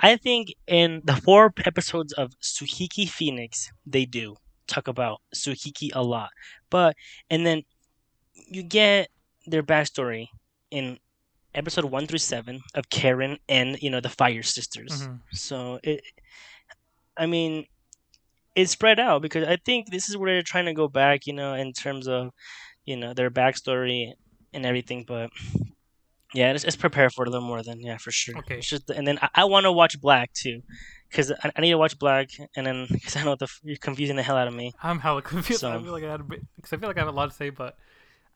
[0.00, 4.36] I think in the four episodes of Tsukihi Phoenix, they do
[4.68, 6.30] talk about Tsukihi a lot.
[6.70, 6.96] But
[7.30, 7.62] and then
[8.34, 9.08] you get
[9.46, 10.28] their backstory
[10.70, 10.98] in
[11.54, 15.08] episode one through seven of Karen and you know the Fire Sisters.
[15.08, 15.20] Mhm.
[15.32, 16.02] So it,
[17.16, 17.66] I mean,
[18.54, 21.26] it's spread out because I think this is where they're trying to go back.
[21.26, 22.30] You know, in terms of
[22.84, 24.12] you know their backstory
[24.52, 25.30] and everything, but.
[26.34, 27.80] Yeah, let's, let's prepare for it a little more then.
[27.80, 28.36] Yeah, for sure.
[28.38, 28.58] Okay.
[28.58, 30.62] It's just, and then I, I want to watch Black too,
[31.08, 34.16] because I, I need to watch Black, and then because I know the you're confusing
[34.16, 34.74] the hell out of me.
[34.82, 35.64] I'm hella confused.
[35.64, 37.50] I feel like I had because I feel like I have a lot to say,
[37.50, 37.76] but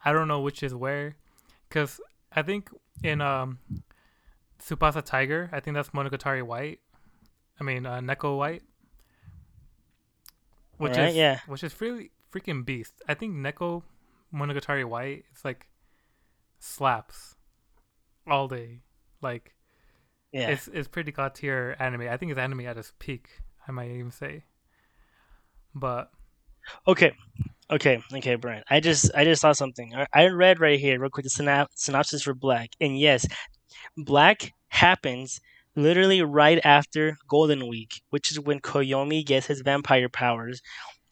[0.04, 1.16] I don't know which is where.
[1.68, 2.00] Because
[2.34, 2.70] I think
[3.02, 3.58] in um,
[4.58, 6.80] Tsubasa Tiger, I think that's Monogatari White.
[7.60, 8.62] I mean uh, Neko White,
[10.78, 11.40] which Alright, is yeah.
[11.46, 12.94] which is really freaking beast.
[13.06, 13.82] I think Neko
[14.34, 15.66] Monogatari White is like
[16.58, 17.34] slaps
[18.26, 18.80] all day.
[19.20, 19.54] Like
[20.32, 20.48] Yeah.
[20.48, 22.02] it's it's pretty god tier anime.
[22.02, 23.28] I think it's anime at its peak.
[23.66, 24.44] I might even say.
[25.74, 26.10] But
[26.86, 27.12] Okay,
[27.70, 28.62] okay, okay, Brian.
[28.70, 29.92] I just I just saw something.
[30.12, 33.26] I- read right here, real quick, the synop- synopsis for Black, and yes,
[33.96, 35.40] Black happens
[35.74, 40.62] literally right after Golden Week, which is when Koyomi gets his vampire powers,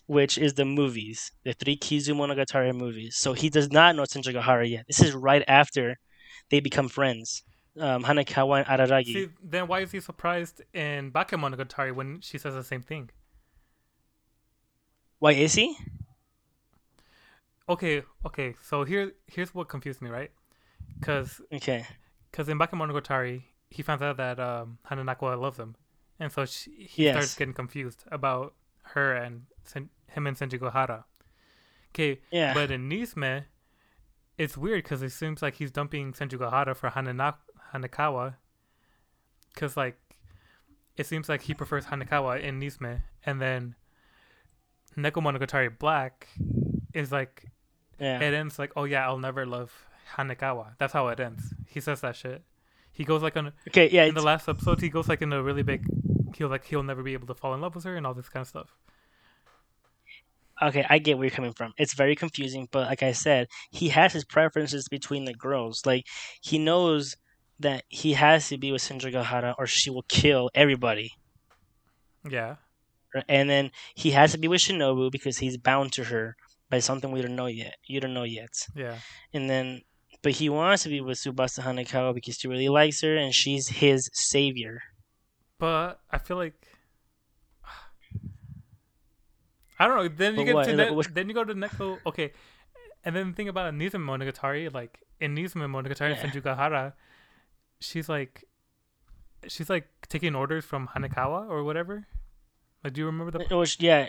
[0.07, 3.17] which is the movies, the three Kizu Monogatari movies.
[3.17, 4.85] So he does not know Senjougahara yet.
[4.87, 5.97] This is right after
[6.51, 7.42] they become friends.
[7.78, 9.12] Um, Hanekawa and Araragi.
[9.12, 13.11] See, then why is he surprised in Bakemonogatari when she says the same thing?
[15.20, 15.76] Why is he?
[17.68, 18.57] Okay, okay.
[18.62, 20.30] So here, here's what confused me, right?
[20.98, 21.86] Because Okay.
[22.30, 25.76] because in Bakemonogatari, he finds out that um, Hananakwa loves him,
[26.18, 27.14] and so she, he Yes.
[27.14, 31.05] starts getting confused about her and Sen- him and Senjougahara.
[31.94, 32.55] Okay, Yeah.
[32.55, 33.44] but in Nisme,
[34.41, 37.35] it's weird because it seems like he's dumping Senjougahara for Hanana-
[37.75, 38.37] Hanakawa.
[39.53, 39.99] Because, like,
[40.97, 43.03] it seems like he prefers Hanakawa in Nisme.
[43.27, 43.75] And then
[44.97, 46.29] Neko Monogatari Black
[46.95, 47.45] is like,
[47.99, 48.19] yeah.
[48.19, 49.71] it ends like, oh yeah, I'll never love
[50.17, 50.73] Hanakawa.
[50.79, 51.53] That's how it ends.
[51.67, 52.43] He says that shit.
[52.93, 53.91] He goes like on Okay.
[53.91, 54.05] Yeah.
[54.05, 54.81] in the last episode.
[54.81, 55.85] He goes like in a really big.
[56.37, 58.29] He'll like he'll never be able to fall in love with her and all this
[58.31, 58.75] kind of stuff.
[60.62, 61.73] Okay, I get where you're coming from.
[61.78, 65.82] It's very confusing, but like I said, he has his preferences between the girls.
[65.87, 66.07] Like
[66.43, 67.16] he knows
[67.61, 71.12] that he has to be with Senjougahara or she will kill everybody.
[72.28, 72.57] Yeah.
[73.28, 76.37] And then he has to be with Shinobu because he's bound to her
[76.69, 77.77] by something we don't know yet.
[77.87, 78.66] You don't know yet.
[78.74, 78.99] Yeah.
[79.32, 79.82] And then
[80.23, 83.69] but he wants to be with Tsubasa Hanekawa because he really likes her and she's
[83.69, 84.82] his savior.
[85.59, 86.55] But I feel like
[89.81, 90.09] I don't know.
[90.09, 90.66] Then you But get what?
[90.66, 91.98] to ne- what- then you go to Neko.
[92.07, 92.32] Okay,
[93.05, 96.20] and then the thing about Nisemonogatari, like in Nizumi Monogatari Yeah.
[96.20, 96.93] and Senjougahara,
[97.81, 98.44] she's like,
[99.48, 102.07] she's like taking orders from Hanekawa or whatever.
[102.85, 104.09] Like, do you remember the Which yeah.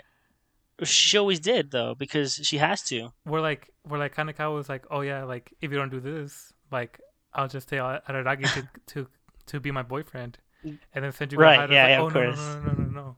[0.84, 3.12] She always did though, because she has to.
[3.24, 6.52] where like where like Hanekawa was like, oh yeah, like if you don't do this,
[6.70, 7.00] like
[7.34, 9.06] I'll just tell Araragi to to
[9.46, 12.32] to be my boyfriend, and then Senju Right, yeah, like, yeah, oh of no, no
[12.32, 13.16] no no no no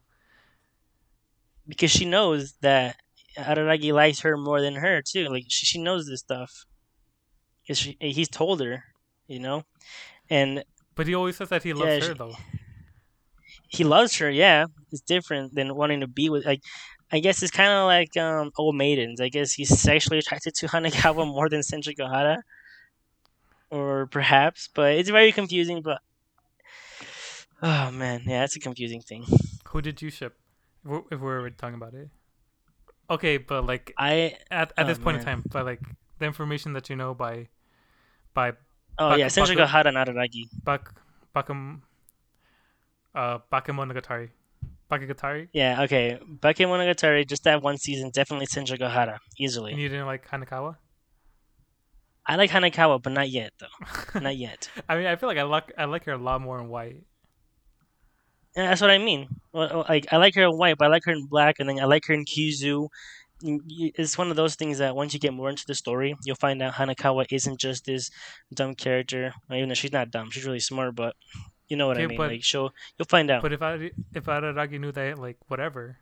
[1.68, 2.96] because she knows that
[3.38, 5.28] Araragi likes her more than her too.
[5.28, 6.64] Like she, she knows this stuff.
[7.66, 8.84] Cause she, he's told her,
[9.26, 9.64] you know,
[10.28, 10.64] and
[10.94, 12.36] But he always says that he loves Yeah, her she- though.
[13.68, 14.30] he loves her.
[14.30, 16.44] Yeah, it's different than wanting to be with.
[16.44, 16.60] Like,
[17.10, 19.20] I guess it's kind of like um, old maidens.
[19.20, 22.38] I guess he's sexually attracted to Hanekawa more than Senjougahara,
[23.70, 24.68] or perhaps.
[24.74, 25.80] But it's very confusing.
[25.82, 26.00] But
[27.62, 29.24] oh man, yeah, it's a confusing thing.
[29.68, 30.36] Who did you ship?
[30.84, 32.08] If we're, if we're already talking about it.
[33.10, 35.80] Okay, but like I at at Oh, this point in time, but like
[36.18, 37.48] the information that you know by
[38.34, 38.52] by
[38.98, 40.44] oh Bak- yeah, Senju Baku- Araragi.
[40.64, 40.92] Bak
[41.34, 41.80] Bakam
[43.14, 44.30] uh Bakemonogatari.
[44.90, 45.48] Bakemonogatari?
[45.52, 46.18] Yeah, okay.
[46.40, 49.72] Bakemonogatari, just that one season, definitely Senjougahara, easily.
[49.72, 50.76] And you didn't like Hanakawa?
[52.26, 54.20] I like Hanakawa, but not yet, though.
[54.20, 54.70] not yet.
[54.88, 57.02] I mean, I feel like I like I like her a lot more in white.
[58.56, 59.28] Yeah, that's what I mean.
[59.52, 61.84] Like I like her in white, but I like her in black, and then I
[61.86, 62.88] like her in Kizu.
[63.42, 66.62] It's one of those things that once you get more into the story, you'll find
[66.62, 68.10] out Hanakawa isn't just this
[68.54, 69.34] dumb character.
[69.52, 70.94] Even though she's not dumb, she's really smart.
[70.94, 71.14] But
[71.68, 72.16] you know what I mean.
[72.16, 73.42] but- like she'll, you'll find out.
[73.42, 75.98] But if I if Araragi knew that like whatever,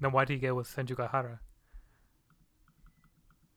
[0.00, 1.38] then why did he get with Senjougahara?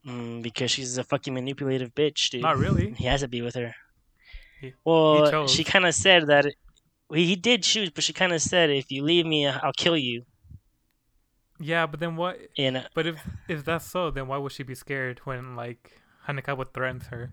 [0.06, 2.42] Mm, because she's a fucking manipulative bitch, dude.
[2.42, 2.92] Not really.
[2.98, 3.74] He has to be with her.
[4.60, 5.52] He- well, chose.
[5.54, 6.46] she kind of said that.
[6.46, 6.56] It,
[7.12, 9.98] he he did choose, but she kind of said, "If you leave me, I'll kill
[9.98, 10.26] you."
[11.60, 12.40] Yeah, but then what?
[12.58, 16.02] And uh, But if if that's so, then why would she be scared when like
[16.28, 17.32] Hanekawa threatens her?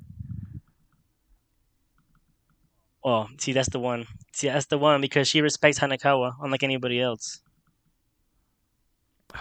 [3.04, 4.06] well, see, that's the one.
[4.32, 7.40] See, that's the one because she respects Hanakawa unlike anybody else,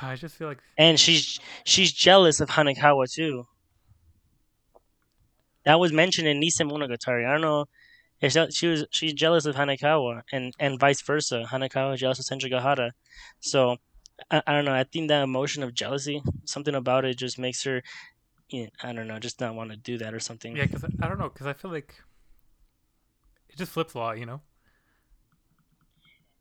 [0.01, 3.47] I just feel like and she's she's jealous of Hanakawa too.
[5.63, 7.25] That was mentioned in Nisemonogatari.
[7.25, 7.65] I don't know.
[8.21, 11.45] She, she was she's jealous of Hanekawa and and vice versa.
[11.49, 12.91] Hanekawa is jealous of Senjougahara.
[13.39, 13.77] So
[14.29, 14.73] I, I don't know.
[14.73, 17.81] I think that emotion of jealousy, something about it, just makes her.
[18.49, 20.55] You know, I don't know, just not want to do that or something.
[20.55, 21.95] yeah, because I don't know, because I feel like
[23.47, 24.41] it just flips a lot, you know.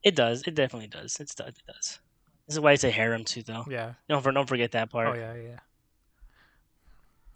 [0.02, 0.42] It does.
[0.46, 1.18] It definitely does.
[1.20, 1.98] It's it does.
[2.46, 3.66] This is why it's a harem too, though.
[3.68, 3.92] Yeah.
[4.09, 5.09] Don't for, don't forget that part.
[5.09, 5.59] Oh yeah, yeah.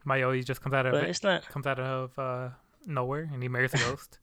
[0.07, 1.47] Mayoi just comes out of But it, it's not.
[1.49, 2.49] comes out of uh,
[2.87, 4.19] nowhere and he marries a ghost.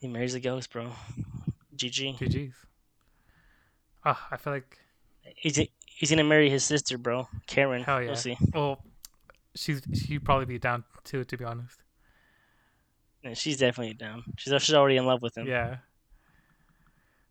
[0.00, 0.90] He marries a ghost, bro.
[1.76, 2.18] GG.
[2.18, 2.54] GG's.
[4.04, 4.78] Ah, I feel like
[5.36, 7.28] He's he's gonna marry his sister, bro.
[7.46, 7.82] Karen.
[7.82, 8.08] hell yeah.
[8.08, 8.36] We'll see.
[8.54, 8.82] Well,
[9.54, 11.82] she's she'd probably be down too, to be honest.
[13.24, 14.22] Yeah, she's definitely down.
[14.38, 15.46] She's she's already in love with him.
[15.46, 15.78] Yeah.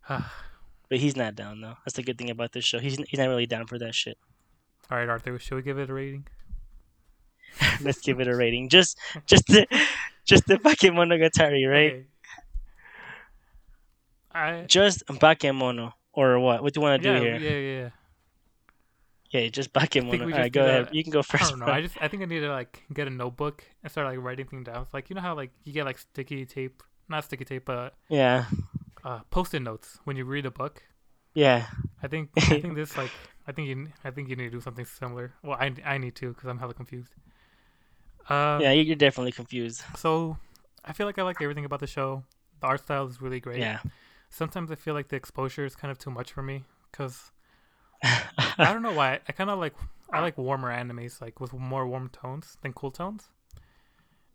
[0.08, 0.32] Ah,
[0.88, 1.74] But he's not down though.
[1.84, 2.78] That's the good thing about this show.
[2.78, 4.18] He's he's not really down for that shit.
[4.88, 5.36] All right, Arthur.
[5.38, 6.26] Should we give it a rating?
[7.80, 8.68] Let's give it a rating.
[8.68, 9.66] Just just the
[10.24, 11.92] just the Bakemonogatari, right?
[11.92, 12.04] Okay.
[14.36, 16.62] I Just Bakemono or what?
[16.62, 17.36] What do you want to yeah, do here?
[17.36, 17.90] yeah, yeah,
[19.30, 19.48] yeah.
[19.48, 20.22] Just Bakemono.
[20.32, 20.88] Alright, do go ahead.
[20.92, 21.44] You can go first.
[21.44, 21.66] I don't know.
[21.66, 24.46] I just I think I need to like get a notebook and start like writing
[24.46, 24.82] things down.
[24.82, 27.94] It's like you know how like you get like sticky tape, not sticky tape, but
[28.08, 28.46] Yeah,
[29.04, 30.82] uh, post-it notes when you read a book.
[31.34, 31.66] yeah.
[32.02, 33.10] I think I think this like
[33.46, 35.34] I think you I think you need to do something similar.
[35.42, 37.12] Well, I I need to because I'm hella confused.
[38.28, 39.82] Uh, Yeah, you're definitely confused.
[39.96, 40.36] So
[40.84, 42.24] I feel like I like everything about the show.
[42.60, 43.60] The art style is really great.
[43.60, 43.78] Yeah.
[44.28, 47.32] Sometimes I feel like the exposure is kind of too much for me because
[48.02, 49.20] I don't know why.
[49.28, 49.74] I kind of like
[50.12, 53.28] I like warmer animes, like with more warm tones than cool tones.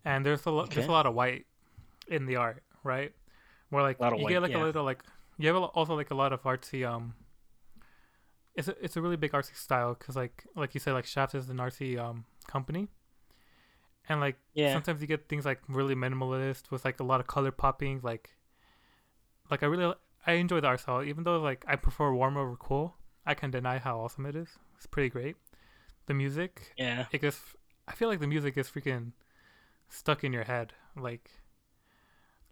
[0.04, 1.46] And there's a lo- there's a lot of white
[2.08, 3.14] in the art, right?
[3.70, 4.64] Where like Lot of you white, get like yeah.
[4.64, 5.04] a little like
[5.38, 7.14] you have also like a lot of artsy um.
[8.56, 11.36] It's a it's a really big artsy style because like like you said like Shaft
[11.36, 12.90] is an artsy um company.
[14.10, 14.74] And like Yeah.
[14.74, 18.32] sometimes you get things like really minimalist with like a lot of color popping like
[19.52, 19.94] like I really
[20.26, 22.96] I enjoy the art style even though like I prefer warm over cool.
[23.26, 24.50] I can deny how awesome it is.
[24.78, 25.36] It's pretty great.
[26.08, 27.06] The music, Yeah.
[27.12, 27.40] it gets.
[27.88, 29.12] I feel like the music is freaking
[29.90, 30.74] stuck in your head.
[30.96, 31.30] Like,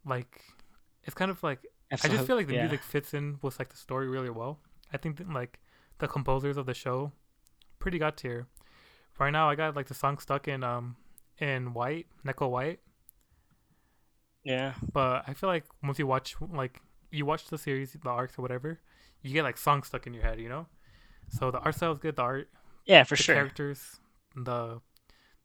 [0.05, 0.41] like
[1.05, 2.61] it's kind of like I just feel like the yeah.
[2.61, 4.59] music fits in with like the story really well.
[4.93, 5.59] I think that, like
[5.97, 7.11] the composers of the show,
[7.79, 8.47] pretty got tier.
[9.19, 10.97] Right now, I got like the song stuck in um
[11.39, 12.79] in white, Neko White.
[14.43, 14.73] Yeah.
[14.93, 16.79] But I feel like once you watch like
[17.11, 18.79] you watch the series, the arcs or whatever,
[19.21, 20.67] you get like songs stuck in your head, you know.
[21.29, 22.15] So the art style is good.
[22.15, 22.49] The art,
[22.85, 23.35] Yeah, for the sure.
[23.35, 23.99] characters,
[24.35, 24.81] the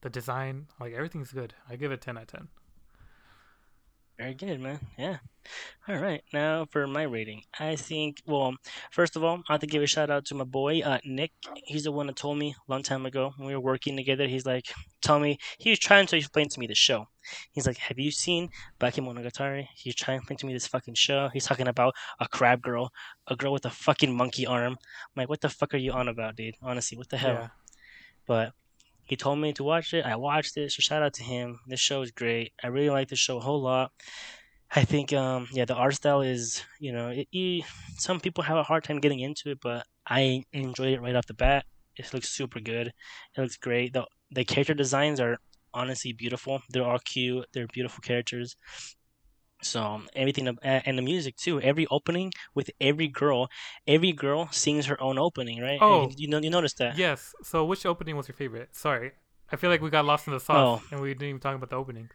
[0.03, 1.55] the design, like everything's good.
[1.69, 2.49] I give it ten out of ten.
[4.19, 4.79] Very good, man.
[4.97, 5.19] Yeah.
[5.89, 6.23] All right.
[6.33, 8.23] Now for my rating, I think.
[8.27, 8.55] Well,
[8.93, 11.33] first of all, I have to give a shout out to my boy uh, Nick.
[11.65, 14.29] He's the one that told me a long time ago when we were working together.
[14.29, 14.73] He's like,
[15.05, 17.09] telling me he was trying to explain to me the show.
[17.53, 18.51] He's like, "Have you seen
[18.81, 21.29] Bakemonogatari?" He's trying to explain to me this fucking show.
[21.33, 22.93] He's talking about a crab girl,
[23.29, 24.73] a girl with a fucking monkey arm.
[24.73, 26.57] I'm like, "What the fuck are you on about, dude?
[26.63, 27.49] Honestly, what the hell?" Yeah.
[28.27, 28.53] But
[29.03, 30.05] he told me to watch it.
[30.05, 30.73] I watched it.
[30.73, 31.61] So shout out to him.
[31.67, 32.53] This show is great.
[32.63, 33.93] I really like this show a whole lot.
[34.75, 37.65] I think, um, yeah, the art style is, you know, it, it-
[37.99, 41.27] some people have a hard time getting into it, but I enjoyed it right off
[41.27, 41.65] the bat.
[41.97, 42.89] It looks super good.
[43.37, 43.93] It looks great.
[43.93, 45.39] The the character designs are
[45.73, 46.61] honestly beautiful.
[46.71, 47.47] They're all cute.
[47.53, 48.57] They're beautiful characters.
[49.63, 51.61] So um, everything and the music too.
[51.61, 53.49] Every opening with every girl,
[53.87, 55.79] every girl sings her own opening, right?
[55.81, 56.11] Oh.
[56.17, 56.99] you know you noticed that?
[56.99, 57.35] Yes.
[57.43, 58.77] So which opening was your favorite?
[58.77, 59.13] Sorry.
[59.51, 60.87] I feel like we got lost in the sauce Oh.
[60.91, 62.11] and we didn't even talk about the opening.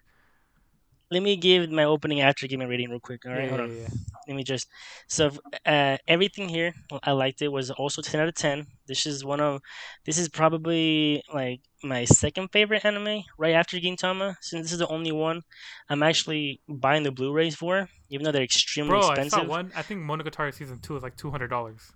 [1.11, 3.25] Let me give my opening after give my rating real quick.
[3.25, 3.75] All right, yeah, hold on.
[3.75, 3.87] yeah.
[4.27, 4.67] Let me just
[5.07, 5.31] so
[5.65, 8.67] uh, everything here I liked it was also ten out of ten.
[8.87, 9.59] This is one of
[10.05, 14.35] this is probably like my second favorite anime right after Gintama.
[14.41, 15.41] Since this is the only one
[15.89, 19.39] I'm actually buying the Blu-rays for, even though they're extremely Bro, I expensive.
[19.39, 19.71] saw one.
[19.75, 21.91] I think Monogatari season two is like two hundred dollars.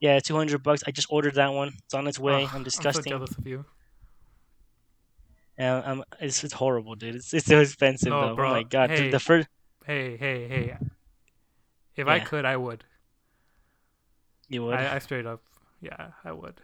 [0.00, 0.82] Yeah, two hundred bucks.
[0.86, 1.74] I just ordered that one.
[1.84, 2.42] It's on its way.
[2.42, 3.10] I'm I'm so disgusting.
[3.10, 3.64] jealous of you.
[5.58, 7.14] Yeah, I'm, it's, it's horrible, dude.
[7.14, 8.34] It's it's so expensive No, though.
[8.36, 8.48] bro.
[8.50, 9.10] Oh my god, the, Hey.
[9.10, 9.48] the first
[9.86, 10.76] Hey, hey, hey.
[11.96, 12.82] If I could, I would.
[14.48, 14.74] you would.
[14.74, 15.42] I, I straight up,
[15.80, 16.60] yeah, I would.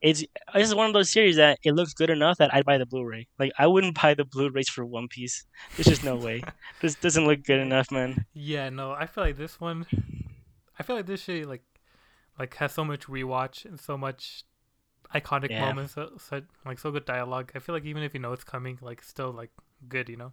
[0.00, 0.20] it's
[0.54, 2.86] this is one of those series that it looks good enough that I'd buy the
[2.86, 3.26] Blu-ray.
[3.38, 5.44] Like I wouldn't buy the Blu-rays for One Piece.
[5.76, 6.42] There's just no way.
[6.80, 8.24] this doesn't look good enough, man.
[8.34, 9.86] Yeah, no, I feel like this one.
[10.78, 11.62] I feel like this shit like,
[12.38, 14.44] like has so much rewatch and so much
[15.14, 15.60] iconic Yeah.
[15.66, 17.52] moments, so, so like so good dialogue.
[17.54, 19.50] I feel like even if you know it's coming, like still like
[19.88, 20.32] good, you know.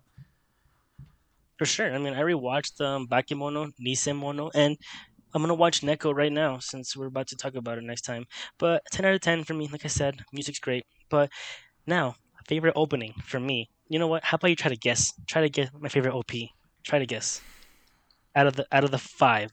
[1.57, 1.93] For sure.
[1.93, 4.77] I mean, I rewatched um, Bakemono, Nisemono, and
[5.33, 8.25] I'm gonna watch Neko right now since we're about to talk about it next time.
[8.57, 9.67] But 10 out of 10 for me.
[9.67, 10.85] Like I said, music's great.
[11.09, 11.29] But
[11.85, 12.15] now,
[12.47, 13.69] favorite opening for me.
[13.89, 14.23] You know what?
[14.23, 15.11] How about you try to guess?
[15.27, 16.31] Try to guess my favorite OP.
[16.83, 17.41] Try to guess.
[18.35, 19.51] Out of the out of the five,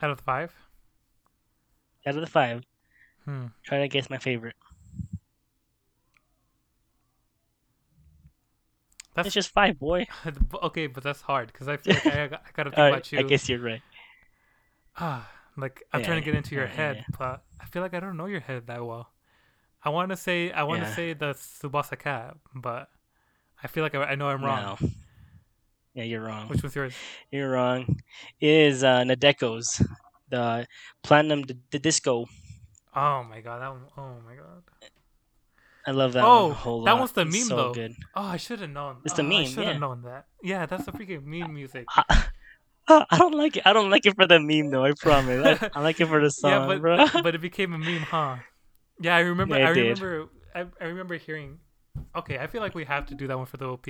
[0.00, 0.54] Out of the five,
[2.06, 2.62] out of the five,
[3.26, 3.46] hmm.
[3.64, 4.56] try to guess my favorite.
[9.14, 10.06] That's It's just five, boy.
[10.62, 13.16] okay, but that's hard because I feel like I, I gotta think right, about you.
[13.16, 13.82] I guess you're right.
[14.98, 17.04] Ah, like I'm Yeah, trying to get into your yeah, head, yeah.
[17.18, 19.12] but I feel like I don't know your head that well.
[19.84, 22.90] I want to say I want to say the Tsubasa cat, but
[23.62, 24.70] I feel like I, I know I'm wrong.
[24.70, 24.90] No.
[25.94, 26.48] Yeah, you're wrong.
[26.48, 27.04] Which was yours?
[27.30, 28.00] You're wrong.
[28.40, 29.82] It is uh, Nadeko's,
[30.28, 30.66] the
[31.02, 32.26] Platinum d- the Disco.
[32.96, 33.82] Oh my god, that one!
[33.96, 34.62] Oh my god!
[35.86, 36.98] I love that Oh, one that lot.
[36.98, 37.72] one's the meme, so though.
[37.74, 37.94] good.
[38.14, 38.96] Oh, I should have known.
[39.04, 39.78] It's the Oh, I should have yeah.
[39.78, 40.26] known that.
[40.42, 41.86] Yeah, that's the freaking meme music.
[42.88, 43.64] I, don't like it.
[43.66, 44.84] I don't like it for the meme though.
[44.84, 45.60] I promise.
[45.62, 47.06] I, I like it for the song, yeah, but bro.
[47.22, 48.36] but it became a meme, huh?
[49.00, 49.58] Yeah, I remember.
[49.58, 50.00] Yeah, I did.
[50.00, 50.28] remember.
[50.54, 51.58] I, I remember hearing.
[52.16, 53.86] Okay, I feel like we have to do that one for the OP.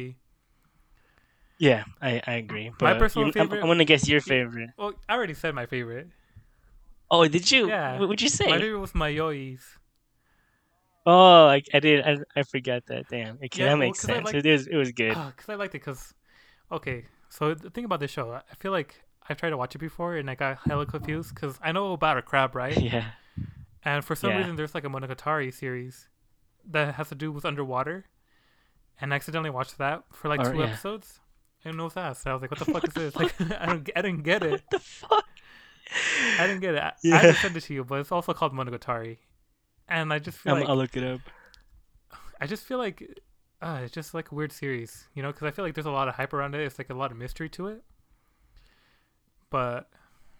[1.59, 2.71] yeah, I, I agree.
[2.81, 4.71] My personal you- I'm, favorite- I'm gonna guess your favorite.
[4.77, 6.09] Well, I already said my favorite.
[7.11, 7.69] Oh, did you?
[7.69, 7.99] Yeah.
[7.99, 8.47] What would you say?
[8.47, 9.63] My favorite was Mayoi's.
[11.07, 12.05] Oh, I, I did.
[12.05, 13.09] I, I forgot that.
[13.09, 13.37] Damn.
[13.37, 14.25] Okay, Yeah, that makes I sense.
[14.27, 14.67] like- It is.
[14.67, 15.13] It was good.
[15.17, 15.79] Ah, because I liked it.
[15.81, 16.13] Because,
[16.73, 18.97] okay, so the thing about this show, I feel like
[19.29, 22.19] I've tried to watch it before and I got hella confused because I know about
[22.19, 22.77] a crab, right?
[22.81, 23.11] yeah.
[23.85, 24.39] And for some Yeah.
[24.39, 26.09] reason, there's like a Monogatari series
[26.69, 28.07] that has to do with underwater,
[29.01, 30.67] and I accidentally watched that for like Or- two yeah.
[30.67, 31.21] episodes.
[31.65, 32.25] And no sass.
[32.27, 34.63] I was like, "What the fuck is this?" Like, I don't, I didn't get it.
[34.71, 35.25] the fuck?
[36.39, 36.83] I didn't get it.
[36.83, 37.19] I, I Yeah.
[37.19, 39.19] had to send it to you, but it's also called Monogatari,
[39.89, 41.21] and I just feel I'm, like I'll look it up.
[42.41, 43.03] I just feel like
[43.63, 45.91] uh, it's just like a weird series, you know, because I feel like there's a
[45.91, 46.61] lot of hype around it.
[46.61, 47.83] It's like a lot of mystery to it.
[49.51, 49.89] But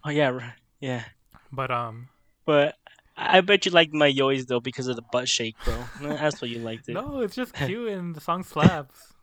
[0.05, 0.53] Oh yeah, right.
[0.81, 1.05] yeah.
[1.53, 2.09] but um
[2.45, 2.75] But
[3.17, 5.75] I I bet you liked Mayoi's though because of the butt shake, bro.
[6.03, 6.93] That's what you liked it.
[6.93, 9.15] no, it's just cute and the song slaps.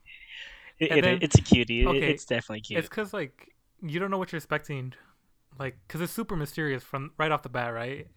[0.80, 1.86] It, it- then- it's a cutie.
[1.86, 2.80] Okay, it's definitely cute.
[2.80, 4.94] It's because like you don't know what you're expecting,
[5.60, 8.08] like because it's super mysterious from right off the bat, right?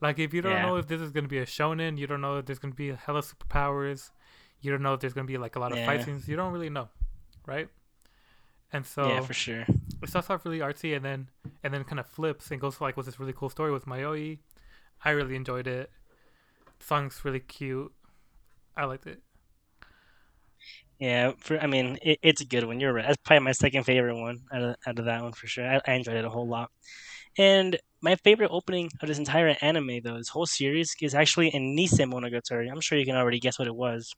[0.00, 0.62] Like if you don't Yeah.
[0.62, 2.92] know if this is gonna be a shonen, you don't know if there's gonna be
[2.92, 4.10] hella superpowers,
[4.60, 6.28] you don't know if there's gonna be like a lot of fight scenes.
[6.28, 6.88] You don't really know,
[7.46, 7.68] right?
[8.72, 9.66] And so yeah, for sure.
[10.02, 11.28] it starts off really artsy and then
[11.64, 13.86] and then kind of flips and goes to like with this really cool story with
[13.86, 14.38] Mayoi.
[15.04, 15.90] I really enjoyed it.
[16.78, 17.92] The song's really cute.
[18.76, 19.22] I liked it.
[20.98, 22.80] Yeah, for I mean, it, it's a good one.
[22.80, 23.06] You're right.
[23.06, 25.64] That's probably my second favorite one out of out of that one for sure.
[25.66, 26.70] I, I enjoyed it a whole lot.
[27.38, 31.76] And my favorite opening of this entire anime, though, this whole series, is actually in
[31.76, 32.70] Nisemonogatari.
[32.70, 34.12] I'm sure you can already guess what it was,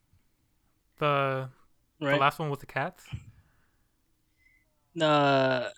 [0.98, 1.51] The
[2.01, 3.05] the last one with the cats.
[5.01, 5.69] Uh,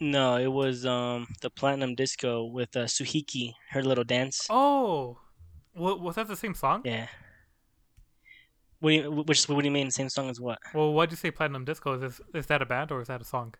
[0.00, 4.46] no, it was um the Platinum Disco with uh, Tsukihi, her little dance.
[4.50, 5.18] Oh,
[5.74, 6.82] wa- was that the same song?
[6.84, 7.06] Yeah.
[8.82, 9.90] What do you, which what do you mean?
[9.92, 10.58] Same song as what?
[10.74, 11.88] Well, why'd you say Platinum Disco?
[11.94, 13.54] Is this, is that a band or is that a song?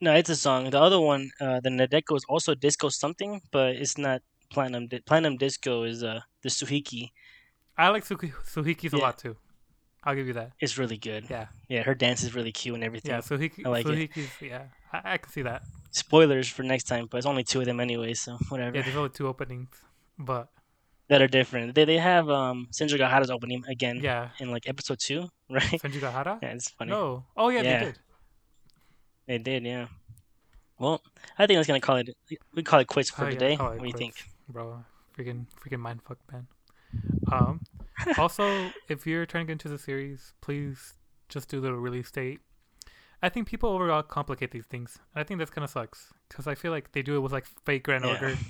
[0.00, 0.70] No, it's a song.
[0.70, 4.88] The other one, uh, the Nadeko is also disco something, but it's not platinum.
[4.88, 7.10] Di- platinum disco is uh the Tsukihi.
[7.78, 9.36] I like Suki, Tsukihi's a lot too.
[10.04, 10.52] I'll give you that.
[10.60, 11.26] It's really good.
[11.28, 13.10] Yeah, Yeah, her dance is really cute and everything.
[13.12, 13.20] yeah.
[13.20, 14.10] Tsukihi, I like it.
[14.40, 14.62] Yeah,
[14.92, 15.62] I, I can see that.
[15.90, 18.76] Spoilers for next time, but it's only two of them anyway, so whatever.
[18.76, 19.68] Yeah, there's only two openings,
[20.18, 20.48] but
[21.08, 21.74] that are different.
[21.74, 24.30] They they have um Senjougahara's opening again yeah.
[24.40, 25.62] in like episode two, right?
[25.80, 26.42] Senjougahara?
[26.42, 26.90] Yeah, it's funny.
[26.90, 27.24] No.
[27.36, 27.78] Oh yeah, Yeah.
[27.78, 27.98] they did.
[29.26, 29.86] They did, yeah.
[30.78, 31.02] Well,
[31.38, 32.10] I think that's gonna call it.
[32.54, 33.56] We call it quits for Oh, yeah, today.
[33.56, 34.14] What do you think?
[34.48, 34.84] bro?
[35.16, 36.46] Freaking, freaking mind fuck man.
[37.32, 37.60] Um.
[38.18, 40.94] also, if you're trying to get into the series, please
[41.30, 42.40] just do the release date.
[43.22, 44.98] I think people overall complicate these things.
[45.14, 47.46] I think that's kind of sucks because I feel like they do it with like
[47.64, 48.12] fake grand Yeah.
[48.12, 48.36] order.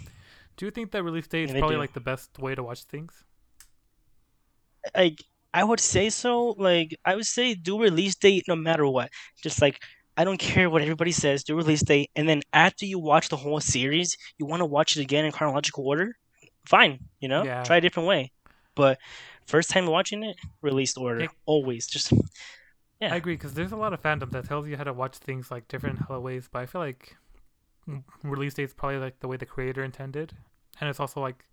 [0.57, 1.81] Do you think that release date is Yeah, probably do.
[1.81, 3.25] like the best way to watch things?
[4.95, 5.23] Like
[5.53, 6.55] I would say so.
[6.59, 9.11] Like I would say do release date no matter what.
[9.43, 9.83] Just like
[10.17, 11.45] I don't care what everybody says.
[11.45, 14.97] Do release date, and then after you watch the whole series, you want to watch
[14.97, 16.17] it again in chronological order.
[16.67, 17.63] Fine, you know, Yeah.
[17.65, 18.33] try a different way.
[18.75, 18.99] But
[19.47, 21.87] first time watching it, released order It- always.
[21.87, 22.13] Just
[23.01, 23.13] Yeah.
[23.13, 25.51] I agree because there's a lot of fandom that tells you how to watch things
[25.51, 27.15] like different hella ways, but I feel like
[28.23, 30.33] release date's probably like the way the creator intended,
[30.81, 31.45] and it's also like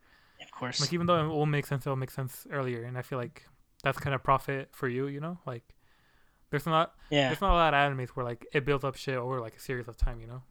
[0.42, 0.80] of course.
[0.82, 3.46] like even though it will make sense, it'll make sense earlier, and I feel like
[3.84, 5.64] that's kind of profit for you, you know, like.
[6.50, 9.16] There's not yeah, there's not a lot of animes where like it builds up shit
[9.16, 10.44] over like a series of time, you know.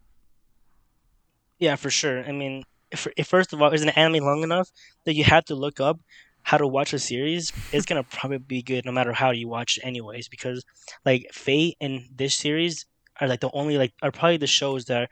[1.61, 2.24] yeah, for sure.
[2.24, 4.69] I mean, if, if first of all, is an anime long enough
[5.05, 6.01] that you have to look up
[6.43, 9.78] how to watch a series, it's gonna probably be good no matter how you watch
[9.78, 10.28] it, anyways.
[10.28, 10.65] Because
[11.05, 12.85] like Fate and this series
[13.20, 15.09] are like the only like are probably the shows that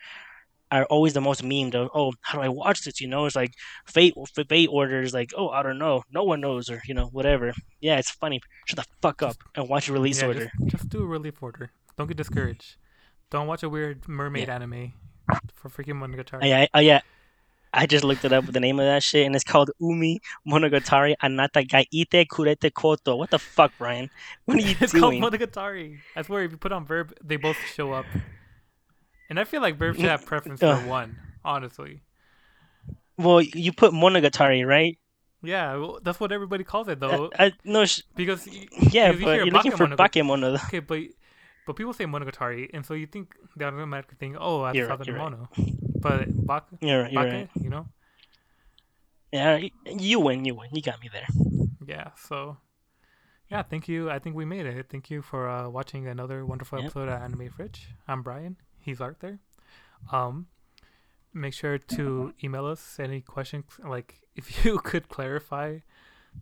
[0.71, 1.91] are always the most memed of.
[1.95, 3.01] Oh, how do I watch this?
[3.01, 3.55] You know, it's like
[3.87, 4.15] Fate
[4.49, 7.53] Fate orders like, oh, I don't know, no one knows, or you know, whatever.
[7.81, 8.41] Yeah, it's funny.
[8.67, 10.53] Shut the fuck up and watch a release yeah, order.
[10.61, 11.71] Just, just do a relief order.
[11.97, 12.77] Don't get discouraged.
[13.31, 14.93] Don't watch a weird mermaid anime
[15.55, 16.45] for freaking Monogatari.
[16.45, 17.01] Yeah, I- oh yeah.
[17.73, 20.21] I just looked it up with the name of that shit, and it's called Umi
[20.45, 23.15] Monogatari Anata ga ite kurete koto.
[23.15, 24.11] What the fuck, Brian?
[24.45, 25.23] What are you it's doing?
[25.23, 25.99] It's called Monogatari.
[26.17, 28.07] I swear, if you put on verb, they both show up.
[29.31, 32.03] And I feel like verb should have preference for one, honestly.
[33.17, 34.99] well, you put Monogatari, right?
[35.43, 37.31] Yeah, well, that's what everybody calls it though.
[37.39, 40.63] I, I, no, sh- because yeah, because but hear you're looking for Bakemono.
[40.67, 41.01] okay, but
[41.67, 44.99] but people say Monogatari, and so you think they automatically think, oh, that's You're right,
[44.99, 45.31] Southern right.
[45.31, 45.49] Mono.
[46.01, 47.49] But Bak, You're, you're Bake, right.
[47.63, 47.87] you know,
[49.33, 50.69] Yeah, you win, you win.
[50.73, 51.27] You got me there.
[51.87, 52.11] yeah.
[52.17, 52.59] So
[53.51, 54.11] yeah, thank you.
[54.11, 54.87] I think we made it.
[54.91, 56.85] Thank you for uh, watching another wonderful Yep.
[56.87, 57.89] episode of Anime Fridge.
[58.09, 58.57] I'm Brian.
[58.81, 59.39] He's Arthur.
[60.13, 60.47] Um,
[61.35, 63.65] make sure to email us any questions.
[63.85, 65.79] Like, if you could clarify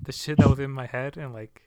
[0.03, 1.63] the shit that was in my head and like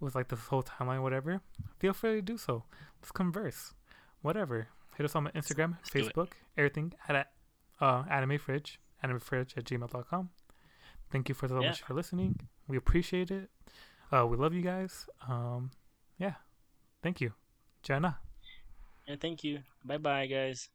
[0.00, 1.40] was like this whole timeline, whatever,
[1.78, 2.64] feel free to do so.
[3.00, 3.74] Let's converse.
[4.22, 4.68] Whatever.
[4.96, 5.90] Hit us on Instagram, it.
[5.92, 7.28] Facebook, everything at
[7.80, 10.30] uh, Anime Fridge, animefridge at gmail.com.
[11.10, 11.68] Thank you for so Yeah.
[11.68, 12.38] much for listening.
[12.68, 13.50] We appreciate it.
[14.12, 15.06] Uh, we love you guys.
[15.28, 15.70] Um,
[16.18, 16.34] yeah.
[17.02, 17.32] Thank you.
[17.82, 18.18] Jana.
[19.06, 19.62] Yeah, thank you.
[19.84, 20.68] Bye, bye, guys.